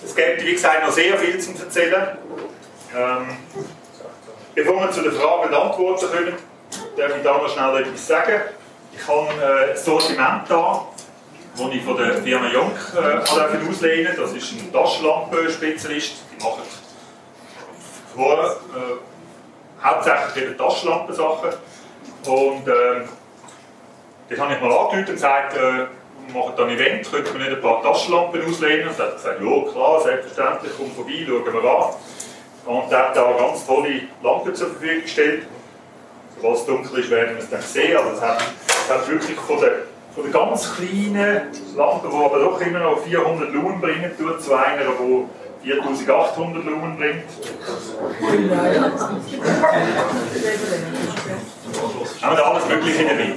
Es 0.06 0.16
gibt, 0.16 0.43
wie 0.43 0.54
gesagt, 0.54 0.86
noch 0.86 0.91
sehr 0.91 1.18
viel 1.18 1.39
zu 1.39 1.51
erzählen. 1.51 2.18
Ähm, 2.95 3.38
bevor 4.54 4.82
wir 4.82 4.91
zu 4.91 5.01
den 5.01 5.14
Fragen 5.14 5.49
und 5.49 5.54
Antworten 5.54 6.06
kommen, 6.08 6.34
darf 6.97 7.18
ich 7.18 7.24
da 7.24 7.38
noch 7.38 7.49
schnell 7.49 7.82
etwas 7.82 8.08
sagen. 8.08 8.41
Ich 8.95 9.08
habe 9.08 9.28
äh, 9.41 9.72
ein 9.72 9.78
Sortiment 9.78 10.43
da, 10.49 10.86
das 11.58 11.68
ich 11.72 11.84
von 11.84 11.97
der 11.97 12.22
Firma 12.22 12.47
Jonk 12.47 12.76
äh, 12.95 13.70
auslehnen 13.70 14.14
Das 14.16 14.34
ist 14.34 14.51
ein 14.51 14.72
Taschenlampenspezialist. 14.72 16.16
Die 16.32 16.43
machen 16.43 16.62
vor, 18.16 18.43
äh, 18.43 19.84
hauptsächlich 19.84 20.43
eben 20.43 20.58
Taschenlampensachen. 20.58 21.49
Und 22.26 22.68
äh, 22.68 23.08
das 24.30 24.39
habe 24.39 24.54
ich 24.54 24.62
mal 24.62 24.72
angedeutet 24.72 25.10
und 25.10 25.16
gesagt, 25.16 25.58
äh, 25.58 25.86
machen 26.32 26.53
dann 26.55 26.69
ein 26.69 26.78
Event, 26.78 27.11
könnte 27.11 27.32
man 27.34 27.41
nicht 27.41 27.51
ein 27.51 27.61
paar 27.61 27.82
Taschenlampen 27.82 28.41
auslehnen? 28.45 28.88
Und 28.88 28.99
er 28.99 29.05
hat 29.05 29.15
gesagt, 29.15 29.41
ja 29.41 29.71
klar, 29.71 30.01
selbstverständlich, 30.01 30.71
komm 30.78 30.91
vorbei, 30.91 31.26
schauen 31.28 31.63
wir 31.63 31.69
an. 31.69 31.93
Und 32.65 32.91
er 32.91 33.09
hat 33.09 33.15
da 33.15 33.32
ganz 33.34 33.65
tolle 33.65 34.01
Lampen 34.21 34.55
zur 34.55 34.67
Verfügung 34.69 35.01
gestellt. 35.01 35.43
Sobald 36.36 36.57
es 36.57 36.65
dunkel 36.65 36.99
ist, 36.99 37.09
werden 37.09 37.36
wir 37.36 37.43
es 37.43 37.49
dann 37.49 37.61
sehen. 37.61 37.97
Also 37.97 38.11
es 38.11 38.21
hat, 38.21 38.43
es 38.67 38.89
hat 38.89 39.09
wirklich 39.09 39.38
von 39.38 39.59
der, 39.59 39.71
von 40.15 40.24
der 40.24 40.32
ganz 40.32 40.74
kleinen 40.76 41.41
Lampe, 41.76 42.07
die 42.09 42.15
aber 42.15 42.39
doch 42.39 42.61
immer 42.61 42.80
noch 42.80 43.03
400 43.03 43.51
Lumen 43.51 43.82
bringen, 43.82 44.11
zu 44.17 44.53
einer, 44.53 44.82
die 44.84 45.69
4800 45.69 46.65
Lumen 46.65 46.97
bringt. 46.97 47.24
Haben 52.21 52.38
wir 52.38 52.45
alles 52.45 52.67
Mögliche 52.67 53.03
dabei. 53.03 53.36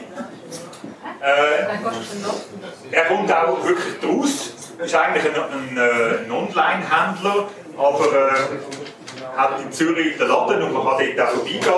Äh, 1.27 2.93
er 2.93 3.05
kommt 3.07 3.33
auch 3.33 3.65
wirklich 3.65 3.99
draus. 4.01 4.53
Ist 4.79 4.95
eigentlich 4.95 5.25
ein, 5.25 5.35
ein, 5.35 5.77
äh, 5.77 6.25
ein 6.25 6.31
Online-Händler, 6.31 7.49
aber 7.77 8.05
äh, 8.13 9.37
hat 9.37 9.61
in 9.61 9.73
Zürich 9.73 10.17
den 10.19 10.29
Laden 10.29 10.63
und 10.63 10.73
man 10.73 10.87
kann 10.87 10.99
dort 11.17 11.29
auch 11.29 11.33
vorbeigehen. 11.33 11.69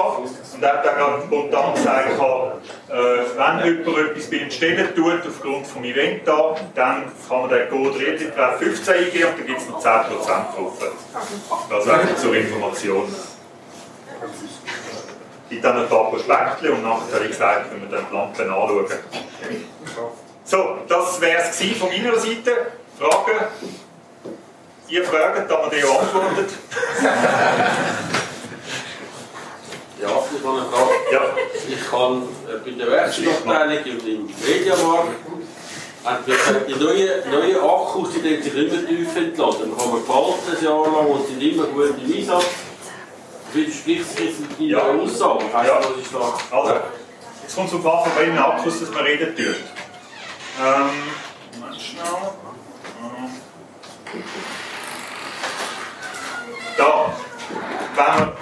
Und 0.54 0.62
er 0.62 0.72
hat 0.72 0.84
dann 0.84 0.96
gerade 0.96 1.22
spontan 1.22 1.74
gesagt, 1.74 2.08
äh, 2.88 2.92
wenn 2.92 3.64
jemand 3.64 4.10
etwas 4.10 4.30
bei 4.30 4.36
ihm 4.36 4.50
stellen 4.50 4.94
tut, 4.94 5.26
aufgrund 5.26 5.64
des 5.64 5.76
Event 5.76 6.28
da, 6.28 6.54
dann 6.74 7.04
kann 7.28 7.40
man 7.40 7.48
den 7.48 7.70
Code 7.70 7.98
REDITREF 7.98 8.58
15 8.58 8.94
eingeben 8.94 9.28
und 9.30 9.38
dann 9.38 9.46
gibt 9.46 9.60
es 9.60 9.68
noch 9.68 9.82
10% 9.82 9.86
drauf. 9.86 10.78
Das 11.70 11.88
einfach 11.88 12.16
zur 12.16 12.34
Information. 12.34 13.14
Gibt 15.48 15.64
dann 15.64 15.78
ein 15.78 15.88
paar 15.88 16.10
Prospekte 16.10 16.72
und 16.72 16.82
nachher, 16.82 17.22
wie 17.22 17.28
gesagt, 17.28 17.70
können 17.70 17.88
wir 17.88 17.96
dann 17.96 18.06
die 18.10 18.14
Lampen 18.14 18.50
anschauen. 18.50 18.86
So, 20.44 20.78
das 20.88 21.20
wäre 21.20 21.42
es 21.42 21.78
von 21.78 21.88
meiner 21.88 22.18
Seite. 22.18 22.72
Fragen? 22.98 23.38
Ihr 24.88 25.04
fragt, 25.04 25.50
dann 25.50 25.70
wir 25.70 25.78
die 25.78 25.84
antwortet. 25.84 26.50
Ja, 30.00 30.08
ich 30.08 30.44
habe 30.44 30.58
eine 30.58 30.68
Frage. 30.70 30.92
Ja. 31.12 31.20
Ich 31.68 31.90
kann 31.90 32.22
äh, 32.22 32.58
bei 32.64 32.70
der 32.70 32.90
Werkstattabteilung 32.90 33.84
im 33.84 34.26
Mediamarkt 34.26 35.16
hat 36.04 36.24
gesagt, 36.24 36.68
die 36.68 36.74
neuen, 36.74 37.30
neuen 37.30 37.56
Akkus 37.56 38.10
die 38.14 38.42
sich 38.42 38.54
immer 38.54 38.86
tief 38.86 39.16
entladen. 39.16 39.70
Dann 39.70 39.76
kann 39.76 39.90
man 39.90 40.06
behalten 40.06 40.56
ein 40.56 40.64
Jahr 40.64 40.84
lang 40.84 41.06
und 41.06 41.26
sind 41.26 41.42
immer 41.42 41.64
gut 41.64 41.94
im 42.00 42.16
Einsatz. 42.16 42.46
Widerspricht 43.52 44.10
sich 44.10 44.26
jetzt 44.26 44.40
mit 44.40 44.60
Ja. 44.60 44.78
Ihrer 44.78 45.00
Aussage? 45.02 45.44
Ja. 45.52 45.62
da... 45.62 46.56
Also, 46.56 46.74
jetzt 47.42 47.56
kommt 47.56 47.68
es 47.68 47.74
auf 47.74 47.86
an, 47.86 48.10
von 48.10 48.20
welchen 48.20 48.38
Akkus 48.38 48.80
dass 48.80 48.90
man 48.90 49.04
reden 49.04 49.34
tut. 49.36 49.46
Ähm, 50.60 50.90
Moment 51.60 51.80
schnell. 51.80 52.04
Da, 56.76 57.12
wenn 57.96 58.04
man 58.04 58.32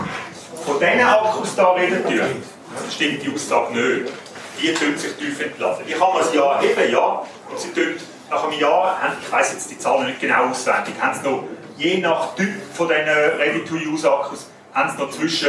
von 0.64 0.78
diesen 0.80 1.00
Akkus 1.06 1.56
da 1.56 1.72
reden 1.72 2.02
tut, 2.04 2.18
dann 2.18 2.90
stimmt 2.90 3.22
die 3.22 3.34
Aussage 3.34 3.74
nicht. 3.74 4.12
Die 4.60 4.72
tun 4.74 4.96
sich 4.96 5.12
tief 5.16 5.40
entladen. 5.40 5.84
Die 5.86 5.92
kann 5.92 6.12
man 6.12 6.26
ein 6.26 6.34
Jahr 6.34 6.60
heben, 6.60 6.92
ja, 6.92 7.22
und 7.50 7.60
sie 7.60 7.72
tun 7.72 7.94
nach 8.30 8.42
einem 8.44 8.58
Jahr, 8.58 8.98
ich 9.22 9.30
weiss 9.30 9.52
jetzt 9.52 9.70
die 9.70 9.78
Zahlen 9.78 10.06
nicht 10.06 10.20
genau 10.20 10.46
auswendig, 10.46 10.94
haben 11.00 11.14
sie 11.14 11.28
noch, 11.28 11.44
je 11.76 11.98
nach 11.98 12.34
Typ 12.34 12.54
von 12.74 12.88
diesen 12.88 13.04
Ready-to-Use-Akkus, 13.04 14.46
haben 14.76 14.90
sie 14.90 15.02
noch 15.02 15.10
zwischen 15.10 15.48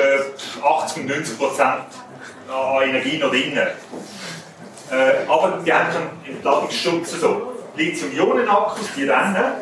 80 0.64 1.04
und 1.04 1.10
90 1.10 1.38
Prozent 1.38 1.84
an 2.50 2.84
Energie 2.84 3.18
noch 3.18 3.30
drin. 3.30 3.58
Äh, 3.58 5.28
aber 5.28 5.62
die 5.66 5.74
haben 5.74 5.92
keinen 5.92 6.36
Entladungsschutz. 6.36 7.20
So. 7.20 7.54
Lithium-Ionen-Akkus, 7.76 8.88
die 8.96 9.04
rennen, 9.04 9.54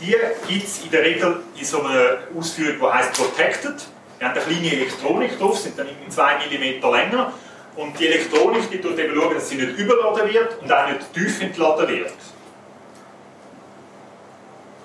die 0.00 0.16
gibt 0.48 0.64
es 0.64 0.82
in 0.82 0.90
der 0.90 1.02
Regel 1.02 1.42
in 1.56 1.64
so 1.64 1.80
einer 1.82 2.18
Ausführung, 2.36 2.78
die 2.80 2.92
heißt 2.92 3.12
Protected. 3.12 3.74
Die 4.18 4.24
haben 4.24 4.32
eine 4.32 4.40
kleine 4.40 4.72
Elektronik 4.72 5.38
drauf, 5.38 5.58
sind 5.58 5.78
dann 5.78 5.86
irgendwie 5.86 6.08
2 6.08 6.34
mm 6.48 6.90
länger. 6.90 7.32
Und 7.76 7.98
die 8.00 8.08
Elektronik 8.08 8.70
die 8.70 8.80
tut 8.80 8.98
eben 8.98 9.14
schauen, 9.14 9.34
dass 9.34 9.48
sie 9.48 9.56
nicht 9.56 9.78
überladen 9.78 10.32
wird 10.32 10.60
und 10.60 10.72
auch 10.72 10.88
nicht 10.88 11.12
tief 11.12 11.40
entladen 11.40 11.88
wird. 11.88 12.12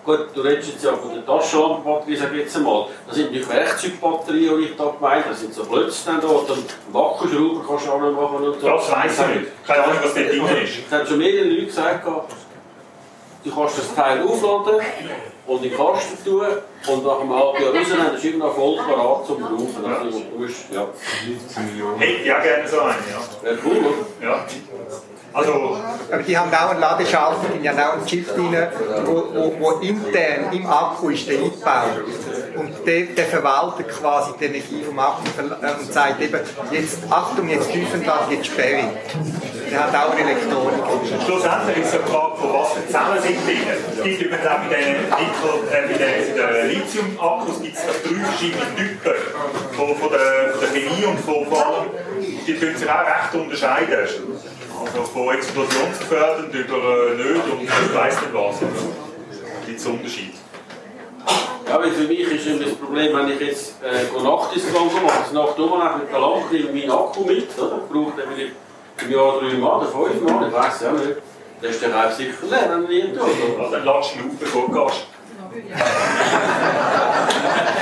Gut, 0.08 0.30
du 0.34 0.39
redest 0.39 0.70
jetzt 0.70 0.86
ja 0.86 0.93
von 0.93 1.14
der 1.14 1.26
Taschenlampenbatterie, 1.26 2.16
sag 2.16 2.32
ich 2.32 2.39
jetzt 2.39 2.55
einmal. 2.55 2.86
Das 3.05 3.18
sind 3.18 3.30
die 3.30 3.45
Werkzeugbatterien, 3.45 4.58
die 4.58 4.64
ich 4.68 4.78
da 4.78 4.86
gemeint 4.86 5.26
habe. 5.26 5.32
Das 5.32 5.41
sind 5.41 5.53
so 5.53 5.64
dann 5.64 6.22
da, 6.22 6.28
oder 6.28 6.53
einen 6.53 6.66
Wackelschrauber 6.93 7.66
kannst 7.68 7.88
du 7.88 7.91
auch 7.91 7.99
noch 7.99 8.12
machen 8.14 8.47
und 8.47 8.62
so. 8.62 8.68
Das 8.68 8.89
weiss 8.89 9.20
ich 9.20 9.41
nicht. 9.41 9.68
Keine 9.68 9.84
Ahnung, 9.84 9.97
was 10.01 10.14
dort 10.14 10.30
drin 10.30 10.64
ist. 10.64 10.74
Es 10.88 10.93
haben 10.93 11.08
schon 11.08 11.18
mehrere 11.18 11.43
Leute 11.43 11.66
gesagt, 11.66 12.08
du 12.08 13.53
kannst 13.53 13.78
das 13.80 13.95
Teil 13.95 14.24
aufladen 14.26 14.80
und 15.45 15.64
in 15.66 15.72
den 15.72 15.78
Kasten 15.78 16.24
tun 16.24 16.45
und 16.88 17.05
nach 17.05 17.20
einem 17.20 17.36
halben 17.36 17.64
Jahr 17.64 17.76
rausnehmen, 17.76 18.05
das 18.14 18.24
ist 18.24 18.34
immer 18.34 18.45
noch 18.45 18.55
voll 18.55 18.78
parat 18.78 19.26
zum 19.26 19.39
Brauchen. 19.41 19.86
Also, 19.86 20.22
du 20.22 20.39
musst, 20.39 20.72
ja. 20.72 20.88
Hätte 21.97 22.12
ich 22.14 22.34
auch 22.34 22.43
gerne 22.43 22.66
so 22.66 22.80
einen, 22.80 22.95
ja. 23.12 23.43
Wäre 23.43 23.58
cool, 23.66 23.78
oder? 23.78 24.26
ja. 24.26 24.45
Also, 25.33 25.78
Aber 26.12 26.24
die 26.24 26.37
haben 26.37 26.51
auch 26.54 26.70
einen 26.71 26.79
Ladeschalter, 26.79 27.47
die 27.62 27.70
haben 27.70 27.79
auch 27.79 27.93
einen 27.93 28.05
Chip 28.05 28.28
drin, 28.33 28.55
wo, 29.05 29.28
wo, 29.33 29.55
wo 29.59 29.71
intern 29.79 30.51
im 30.51 30.66
Akku 30.66 31.09
ist 31.09 31.28
der 31.28 31.39
eingebaut. 31.39 32.04
Und 32.55 32.87
der, 32.87 33.01
der 33.05 33.25
verwaltet 33.25 33.87
quasi 33.89 34.32
die 34.39 34.45
Energie 34.45 34.83
vom 34.83 34.97
Akku 34.97 35.24
äh, 35.37 35.79
und 35.79 35.93
sagt 35.93 36.21
eben, 36.21 36.39
jetzt, 36.71 36.99
Achtung, 37.09 37.49
jetzt 37.49 37.71
Tiefenlad, 37.71 38.32
jetzt 38.32 38.47
Sperre. 38.47 38.89
Der 39.70 39.83
hat 39.83 39.95
auch 39.95 40.17
Elektronik. 40.17 40.79
Schlussendlich 41.25 41.78
ist 41.78 41.87
es 41.87 41.99
eine 41.99 42.04
Frage, 42.08 42.37
von 42.37 42.54
was 42.54 42.71
für 42.71 42.87
Zellen 42.87 43.21
sind 43.21 43.45
drin. 43.45 43.67
Es 43.97 44.04
gibt 44.04 44.21
übrigens 44.21 44.47
auch 44.47 44.59
bei 44.59 44.75
den, 44.75 44.95
Nickel, 45.04 45.54
äh, 45.71 46.63
den, 46.63 46.70
Lithium-Akkus 46.70 47.62
gibt 47.62 47.75
es 47.75 47.83
drei 47.83 48.25
verschiedene 48.25 48.75
Typen 48.75 49.13
von, 49.74 49.95
von, 49.97 50.09
der, 50.09 50.54
von 50.54 50.59
der 50.62 50.70
Chemie 50.70 51.05
und 51.05 51.20
von, 51.20 51.45
von 51.45 51.58
allem. 51.58 51.89
Die 52.47 52.54
können 52.54 52.78
sich 52.78 52.89
auch 52.89 53.01
recht 53.01 53.36
unterscheiden. 53.36 54.08
Also 54.93 55.04
von 55.04 55.36
explosionsgefährdend 55.36 56.54
über 56.54 57.12
äh, 57.12 57.16
nicht 57.16 57.51
und 57.51 57.62
ich 57.64 57.96
weiss 57.96 58.22
nicht 58.22 58.34
was. 58.34 58.59
Gibt 59.66 59.80
es 59.80 59.86
Unterschied. 59.86 60.34
Ja, 61.68 61.80
weil 61.80 61.92
für 61.92 62.08
mich 62.08 62.20
ist 62.22 62.47
immer 62.47 62.64
das 62.64 62.76
Problem, 62.76 63.16
wenn 63.18 63.30
ich 63.30 63.39
jetzt 63.42 63.76
äh, 63.84 64.24
Nachtdiskon 64.24 64.88
mache, 65.04 65.24
das 65.24 65.34
Nacht 65.34 65.59
umlaufe 65.59 65.97
mit 66.00 66.12
der 66.12 66.20
Lampe, 66.20 66.55
nehme 66.55 66.72
meinen 66.72 66.92
Akku 66.92 67.26
mit, 67.26 67.50
oder? 67.59 67.80
Ich 67.84 67.92
brauche 67.92 68.14
den 68.16 68.30
vielleicht 68.34 68.55
im 69.04 69.12
Jahr 69.12 69.39
drei 69.39 69.54
Mal 69.58 69.78
oder 69.78 69.88
fünf 69.88 70.22
Mal, 70.22 70.47
ich 70.47 70.54
weiß 70.54 70.82
ja 70.82 70.92
nicht. 70.93 71.18
Dann 71.62 71.72
ist 71.72 71.82
der 71.82 71.93
Reif 71.93 72.14
sicher 72.16 72.34
leer, 72.50 72.70
wenn 72.72 72.89
ich 72.89 73.04
ihn 73.04 73.14
tue. 73.14 73.24
oder? 73.24 73.64
Also, 73.66 73.72
dann 73.76 73.86
lass 73.86 74.14
du 74.14 74.20
ihn 74.20 74.30
auf, 74.30 74.38
bevor 74.39 74.68
du 74.68 74.86
gehst. 74.86 75.08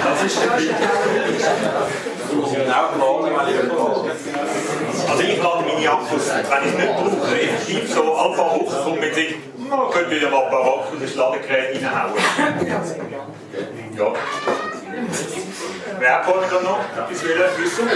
Das 0.03 0.23
ist 0.23 0.41
der 0.41 0.57
Trick. 0.57 0.75
Das 2.21 2.33
muss 2.33 2.51
ich 2.51 2.57
genau 2.57 3.21
planen, 3.21 3.35
wenn 3.37 3.47
ich 3.53 3.61
ihn 3.61 3.67
mache. 3.67 4.09
Also 5.09 5.21
ich 5.23 5.43
lade 5.43 5.64
meine 5.85 6.01
Akkus, 6.01 6.29
wenn 6.29 6.67
ich 6.67 6.73
es 6.73 6.77
nicht 6.77 6.95
brauche, 6.95 7.41
effektiv 7.41 7.93
so 7.93 8.15
alle 8.15 8.35
paar 8.35 8.55
Wochen 8.55 8.83
kommt 8.83 8.99
mit 8.99 9.15
sich, 9.15 9.35
man 9.57 9.89
könnte 9.91 10.11
wieder 10.11 10.29
mal 10.29 10.49
paar 10.49 10.61
Akkus 10.61 11.01
ins 11.01 11.15
Ladegerät 11.15 11.75
reinhauen. 11.75 12.13
Ja. 13.97 14.13
Wer 15.99 16.15
hat 16.15 16.25
vorhin 16.25 16.63
noch 16.63 16.79
etwas 16.97 17.23
wissen? 17.23 17.89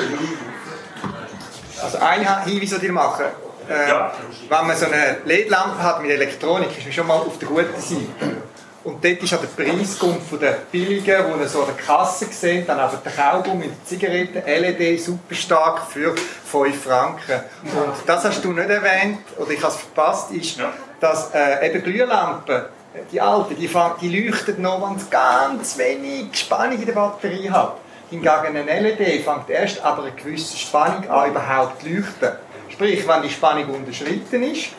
Also 1.81 1.97
ein 1.99 2.43
Hinweis, 2.45 2.69
den 2.69 2.83
ich 2.83 2.91
machen 2.91 3.25
äh, 3.69 3.89
Ja. 3.89 4.11
wenn 4.49 4.67
man 4.67 4.75
so 4.75 4.85
eine 4.85 5.17
LED-Lampe 5.25 5.81
hat 5.81 6.01
mit 6.01 6.11
Elektronik, 6.11 6.77
ist 6.77 6.83
man 6.83 6.93
schon 6.93 7.07
mal 7.07 7.17
auf 7.17 7.37
der 7.39 7.47
guten 7.47 7.79
Seite. 7.79 8.37
Und 8.83 9.03
dort 9.03 9.21
ist 9.21 9.33
auch 9.33 9.41
der 9.41 9.47
Preisgump 9.47 10.21
von 10.29 10.39
der 10.39 10.57
billigen, 10.71 11.25
wo 11.29 11.37
ihr 11.37 11.47
so 11.49 11.61
an 11.61 11.67
der 11.67 11.85
Kasse 11.85 12.25
seht, 12.31 12.67
dann 12.69 12.79
aber 12.79 12.97
der 12.97 13.11
Kaugummi 13.11 13.65
mit 13.67 13.71
der 13.71 13.85
Zigarette, 13.85 14.39
LED, 14.45 15.01
super 15.01 15.35
stark 15.35 15.81
für 15.91 16.15
5 16.15 16.81
Franken. 16.83 17.41
Und 17.63 17.93
das 18.05 18.23
hast 18.23 18.43
du 18.43 18.53
nicht 18.53 18.69
erwähnt, 18.69 19.19
oder 19.37 19.51
ich 19.51 19.61
habe 19.61 19.73
es 19.73 19.79
verpasst, 19.81 20.31
ist, 20.31 20.57
Ja. 20.57 20.71
dass 21.01 21.33
äh, 21.33 21.67
eben 21.67 21.83
Glühlampen, 21.83 22.63
die 23.11 23.19
alten, 23.19 23.55
die, 23.57 23.69
die 24.01 24.27
leuchten 24.27 24.61
noch, 24.61 24.89
wenn 24.89 24.95
es 24.97 25.09
ganz 25.09 25.77
wenig 25.77 26.27
Spannung 26.37 26.79
in 26.79 26.85
der 26.85 26.93
Batterie 26.93 27.49
hat. 27.49 27.77
Hingegen 28.09 28.29
eine 28.29 28.63
LED 28.63 29.23
fängt 29.23 29.49
erst 29.49 29.83
aber 29.83 30.03
eine 30.03 30.11
gewisse 30.13 30.57
Spannung 30.57 31.07
an, 31.09 31.29
überhaupt 31.29 31.81
zu 31.81 31.89
leuchten. 31.89 32.29
Sprich, 32.69 33.07
wenn 33.07 33.21
die 33.23 33.29
Spannung 33.29 33.69
unterschritten 33.75 34.41
ist, 34.41 34.69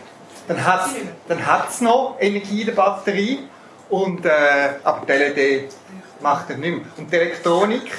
dann 0.48 0.64
hat 0.64 0.86
es 0.86 0.92
dann 1.28 1.46
hat's 1.46 1.80
noch 1.80 2.16
Energie 2.18 2.60
in 2.62 2.66
der 2.66 2.72
Batterie, 2.72 3.40
und, 3.90 4.24
äh, 4.24 4.30
aber 4.82 5.06
die 5.06 5.12
LED 5.12 5.72
macht 6.20 6.50
das 6.50 6.56
nicht 6.56 6.76
mehr. 6.76 6.84
Und 6.96 7.12
die 7.12 7.16
Elektronik 7.16 7.90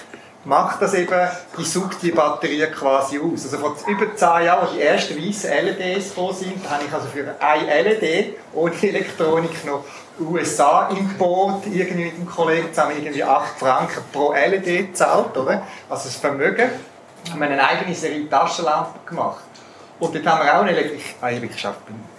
macht 0.43 0.81
das 0.81 0.93
eben, 0.93 1.29
die 1.57 1.63
saugt 1.63 2.01
die 2.01 2.11
Batterie 2.11 2.65
quasi 2.67 3.19
aus. 3.19 3.43
Also 3.43 3.57
vor 3.57 3.75
über 3.87 4.15
10 4.15 4.27
Jahren, 4.45 4.61
als 4.61 4.73
die 4.73 4.81
ersten 4.81 5.17
weißen 5.17 5.51
LEDs 5.51 6.09
gekommen 6.09 6.33
sind, 6.33 6.69
habe 6.69 6.83
ich 6.87 6.93
also 6.93 7.07
für 7.07 7.35
eine 7.39 7.83
LED 7.83 8.37
ohne 8.53 8.73
Elektronik 8.81 9.65
noch 9.65 9.85
USA-Import 10.19 11.65
irgendwie 11.67 12.05
mit 12.05 12.17
dem 12.17 12.29
Kollegen 12.29 12.73
zusammen 12.73 12.95
irgendwie 12.97 13.23
8 13.23 13.59
Franken 13.59 14.03
pro 14.11 14.33
LED 14.33 14.63
gezahlt, 14.63 15.35
oder? 15.37 15.63
Also 15.89 16.05
das 16.05 16.15
Vermögen. 16.15 16.69
Wir 17.23 17.33
haben 17.33 17.41
eine 17.43 17.67
eigene 17.67 17.93
Serie 17.93 18.27
Taschenlampen 18.27 19.05
gemacht. 19.05 19.43
Und 19.99 20.15
dort 20.15 20.25
haben 20.25 20.43
wir 20.43 20.55
auch 20.55 20.61
einen 20.61 20.69
Elektro 20.69 20.95
ich, 20.95 21.15
ah, 21.21 21.29
ich 21.29 21.39
bin 21.39 21.51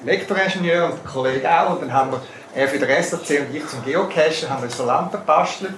Elektroingenieur 0.06 0.84
und 0.84 1.02
der 1.02 1.10
Kollege 1.10 1.50
auch. 1.50 1.70
Und 1.70 1.82
dann 1.82 1.92
haben 1.92 2.12
wir, 2.12 2.22
er 2.54 2.68
für 2.68 2.78
den 2.78 2.88
SRC 3.02 3.40
und 3.40 3.54
ich 3.54 3.66
zum 3.66 3.84
Geocachen, 3.84 4.50
haben 4.50 4.62
wir 4.62 4.70
so 4.70 4.84
Lampen 4.84 5.20
gebastelt 5.20 5.74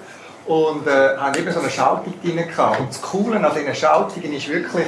und 0.47 0.87
äh, 0.87 1.17
haben 1.17 1.35
eben 1.39 1.51
so 1.53 1.61
eine 1.61 1.71
Schaltung 1.71 2.15
drin 2.23 2.37
gehabt. 2.37 2.81
Und 2.81 2.89
das 2.91 3.01
Coole 3.01 3.37
an 3.37 3.55
diesen 3.55 3.75
Schaltungen 3.75 4.33
ist 4.33 4.49
wirklich, 4.49 4.87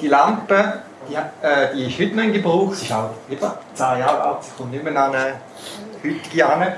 die 0.00 0.08
Lampe, 0.08 0.80
die, 1.08 1.14
äh, 1.14 1.74
die 1.74 1.86
ist 1.86 1.98
heute 1.98 2.16
noch 2.16 2.24
in 2.24 2.32
Gebrauch, 2.32 2.72
sie 2.74 2.86
ist 2.86 2.92
halt 2.92 3.10
eben 3.28 3.50
10 3.74 3.98
Jahre 3.98 4.22
alt, 4.22 4.44
sie 4.44 4.50
kommt 4.56 4.72
nicht 4.72 4.84
mehr 4.84 4.96
an 4.96 5.14
eine 5.14 5.34
heutige 6.02 6.46
an. 6.46 6.72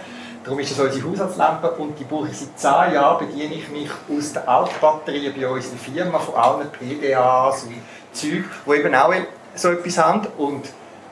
Darum 0.44 0.60
ist 0.60 0.70
das 0.70 0.78
unsere 0.78 1.10
Haushaltslampe 1.10 1.70
und 1.72 1.98
die 1.98 2.04
brauche 2.04 2.28
ich 2.28 2.38
seit 2.38 2.58
10 2.58 2.94
Jahren, 2.94 3.26
bediene 3.26 3.54
ich 3.54 3.68
mich 3.68 3.90
aus 4.08 4.32
den 4.32 4.46
Altbatterien 4.46 5.34
bei 5.38 5.48
uns 5.48 5.66
in 5.66 5.72
der 5.72 6.04
Firma, 6.04 6.18
von 6.18 6.34
allen 6.36 6.70
PDAs 6.70 7.64
und 7.64 7.74
Zeug, 8.12 8.44
die 8.64 8.70
eben 8.70 8.94
auch 8.94 9.12
so 9.54 9.70
etwas 9.70 9.98
haben 9.98 10.26
und 10.38 10.66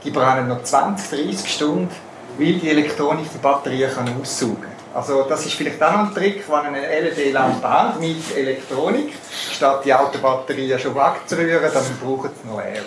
die 0.05 0.11
brennen 0.11 0.49
noch 0.49 0.63
20, 0.63 1.11
30 1.11 1.53
Stunden, 1.53 1.91
weil 2.39 2.55
die 2.55 2.71
Elektronik 2.71 3.27
die 3.33 3.39
Batterien 3.39 3.93
kann 3.93 4.09
aussaugen 4.21 4.61
kann. 4.61 4.71
Also 4.95 5.25
das 5.25 5.45
ist 5.47 5.55
vielleicht 5.55 5.83
auch 5.83 5.93
noch 5.93 6.09
ein 6.09 6.15
Trick, 6.15 6.45
wenn 6.49 6.75
eine 6.75 6.87
LED-Lampe 7.01 7.69
habt 7.69 8.01
mit 8.01 8.37
Elektronik, 8.37 9.13
statt 9.51 9.85
die 9.85 9.93
alten 9.93 10.21
Batterien 10.21 10.79
schon 10.79 10.95
wegzurühren, 10.95 11.71
dann 11.73 11.99
braucht 12.03 12.31
es 12.31 12.45
noch 12.49 12.61
Air. 12.61 12.83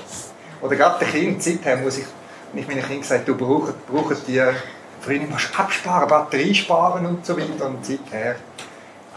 Oder 0.61 0.75
gerade 0.75 0.99
der 0.99 1.07
Kind, 1.09 1.43
seither 1.43 1.77
muss 1.77 1.97
ich, 1.97 2.05
wenn 2.51 2.61
ich 2.61 2.67
meinen 2.67 2.81
Kindern 2.81 3.01
gesagt 3.01 3.27
du 3.27 3.35
brauchst, 3.35 3.73
brauchst 3.87 4.27
die, 4.27 4.41
früher 5.01 5.19
musst 5.21 5.53
du 5.53 5.59
absparen, 5.59 6.07
Batterie 6.07 6.55
sparen 6.55 7.05
und 7.05 7.25
so 7.25 7.37
weiter, 7.37 7.67
und 7.67 7.85
seither 7.85 8.37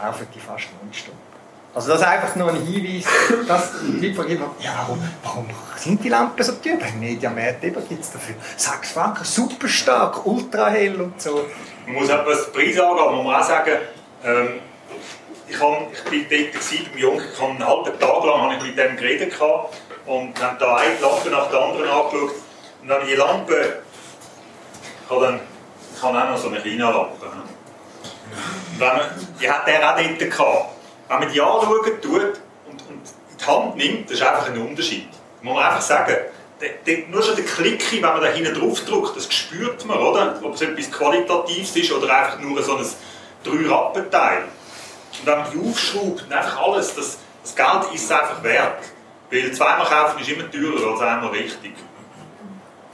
laufen 0.01 0.27
die 0.35 0.39
fast 0.39 0.67
nonstop. 0.83 1.30
Also 1.73 1.91
das 1.91 2.01
ist 2.01 2.07
einfach 2.07 2.35
nur 2.35 2.49
ein 2.49 2.65
Hinweis, 2.65 3.05
dass 3.47 3.71
die 3.81 4.09
Leute 4.09 4.33
immer, 4.33 4.53
ja, 4.59 4.73
warum, 4.79 5.01
warum 5.23 5.47
sind 5.77 6.03
die 6.03 6.09
Lampen 6.09 6.43
so 6.43 6.51
teuer? 6.53 6.77
Beim 6.77 6.99
Mediamarkt 6.99 7.61
gibt 7.61 8.03
es 8.03 8.11
dafür 8.11 8.35
6 8.57 8.91
Franken, 8.91 9.23
super 9.23 9.69
stark, 9.69 10.25
ultra 10.25 10.67
hell 10.67 10.99
und 10.99 11.21
so. 11.21 11.45
Man 11.85 11.95
muss 11.95 12.09
auch, 12.09 12.25
was 12.25 12.51
den 12.51 12.53
Preis 12.53 12.75
muss 12.75 13.23
man 13.23 13.35
auch 13.35 13.43
sagen, 13.43 13.77
ähm, 14.25 14.59
ich, 15.47 15.59
hab, 15.59 15.93
ich 15.93 16.03
bin 16.03 16.25
dort 16.29 16.53
gewesen, 16.53 16.87
beim 16.91 17.01
Jungen, 17.01 17.23
ich 17.33 17.41
einen 17.41 17.65
halben 17.65 17.99
Tag 17.99 18.23
lang 18.25 18.41
habe 18.41 18.55
ich 18.55 18.63
mit 18.63 18.77
dem 18.77 18.97
geredet 18.97 19.37
gehabt 19.37 19.73
und 20.05 20.41
habe 20.41 20.57
da 20.59 20.75
eine 20.75 20.99
Lampe 20.99 21.29
nach 21.29 21.49
der 21.49 21.61
anderen 21.61 21.89
angeschaut. 21.89 22.31
Und 22.81 22.87
dann 22.87 23.07
die 23.07 23.15
Lampe, 23.15 23.81
ich 25.05 25.09
habe, 25.09 25.25
dann, 25.25 25.39
ich 25.95 26.03
habe 26.03 26.17
auch 26.17 26.29
noch 26.31 26.37
so 26.37 26.49
eine 26.49 26.59
kleine 26.59 26.83
Lampe. 26.83 27.27
wenn 28.77 28.87
man, 28.87 29.01
die 29.39 29.49
hat 29.49 29.67
der 29.67 29.89
auch 29.89 29.97
dort 29.97 30.19
gehabt. 30.19 30.80
Wenn 31.11 31.19
man 31.19 31.33
die 31.33 31.41
anschauen 31.41 32.01
tut 32.01 32.13
und, 32.13 32.81
und 32.87 33.01
in 33.29 33.37
die 33.37 33.45
Hand 33.45 33.75
nimmt, 33.75 34.09
das 34.09 34.17
ist 34.17 34.23
einfach 34.25 34.47
ein 34.47 34.57
Unterschied. 34.57 35.09
Muss 35.41 35.55
man 35.55 35.65
einfach 35.65 35.81
sagen. 35.81 36.15
Der, 36.61 36.69
der, 36.85 37.07
nur 37.09 37.21
schon 37.21 37.35
der 37.35 37.43
Klick, 37.43 37.83
wenn 37.91 38.01
man 38.01 38.21
da 38.21 38.27
hinten 38.27 38.53
drauf 38.53 38.85
drückt, 38.85 39.17
das 39.17 39.33
spürt 39.33 39.85
man, 39.85 39.97
oder? 39.97 40.39
Ob 40.41 40.53
es 40.53 40.61
etwas 40.61 40.89
Qualitatives 40.89 41.75
ist 41.75 41.91
oder 41.91 42.15
einfach 42.15 42.39
nur 42.39 42.61
so 42.63 42.77
ein 42.77 42.85
Drei-Rappenteil. 43.43 44.43
Und 44.43 45.25
wenn 45.25 45.39
man 45.39 45.51
die 45.51 45.69
aufschraubt 45.69 46.31
einfach 46.31 46.61
alles, 46.61 46.95
das, 46.95 47.17
das 47.43 47.55
Geld 47.55 47.93
ist 47.93 48.05
es 48.05 48.11
einfach 48.11 48.41
wert. 48.43 48.83
Weil 49.29 49.51
zweimal 49.51 49.87
kaufen 49.87 50.21
ist 50.21 50.29
immer 50.29 50.49
teurer 50.49 50.91
als 50.91 51.01
einmal 51.01 51.31
richtig. 51.31 51.73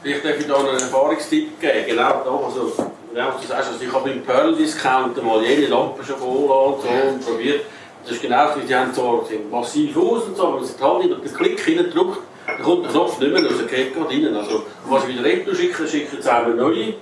Vielleicht 0.02 0.26
darf 0.26 0.40
ich 0.40 0.48
da 0.48 0.56
einen 0.56 0.70
Erfahrungstipp 0.70 1.60
geben. 1.60 1.86
Genau 1.86 2.24
da, 2.24 2.46
also, 2.46 2.92
genau, 3.14 3.32
du 3.32 3.46
sagst, 3.46 3.70
also 3.70 3.84
ich 3.84 3.94
habe 3.94 4.10
beim 4.10 4.24
Pearl 4.24 4.56
Discount 4.56 5.24
mal 5.24 5.44
jede 5.44 5.68
Lampe 5.68 6.04
schon 6.04 6.16
und 6.16 6.82
so 6.82 6.88
und 6.88 7.24
probiert. 7.24 7.66
Das 8.08 8.16
ist 8.16 8.22
genau 8.22 8.54
so, 8.54 8.62
die 8.62 8.74
haben 8.74 8.94
sind 9.28 9.52
massiv 9.52 9.98
aus 9.98 10.24
und 10.24 10.38
so, 10.38 10.44
wenn 10.48 10.56
man 10.56 10.64
sich 10.64 10.82
halt 10.82 11.26
den 11.26 11.34
Klick 11.34 11.60
hineindrückt, 11.60 12.20
dann 12.48 12.64
kommt 12.64 12.86
der 12.86 12.92
Knopf 12.94 13.20
nicht 13.20 13.34
mehr, 13.34 13.44
also 13.44 13.66
geht 13.66 13.94
gerade 13.94 14.10
rein. 14.10 14.34
Also, 14.34 14.64
was 14.88 15.04
ich 15.04 15.10
wieder 15.10 15.26
retour 15.26 15.54
schicke, 15.54 15.86
schicke 15.86 16.16
jetzt 16.16 16.30
eine 16.30 16.56
neue. 16.56 16.94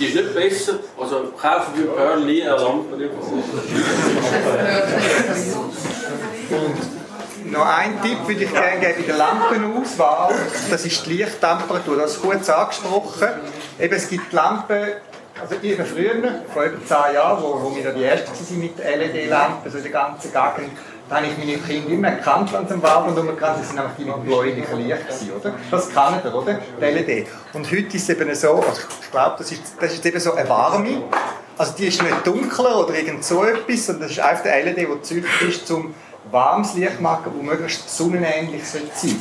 Die 0.00 0.06
ist 0.06 0.14
nicht 0.14 0.34
besser, 0.34 0.78
also 0.98 1.16
kaufen 1.38 1.72
wir 1.74 1.88
Pearl 1.88 2.20
nie 2.20 2.42
eine 2.42 2.56
Lampe. 2.56 3.10
Noch 7.44 7.66
ein 7.66 8.00
Tipp 8.00 8.26
würde 8.26 8.44
ich 8.44 8.50
gerne 8.50 8.80
geben 8.80 8.94
bei 9.00 9.06
der 9.06 9.16
Lampenauswahl. 9.18 10.34
Das 10.70 10.86
ist 10.86 11.04
die 11.04 11.12
Lichttemperatur. 11.12 11.98
Das 11.98 12.12
ist 12.12 12.22
kurz 12.22 12.48
angesprochen. 12.48 13.28
Eben, 13.78 13.94
es 13.94 14.08
gibt 14.08 14.32
Lampen, 14.32 14.94
also 15.44 15.62
eben 15.62 15.84
früher, 15.84 16.14
vor 16.52 16.64
über 16.64 16.84
10 16.84 17.14
Jahren, 17.14 17.42
wo, 17.42 17.60
wo 17.62 17.76
wir 17.76 17.92
die 17.92 18.04
Ersten 18.04 18.30
waren 18.32 18.60
mit 18.60 18.78
LED-Lampen, 18.78 19.70
so 19.70 19.76
in 19.76 19.84
der 19.84 19.92
ganzen 19.92 20.32
Gegend, 20.32 20.78
da 21.08 21.16
habe 21.16 21.26
ich 21.26 21.36
meine 21.36 21.58
Kinder 21.58 21.90
immer 21.90 22.08
erkannt, 22.08 22.50
wenn 22.52 22.66
sie 22.66 22.74
am 22.74 22.82
Wald 22.82 23.16
rumgerannt 23.16 23.58
sind, 23.58 23.66
sind 23.66 23.76
nämlich 23.76 23.94
die 23.98 24.04
mit 24.04 24.56
Licht 24.56 25.06
gewesen, 25.06 25.32
oder? 25.38 25.54
Das 25.70 25.90
kennt 25.90 26.24
ihr, 26.24 26.34
oder? 26.34 26.60
Die 26.80 26.84
LED. 26.84 27.28
Und 27.52 27.70
heute 27.70 27.96
ist 27.96 28.08
es 28.08 28.08
eben 28.08 28.34
so, 28.34 28.54
also 28.54 28.82
ich 29.02 29.10
glaube, 29.10 29.34
das 29.38 29.52
ist, 29.52 29.62
das 29.78 29.92
ist 29.92 30.06
eben 30.06 30.18
so 30.18 30.32
eine 30.32 30.48
warme, 30.48 31.02
also 31.58 31.74
die 31.76 31.86
ist 31.86 32.02
nicht 32.02 32.26
dunkler 32.26 32.80
oder 32.80 32.94
irgend 32.94 33.22
so 33.22 33.44
etwas, 33.44 33.86
sondern 33.86 34.08
das 34.08 34.12
ist 34.12 34.20
einfach 34.20 34.46
eine 34.46 34.72
LED, 34.72 34.78
die 34.78 34.86
gezüchtet 34.86 35.48
ist, 35.48 35.70
um 35.70 35.94
warmes 36.30 36.74
Licht 36.74 36.96
zu 36.96 37.02
machen, 37.02 37.32
das 37.36 37.42
möglichst 37.42 37.96
sonnenähnlich 37.96 38.66
sein 38.66 38.82
sollte. 38.94 39.16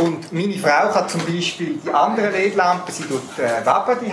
Und 0.00 0.32
meine 0.32 0.54
Frau 0.58 0.94
hat 0.94 1.10
zum 1.10 1.24
Beispiel 1.24 1.78
die 1.84 1.90
anderen 1.90 2.32
LED-Lampen, 2.32 2.92
sie 2.92 3.04
tut 3.04 3.22
äh, 3.38 3.64
Weben 3.64 3.98
die 4.04 4.12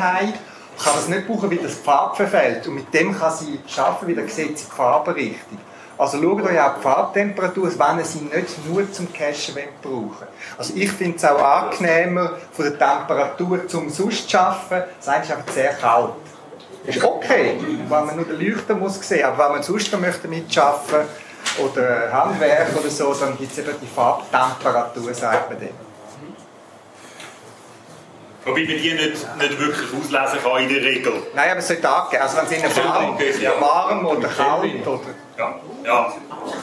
kann 0.83 0.93
das 0.95 1.07
nicht 1.07 1.27
brauchen, 1.27 1.49
weil 1.49 1.57
das 1.57 1.77
die 1.77 1.83
Farbe 1.83 2.15
verfällt. 2.15 2.67
Und 2.67 2.75
mit 2.75 2.93
dem 2.93 3.17
kann 3.17 3.33
sie 3.33 3.59
weil 4.01 4.15
dann 4.15 4.27
sieht 4.27 4.57
sie 4.57 4.65
die 4.65 4.71
Farbe 4.71 5.15
richtig. 5.15 5.59
Also 5.97 6.21
schaut 6.21 6.41
euch 6.43 6.59
auch 6.59 6.75
die 6.75 6.81
Farbtemperatur, 6.81 7.71
wenn 7.79 7.99
ihr 7.99 8.05
sie 8.05 8.19
nicht 8.19 8.67
nur 8.67 8.91
zum 8.91 9.11
Cachen 9.13 9.55
brauchen 9.81 10.27
Also 10.57 10.73
ich 10.75 10.91
finde 10.91 11.15
es 11.15 11.23
auch 11.23 11.41
angenehmer 11.41 12.33
von 12.51 12.65
der 12.65 12.77
Temperatur 12.77 13.65
zum 13.67 13.89
sonst 13.89 14.29
zu 14.29 14.37
arbeiten. 14.37 14.89
Das 14.97 15.07
ist 15.07 15.31
einfach 15.31 15.53
sehr 15.53 15.73
kalt. 15.73 16.09
Ist 16.85 17.03
okay, 17.03 17.57
wenn 17.59 17.87
man 17.87 18.15
nur 18.15 18.25
den 18.25 18.39
Leuchter 18.39 18.75
muss 18.75 18.99
sehen, 19.07 19.25
aber 19.25 19.45
wenn 19.45 19.51
man 19.53 19.63
sonst 19.63 19.91
noch 19.91 19.99
möchte 19.99 20.27
mitschaffen 20.27 20.99
oder 21.63 22.11
Handwerk 22.11 22.75
oder 22.77 22.89
so, 22.89 23.13
dann 23.13 23.37
gibt 23.37 23.53
es 23.53 23.57
eben 23.59 23.71
die 23.81 23.87
Farbtemperatur, 23.87 25.13
sagt 25.13 25.49
man 25.49 25.59
dem. 25.59 25.84
Wobei 28.45 28.59
man 28.59 28.67
die 28.67 28.93
nicht, 28.93 29.37
nicht 29.37 29.59
wirklich 29.59 29.89
auslesen 29.91 30.39
kann 30.43 30.61
in 30.61 30.69
der 30.69 30.83
Regel. 30.83 31.13
Nein, 31.33 31.49
aber 31.49 31.59
es 31.59 31.67
sollte 31.67 31.89
angeben. 31.89 32.21
Also 32.21 32.37
wenn 32.37 32.45
es 32.45 32.51
innen 32.51 32.71
Sollte 32.71 32.89
warm, 32.89 33.17
ja, 33.19 33.41
ja. 33.41 33.61
warm 33.61 34.05
oder 34.05 34.27
kalt 34.27 34.87
oder... 34.87 34.99
Ja, 35.37 35.55
ja. 35.83 36.13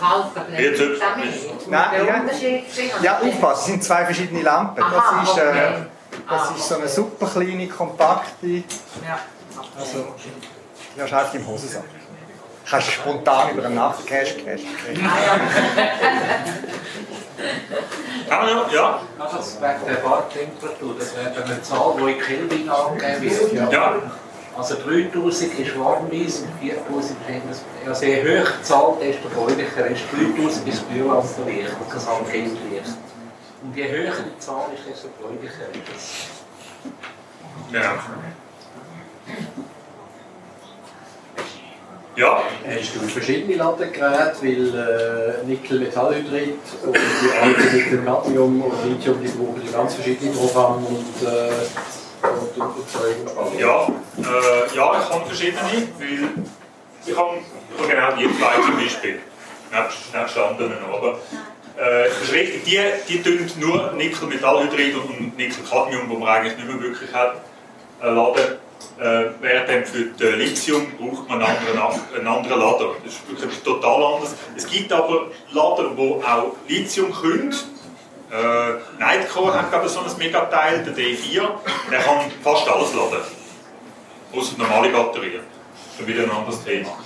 Kalt, 0.00 0.26
aber 0.36 0.60
Jetzt 0.60 0.80
damit. 0.80 1.68
Nein, 1.68 2.06
ja. 2.06 3.02
Ja, 3.02 3.18
aufpassen, 3.18 3.60
es 3.60 3.66
sind 3.66 3.84
zwei 3.84 4.04
verschiedene 4.04 4.42
Lampen. 4.42 4.82
Aha, 4.82 5.20
Das 5.20 5.30
ist, 5.30 5.38
äh, 5.38 5.48
okay. 5.48 5.74
das 6.30 6.40
Ah, 6.40 6.54
ist 6.56 6.68
so 6.68 6.74
eine 6.76 6.88
super 6.88 7.26
kleine, 7.26 7.66
kompakte... 7.68 8.46
Ja. 8.46 9.18
Also, 9.78 10.14
ja, 10.96 11.06
schau 11.08 11.36
im 11.36 11.46
Hosensack. 11.46 11.82
Kannst 12.68 12.88
du 12.88 12.92
spontan 12.92 13.50
über 13.50 13.64
einen 13.66 13.74
Nachtcash 13.74 14.36
cashen. 14.44 14.68
Kann 18.28 18.38
man 18.38 18.48
ja, 18.48 18.66
ja. 18.72 19.00
Also 19.18 19.60
wegen 19.60 19.86
der 19.86 19.96
Farbtemperatur, 19.98 20.94
das 20.98 21.16
wäre 21.16 21.44
eine 21.44 21.62
Zahl, 21.62 21.94
die 21.98 22.12
in 22.12 22.18
Kelvin 22.20 22.70
angegeben 22.70 23.26
ist. 23.26 23.52
Ja. 23.52 23.70
Ja. 23.70 23.94
Also 24.56 24.74
3000 24.76 25.58
ist 25.58 25.78
warmweiß 25.78 26.40
und 26.40 26.52
4000 26.60 27.18
ist 27.50 27.64
also 27.86 28.04
je 28.04 28.22
höher 28.22 28.44
die 28.44 28.62
Zahl, 28.62 28.96
desto 29.00 29.28
freundlicher 29.30 29.86
ist 29.86 30.02
3000 30.12 30.68
ist 30.68 30.88
kühler 30.90 31.14
als 31.14 31.36
der 31.36 31.46
Licht, 31.46 31.70
das 31.92 32.06
Handkindlicht. 32.06 32.96
Und 33.62 33.76
je 33.76 33.88
höher 33.88 34.12
die 34.12 34.38
Zahl 34.38 34.66
ist, 34.74 34.86
desto 34.88 35.08
freundlicher 35.20 35.68
ist 35.72 35.88
es. 35.96 36.26
Genau. 37.72 37.94
Ja, 42.14 42.42
Hast 42.68 42.94
du 42.94 43.00
verschiedene 43.08 43.56
Ladegeräte, 43.56 44.36
weil 44.42 45.42
äh, 45.42 45.46
Nickel-Metallhydrid 45.46 46.58
und 46.84 46.94
die 46.94 47.38
alten 47.40 47.74
Nickel-Cadmium 47.76 48.62
und 48.62 48.84
Lithium, 48.84 49.18
die 49.22 49.28
brauchen 49.28 49.62
die 49.66 49.72
ganz 49.72 49.94
verschiedene 49.94 50.30
Programme 50.32 50.86
und, 50.88 51.26
äh, 51.26 52.28
und, 52.28 52.60
und 52.60 52.84
Erzeugung 52.84 53.28
spannend. 53.28 53.60
Ja, 53.60 53.86
äh, 53.86 54.76
ja, 54.76 55.00
ich 55.00 55.10
habe 55.10 55.26
verschiedene, 55.26 55.62
weil 55.98 56.28
ich 57.06 57.16
habe, 57.16 57.30
ich 57.38 57.82
habe 57.82 57.88
genau 57.88 58.16
die 58.16 58.38
zwei 58.38 58.62
zum 58.62 58.76
Beispiel, 58.76 59.18
nebst, 59.72 60.14
nebst 60.14 60.38
anderen. 60.38 60.76
Aber 60.92 61.18
äh, 61.78 62.08
das 62.10 62.22
ist 62.24 62.32
richtig, 62.34 62.64
die, 62.64 62.78
die 63.08 63.22
tun 63.22 63.50
nur 63.58 63.92
Nickel-Metallhydrid 63.92 64.94
und 64.96 65.38
Nickel-Cadmium, 65.38 66.10
wo 66.10 66.16
man 66.16 66.28
eigentlich 66.28 66.58
nicht 66.58 66.68
mehr 66.68 66.78
wirklich 66.78 67.10
hat, 67.14 67.36
äh, 68.02 68.10
laden. 68.10 68.58
Äh, 68.98 69.30
während 69.40 69.88
für 69.88 70.30
Lithium 70.36 70.86
braucht 70.98 71.28
man 71.28 71.42
einen 71.42 71.56
anderen, 71.78 72.00
einen 72.16 72.26
anderen 72.26 72.60
Lader. 72.60 72.90
Das 73.04 73.14
ist 73.14 73.28
wirklich 73.28 73.62
total 73.62 74.14
anders. 74.14 74.34
Es 74.56 74.66
gibt 74.66 74.92
aber 74.92 75.26
Lader, 75.52 75.90
die 75.96 76.24
auch 76.24 76.56
Lithium 76.68 77.12
können. 77.12 77.54
Äh, 78.30 79.00
Nightcore 79.00 79.54
hat 79.54 79.70
gerade 79.70 79.88
so 79.88 80.00
ein 80.00 80.06
Megateil, 80.18 80.82
der 80.84 80.94
D4, 80.94 81.42
der 81.90 81.98
kann 82.00 82.30
fast 82.42 82.68
alles 82.68 82.94
laden. 82.94 83.22
Außer 84.34 84.56
normale 84.56 84.88
Batterien. 84.88 85.42
Ist 85.98 86.06
wieder 86.06 86.22
ein 86.22 86.30
anderes 86.30 86.64
Thema. 86.64 86.96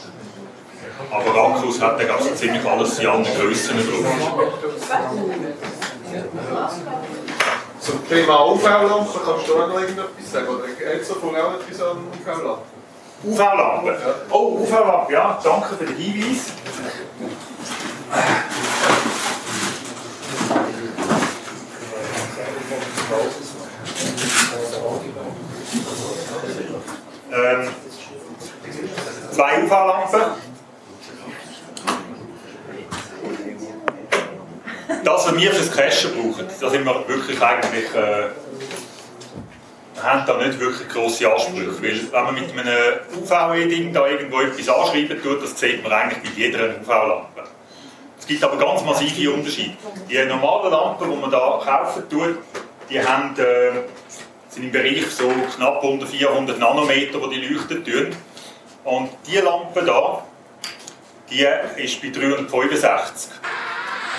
Aber 1.11 1.49
Akkus 1.49 1.81
hat 1.81 1.99
der 1.99 2.19
so 2.21 2.31
ziemlich 2.35 2.65
alles 2.65 2.99
in 2.99 3.07
anderen 3.09 3.37
Grössen 3.39 3.77
drauf. 3.77 4.05
Zum 7.81 8.09
Thema 8.09 8.47
UV-Lampen 8.47 9.21
kannst 9.25 9.49
du 9.49 9.55
auch 9.55 9.69
noch 9.69 9.81
irgendetwas 9.81 10.33
sagen? 10.33 10.49
Oder 10.49 10.65
Elsa 10.93 11.15
von 11.15 11.37
auch 11.37 11.55
etwas 11.55 11.81
an 11.83 11.99
UV-Lampen? 12.09 12.77
UV-Lampe. 13.25 14.15
Oh, 14.31 14.59
UV-Lampe, 14.61 15.13
ja, 15.13 15.39
danke 15.43 15.77
für 15.77 15.85
den 15.85 15.97
Hinweis. 15.97 16.53
Ähm, 27.33 27.69
zwei 29.33 29.65
UV-Lampen. 29.65 30.56
Das, 35.07 35.25
was 35.25 35.37
wir 35.37 35.53
fürs 35.53 35.71
Cashen 35.71 36.11
brauchen, 36.15 36.49
da 36.61 36.69
sind 36.69 36.85
wir 36.85 37.09
wirklich 37.09 37.41
eigentlich... 37.41 37.95
Äh, 37.95 38.27
haben 40.03 40.27
da 40.27 40.37
nicht 40.37 40.59
wirklich 40.59 40.89
grosse 40.89 41.33
Ansprüche, 41.33 41.81
weil 41.81 42.13
wenn 42.13 42.25
man 42.25 42.35
mit 42.35 42.51
einem 42.51 42.99
UV-Ding 43.17 43.93
da 43.93 44.07
irgendwo 44.09 44.41
etwas 44.41 44.69
anschreiben 44.69 45.23
tut, 45.23 45.43
das 45.43 45.59
sieht 45.59 45.81
man 45.85 45.93
eigentlich 45.93 46.23
bei 46.25 46.41
jeder 46.41 46.71
UV-Lampe. 46.81 47.45
Es 48.19 48.27
gibt 48.27 48.43
aber 48.43 48.57
ganz 48.59 48.83
massive 48.83 49.31
Unterschiede. 49.31 49.77
Die 50.11 50.23
normalen 50.25 50.73
Lampen, 50.73 51.09
die 51.09 51.17
man 51.17 51.31
da 51.31 51.61
kaufen 51.65 52.03
tut, 52.11 52.39
die 52.91 53.01
haben, 53.01 53.33
äh, 53.39 53.83
sind 54.49 54.65
im 54.65 54.73
Bereich 54.73 55.07
so 55.09 55.33
knapp 55.55 55.85
unter 55.85 56.07
400 56.07 56.59
Nanometer, 56.59 57.23
wo 57.23 57.29
die 57.29 57.47
leuchten 57.47 57.85
tun. 57.85 58.09
Und 58.83 59.11
diese 59.25 59.45
Lampe 59.45 59.85
da, 59.85 60.25
die 61.31 61.47
ist 61.81 62.03
bei 62.03 62.09
365. 62.09 63.31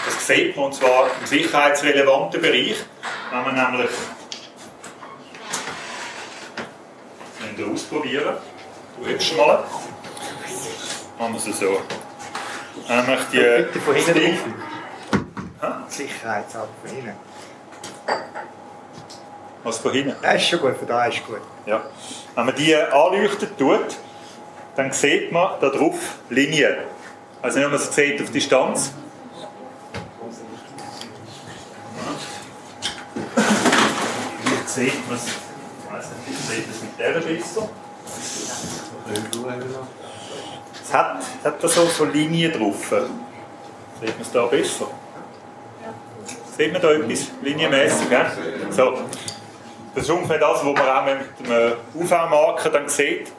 Das 0.08 0.26
sieht 0.26 0.56
man 0.56 0.68
und 0.68 0.74
zwar 0.74 1.10
im 1.20 1.26
sicherheitsrelevanten 1.26 2.42
Bereich, 2.42 2.78
wenn 3.30 3.44
man 3.44 3.56
nämlich 3.56 3.92
wir 7.58 7.68
ausprobieren. 7.68 8.38
Du 8.98 9.10
jetzt 9.10 9.36
mal. 9.36 9.64
Machen 11.20 11.34
wir 11.34 11.52
es 11.52 11.60
so. 11.60 11.82
Nämlich 12.88 13.20
die, 13.34 13.38
Bitte 13.38 13.82
von 13.82 13.96
das 13.96 14.06
hinten. 14.06 14.54
Sicherheitshalber 15.90 16.70
von 16.84 16.96
hinten. 16.96 17.14
Was 19.64 19.78
von 19.80 19.92
hinten? 19.92 20.16
Das 20.22 20.36
ist 20.36 20.48
schon 20.48 20.60
gut, 20.60 20.78
von 20.78 20.88
da 20.88 21.06
ist 21.08 21.26
gut. 21.26 21.42
Ja. 21.66 21.84
Wenn 22.36 22.46
man 22.46 22.56
die 22.56 22.76
anleuchten 22.76 23.50
tut, 23.58 23.98
dann 24.78 24.94
sieht 24.94 25.32
man 25.32 25.60
da 25.60 25.70
drauf 25.70 25.98
Linien. 26.30 26.78
Also 27.42 27.60
nicht, 27.60 27.70
man 27.70 27.80
es 27.80 27.94
sieht 27.94 28.22
auf 28.22 28.32
Distanz. 28.32 28.94
Vielleicht 34.44 34.67
sieht 34.78 35.08
man 35.08 35.18
es, 35.18 35.28
ich 35.28 35.92
weiß 35.92 36.06
nicht, 36.28 36.84
mit 36.84 37.00
dieser 37.00 37.34
besser. 37.34 37.70
Es 40.84 40.94
hat, 40.94 41.20
es 41.20 41.46
hat 41.46 41.64
da 41.64 41.68
so, 41.68 41.86
so 41.86 42.06
Linien 42.06 42.52
drauf. 42.52 42.94
Sieht 44.00 44.10
man 44.10 44.22
es 44.22 44.32
da 44.32 44.46
besser? 44.46 44.88
Sieht 46.58 46.74
man 46.74 46.82
da 46.82 46.92
etwas 46.92 47.28
linienmäßig? 47.42 48.10
gell? 48.10 48.26
So. 48.70 49.00
Das 49.96 50.04
ist 50.04 50.10
ungefähr 50.12 50.38
das, 50.38 50.64
was 50.64 50.74
man 50.74 50.78
auch 50.78 51.06
mit 51.06 51.52
einem 51.52 51.74
UV-Marker 51.96 52.70
dann 52.70 52.88
sieht. 52.88 53.32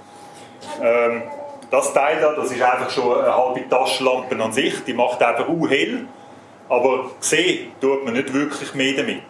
Ähm, 0.82 1.23
das 1.70 1.93
Teil 1.93 2.20
da, 2.20 2.32
das 2.32 2.51
ist 2.51 2.60
einfach 2.60 2.90
schon 2.90 3.16
eine 3.16 3.32
halbe 3.32 3.69
Taschenlampe 3.69 4.43
an 4.43 4.52
sich. 4.52 4.82
Die 4.85 4.94
macht 4.94 5.23
einfach 5.23 5.48
auch 5.48 5.69
hell, 5.69 6.06
aber 6.69 7.10
sehen 7.20 7.73
tut 7.81 8.05
man 8.05 8.15
nicht 8.15 8.32
wirklich 8.32 8.74
mehr 8.74 8.97
damit. 8.97 9.23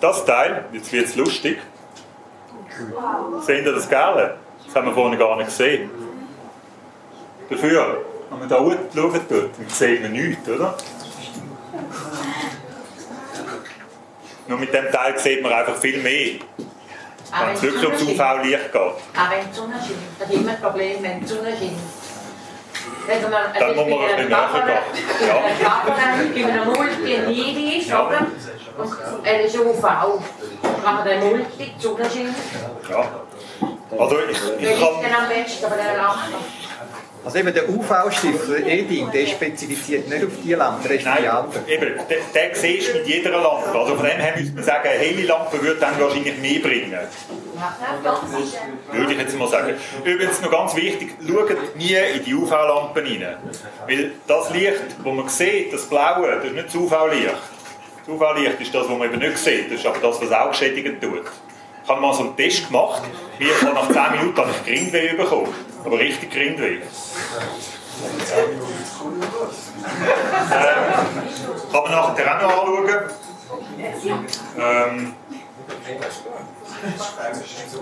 Das 0.00 0.24
Teil, 0.24 0.64
jetzt 0.72 0.92
wird 0.92 1.06
es 1.06 1.16
lustig. 1.16 1.58
Sehen 3.44 3.64
ihr 3.64 3.72
das 3.72 3.88
Gelbe? 3.88 4.36
Das 4.66 4.74
haben 4.76 4.86
wir 4.86 4.94
vorhin 4.94 5.18
gar 5.18 5.36
nicht 5.36 5.46
gesehen. 5.46 5.90
Dafür, 7.50 8.04
wenn 8.30 8.38
man 8.38 8.48
da 8.48 8.56
unten 8.56 8.96
schauen 8.96 9.12
tut, 9.28 9.30
dann 9.30 9.68
sieht 9.68 10.02
man 10.02 10.12
nichts, 10.12 10.48
oder? 10.48 10.76
Nur 14.46 14.58
mit 14.58 14.72
dem 14.72 14.90
Teil 14.90 15.18
sieht 15.18 15.42
man 15.42 15.52
einfach 15.52 15.76
viel 15.76 16.00
mehr, 16.02 16.38
wenn 17.46 17.54
es 17.54 17.62
wirklich 17.62 17.84
ums 17.84 18.02
UV-Licht 18.02 18.72
geht. 18.72 18.80
Auch 18.80 18.94
wenn 19.30 19.50
die 19.50 19.54
Sonne 19.56 19.74
scheint. 19.74 19.98
Das 20.18 20.30
ist 20.30 20.34
immer 20.36 20.50
ein 20.52 20.60
Problem, 20.60 21.02
wenn 21.02 21.20
die 21.20 21.26
Sonne 21.26 21.50
scheint. 21.50 21.72
Wenn 23.06 23.22
man 23.22 23.32
Dann 23.58 23.76
muss 23.76 23.86
man 23.88 23.98
ein 24.00 24.16
bisschen 24.16 24.28
näher 24.28 24.82
gehen. 25.20 25.28
Ja. 25.28 25.82
bei 25.86 26.52
einem 26.52 26.64
Multi 26.66 27.16
ein 27.16 27.26
Hinweis, 27.34 27.86
Ja. 27.88 28.06
oder? 28.06 28.26
Er 29.24 29.40
ist 29.44 29.58
UV. 29.58 29.82
Kann 29.82 30.94
man 30.94 31.04
den 31.04 31.20
Multi, 31.20 31.72
die 31.76 31.82
Sonne 31.82 32.04
scheint. 32.04 32.36
Ja. 32.88 33.04
Also 33.98 34.16
ich, 34.30 34.38
ich 34.62 34.80
kann... 34.80 35.02
denn 35.02 35.14
am 35.14 35.28
besten 35.28 35.68
bei 35.68 35.76
der 35.76 35.96
Lampe? 35.96 36.36
Also 37.24 37.38
eben 37.40 37.52
der 37.52 37.68
UV-Stift, 37.68 38.48
der 38.48 38.66
Edin, 38.66 39.10
der 39.10 39.26
spezifiziert 39.26 40.08
nicht 40.08 40.24
auf 40.24 40.30
die 40.42 40.54
Lampe, 40.54 40.88
der 40.88 40.96
ist 40.98 41.04
Nein, 41.04 41.18
die 41.22 41.28
andere. 41.28 41.62
eben, 41.66 41.96
den, 42.08 42.18
den 42.34 42.54
siehst 42.54 42.88
du 42.88 42.98
mit 42.98 43.06
jeder 43.06 43.30
Lampe. 43.30 43.78
Also 43.78 43.96
von 43.96 44.06
dem 44.06 44.18
her 44.18 44.34
müsste 44.36 44.54
man 44.54 44.64
sagen, 44.64 44.88
eine 44.88 44.98
helle 44.98 45.26
Lampe 45.26 45.60
würde 45.60 45.80
dann 45.80 46.00
wahrscheinlich 46.00 46.38
mehr 46.38 46.60
bringen. 46.60 46.98
Würde 48.92 49.12
ich 49.12 49.18
jetzt 49.18 49.38
mal 49.38 49.48
sagen. 49.48 49.74
Übrigens 50.04 50.40
noch 50.40 50.50
ganz 50.50 50.76
wichtig, 50.76 51.16
schaut 51.26 51.76
nie 51.76 51.94
in 51.94 52.24
die 52.24 52.34
UV-Lampen 52.34 53.04
rein. 53.04 53.36
Weil 53.86 54.12
das 54.26 54.50
Licht, 54.50 54.82
das 54.96 55.14
man 55.14 55.28
sieht, 55.28 55.72
das 55.72 55.86
Blaue, 55.86 56.30
das 56.30 56.44
ist 56.44 56.52
nicht 56.54 56.68
das 56.68 56.74
UV-Licht. 56.76 57.34
Das 58.08 58.16
UV-Licht 58.16 58.58
ist 58.58 58.74
das, 58.74 58.88
was 58.88 58.98
man 58.98 59.02
eben 59.02 59.18
nicht 59.18 59.36
sieht. 59.36 59.70
Das 59.70 59.80
ist 59.80 59.86
aber 59.86 59.98
das, 59.98 60.22
was 60.22 60.32
auch 60.32 60.54
schädigen 60.54 60.98
tut. 60.98 61.24
Ich 61.84 61.90
habe 61.90 62.00
mal 62.00 62.14
so 62.14 62.22
einen 62.22 62.36
Test 62.36 62.66
gemacht. 62.66 63.02
Mir 63.38 63.54
habe 63.60 63.74
nach 63.74 63.86
10 63.86 64.18
Minuten 64.18 64.38
habe 64.38 64.50
ich 64.50 64.64
Grindweh 64.64 65.12
bekommen. 65.14 65.54
Aber 65.84 65.98
richtig 65.98 66.30
Grindweh. 66.30 66.76
Ähm, 66.76 66.82
kann 71.70 71.82
man 71.82 71.90
nachher 71.92 72.36
auch 72.36 72.42
noch 72.42 72.82
anschauen. 72.82 73.10
Ähm, 74.58 75.14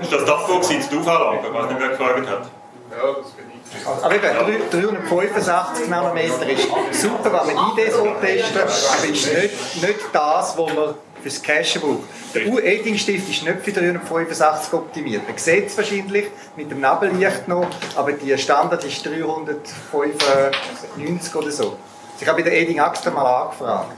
ist 0.02 0.12
das 0.12 0.24
das, 0.24 0.48
wo 0.48 0.58
die 0.58 0.96
UV-Lampe, 0.96 1.54
was 1.54 1.70
nicht 1.70 1.80
wer 1.80 1.88
gefragt 1.90 2.28
hat? 2.28 2.50
Ja, 2.90 3.12
das 3.16 3.30
bin 3.30 3.44
ich. 3.50 3.55
Aber 4.02 4.14
eben, 4.14 4.22
drei- 4.70 4.80
385 4.80 5.88
Nanometer 5.88 6.48
ist 6.48 6.68
super, 7.00 7.46
wenn 7.46 7.54
man 7.54 7.76
ID 7.78 7.92
so 7.92 8.06
testen, 8.20 8.60
aber 8.62 9.04
ist 9.04 9.32
nicht, 9.34 9.82
nicht 9.82 10.00
das, 10.12 10.56
was 10.56 10.72
man 10.74 10.94
fürs 11.22 11.42
Cachen 11.42 11.80
braucht. 11.80 12.04
Der 12.34 12.46
U-Eding-Stift 12.46 13.28
ist 13.28 13.42
nicht 13.42 13.60
für 13.62 13.72
385 13.72 14.72
optimiert. 14.72 15.28
Man 15.28 15.36
sieht 15.38 15.66
es 15.68 15.76
wahrscheinlich 15.76 16.26
mit 16.56 16.70
dem 16.70 16.80
Nebellicht 16.80 17.48
noch, 17.48 17.66
aber 17.96 18.12
die 18.12 18.36
Standard 18.38 18.84
ist 18.84 19.04
395 19.04 21.34
oder 21.34 21.50
so. 21.50 21.76
Ich 22.20 22.28
habe 22.28 22.42
bei 22.42 22.50
der 22.50 22.60
Eding 22.60 22.78
extra 22.78 23.10
mal 23.10 23.42
angefragt. 23.42 23.92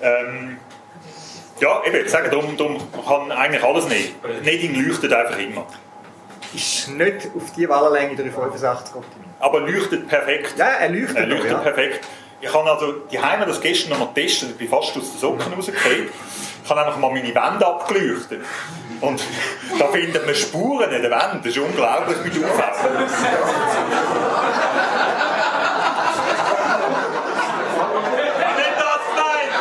Ähm, 0.00 0.58
ja, 1.60 1.82
eben, 1.86 2.04
ich 2.04 2.10
sage, 2.10 2.28
darum, 2.28 2.56
darum 2.56 2.78
kann 3.06 3.30
eigentlich 3.32 3.62
alles 3.62 3.86
nicht. 3.88 4.14
Neding 4.44 4.74
leuchtet 4.74 5.12
einfach 5.12 5.38
immer. 5.38 5.64
Ist 6.54 6.88
nicht 6.88 7.28
auf 7.34 7.52
die 7.56 7.68
Wellenlänge 7.68 8.16
385 8.16 8.94
optimiert. 8.94 9.30
Aber 9.40 9.60
leuchtet 9.60 10.08
perfekt. 10.08 10.54
Ja, 10.58 10.66
er 10.66 10.90
leuchtet 10.90 11.16
Er 11.16 11.26
leuchtet 11.26 11.50
ja. 11.50 11.58
perfekt. 11.58 12.06
Ich 12.40 12.52
habe 12.52 12.70
also 12.70 12.92
die 13.10 13.20
Heime 13.20 13.46
das 13.46 13.60
gestern 13.60 13.90
noch 13.90 14.00
mal 14.00 14.08
getestet, 14.12 14.50
ich 14.50 14.56
bin 14.56 14.68
fast 14.68 14.96
aus 14.96 15.12
den 15.12 15.18
Socken 15.18 15.52
rausgefallen. 15.52 16.08
Ich 16.64 16.70
habe 16.70 16.80
einfach 16.84 16.98
mal 16.98 17.10
meine 17.10 17.28
Wände 17.28 17.66
abgeleuchtet. 17.66 18.42
Und 19.00 19.22
da 19.78 19.86
findet 19.88 20.26
man 20.26 20.34
Spuren 20.34 20.90
in 20.90 21.02
den 21.02 21.10
Wänden. 21.10 21.38
Das 21.38 21.46
ist 21.46 21.58
unglaublich 21.58 22.18
mit 22.24 22.44
Aufheben. 22.44 23.06
Nicht 28.56 28.78
das 28.78 29.02
gemeint! 29.14 29.52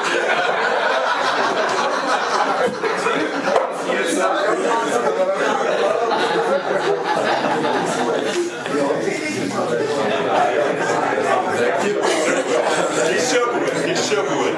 Ist 13.16 13.36
schon 13.36 13.50
gut, 13.52 13.92
ist 13.92 14.14
schon 14.14 14.26
gut. 14.26 14.56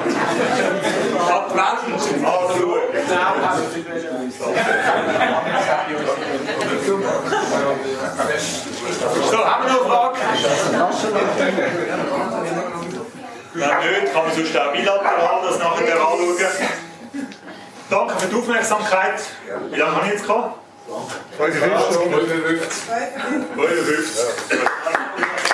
Die 1.54 1.60
Wände 1.60 2.26
anschauen. 2.26 2.82
So, 9.30 9.38
haben 9.44 9.64
wir 9.64 9.72
noch 9.72 9.86
Fragen? 9.86 10.18
Wenn 13.54 13.68
nicht, 13.68 14.12
kann 14.12 14.24
man 14.24 14.32
sonst 14.34 14.58
auch 14.58 14.72
bilateral 14.72 15.42
das 15.48 15.58
nachher 15.58 15.94
anschauen. 15.94 16.36
Danke 17.88 18.14
für 18.18 18.26
die 18.26 18.34
Aufmerksamkeit. 18.34 19.22
Wie 19.70 19.78
lange 19.78 19.94
habe 19.94 20.06
ich 20.06 20.12
jetzt 20.12 20.26
gehabt? 20.26 20.58
55 21.36 21.98
52. 23.54 25.53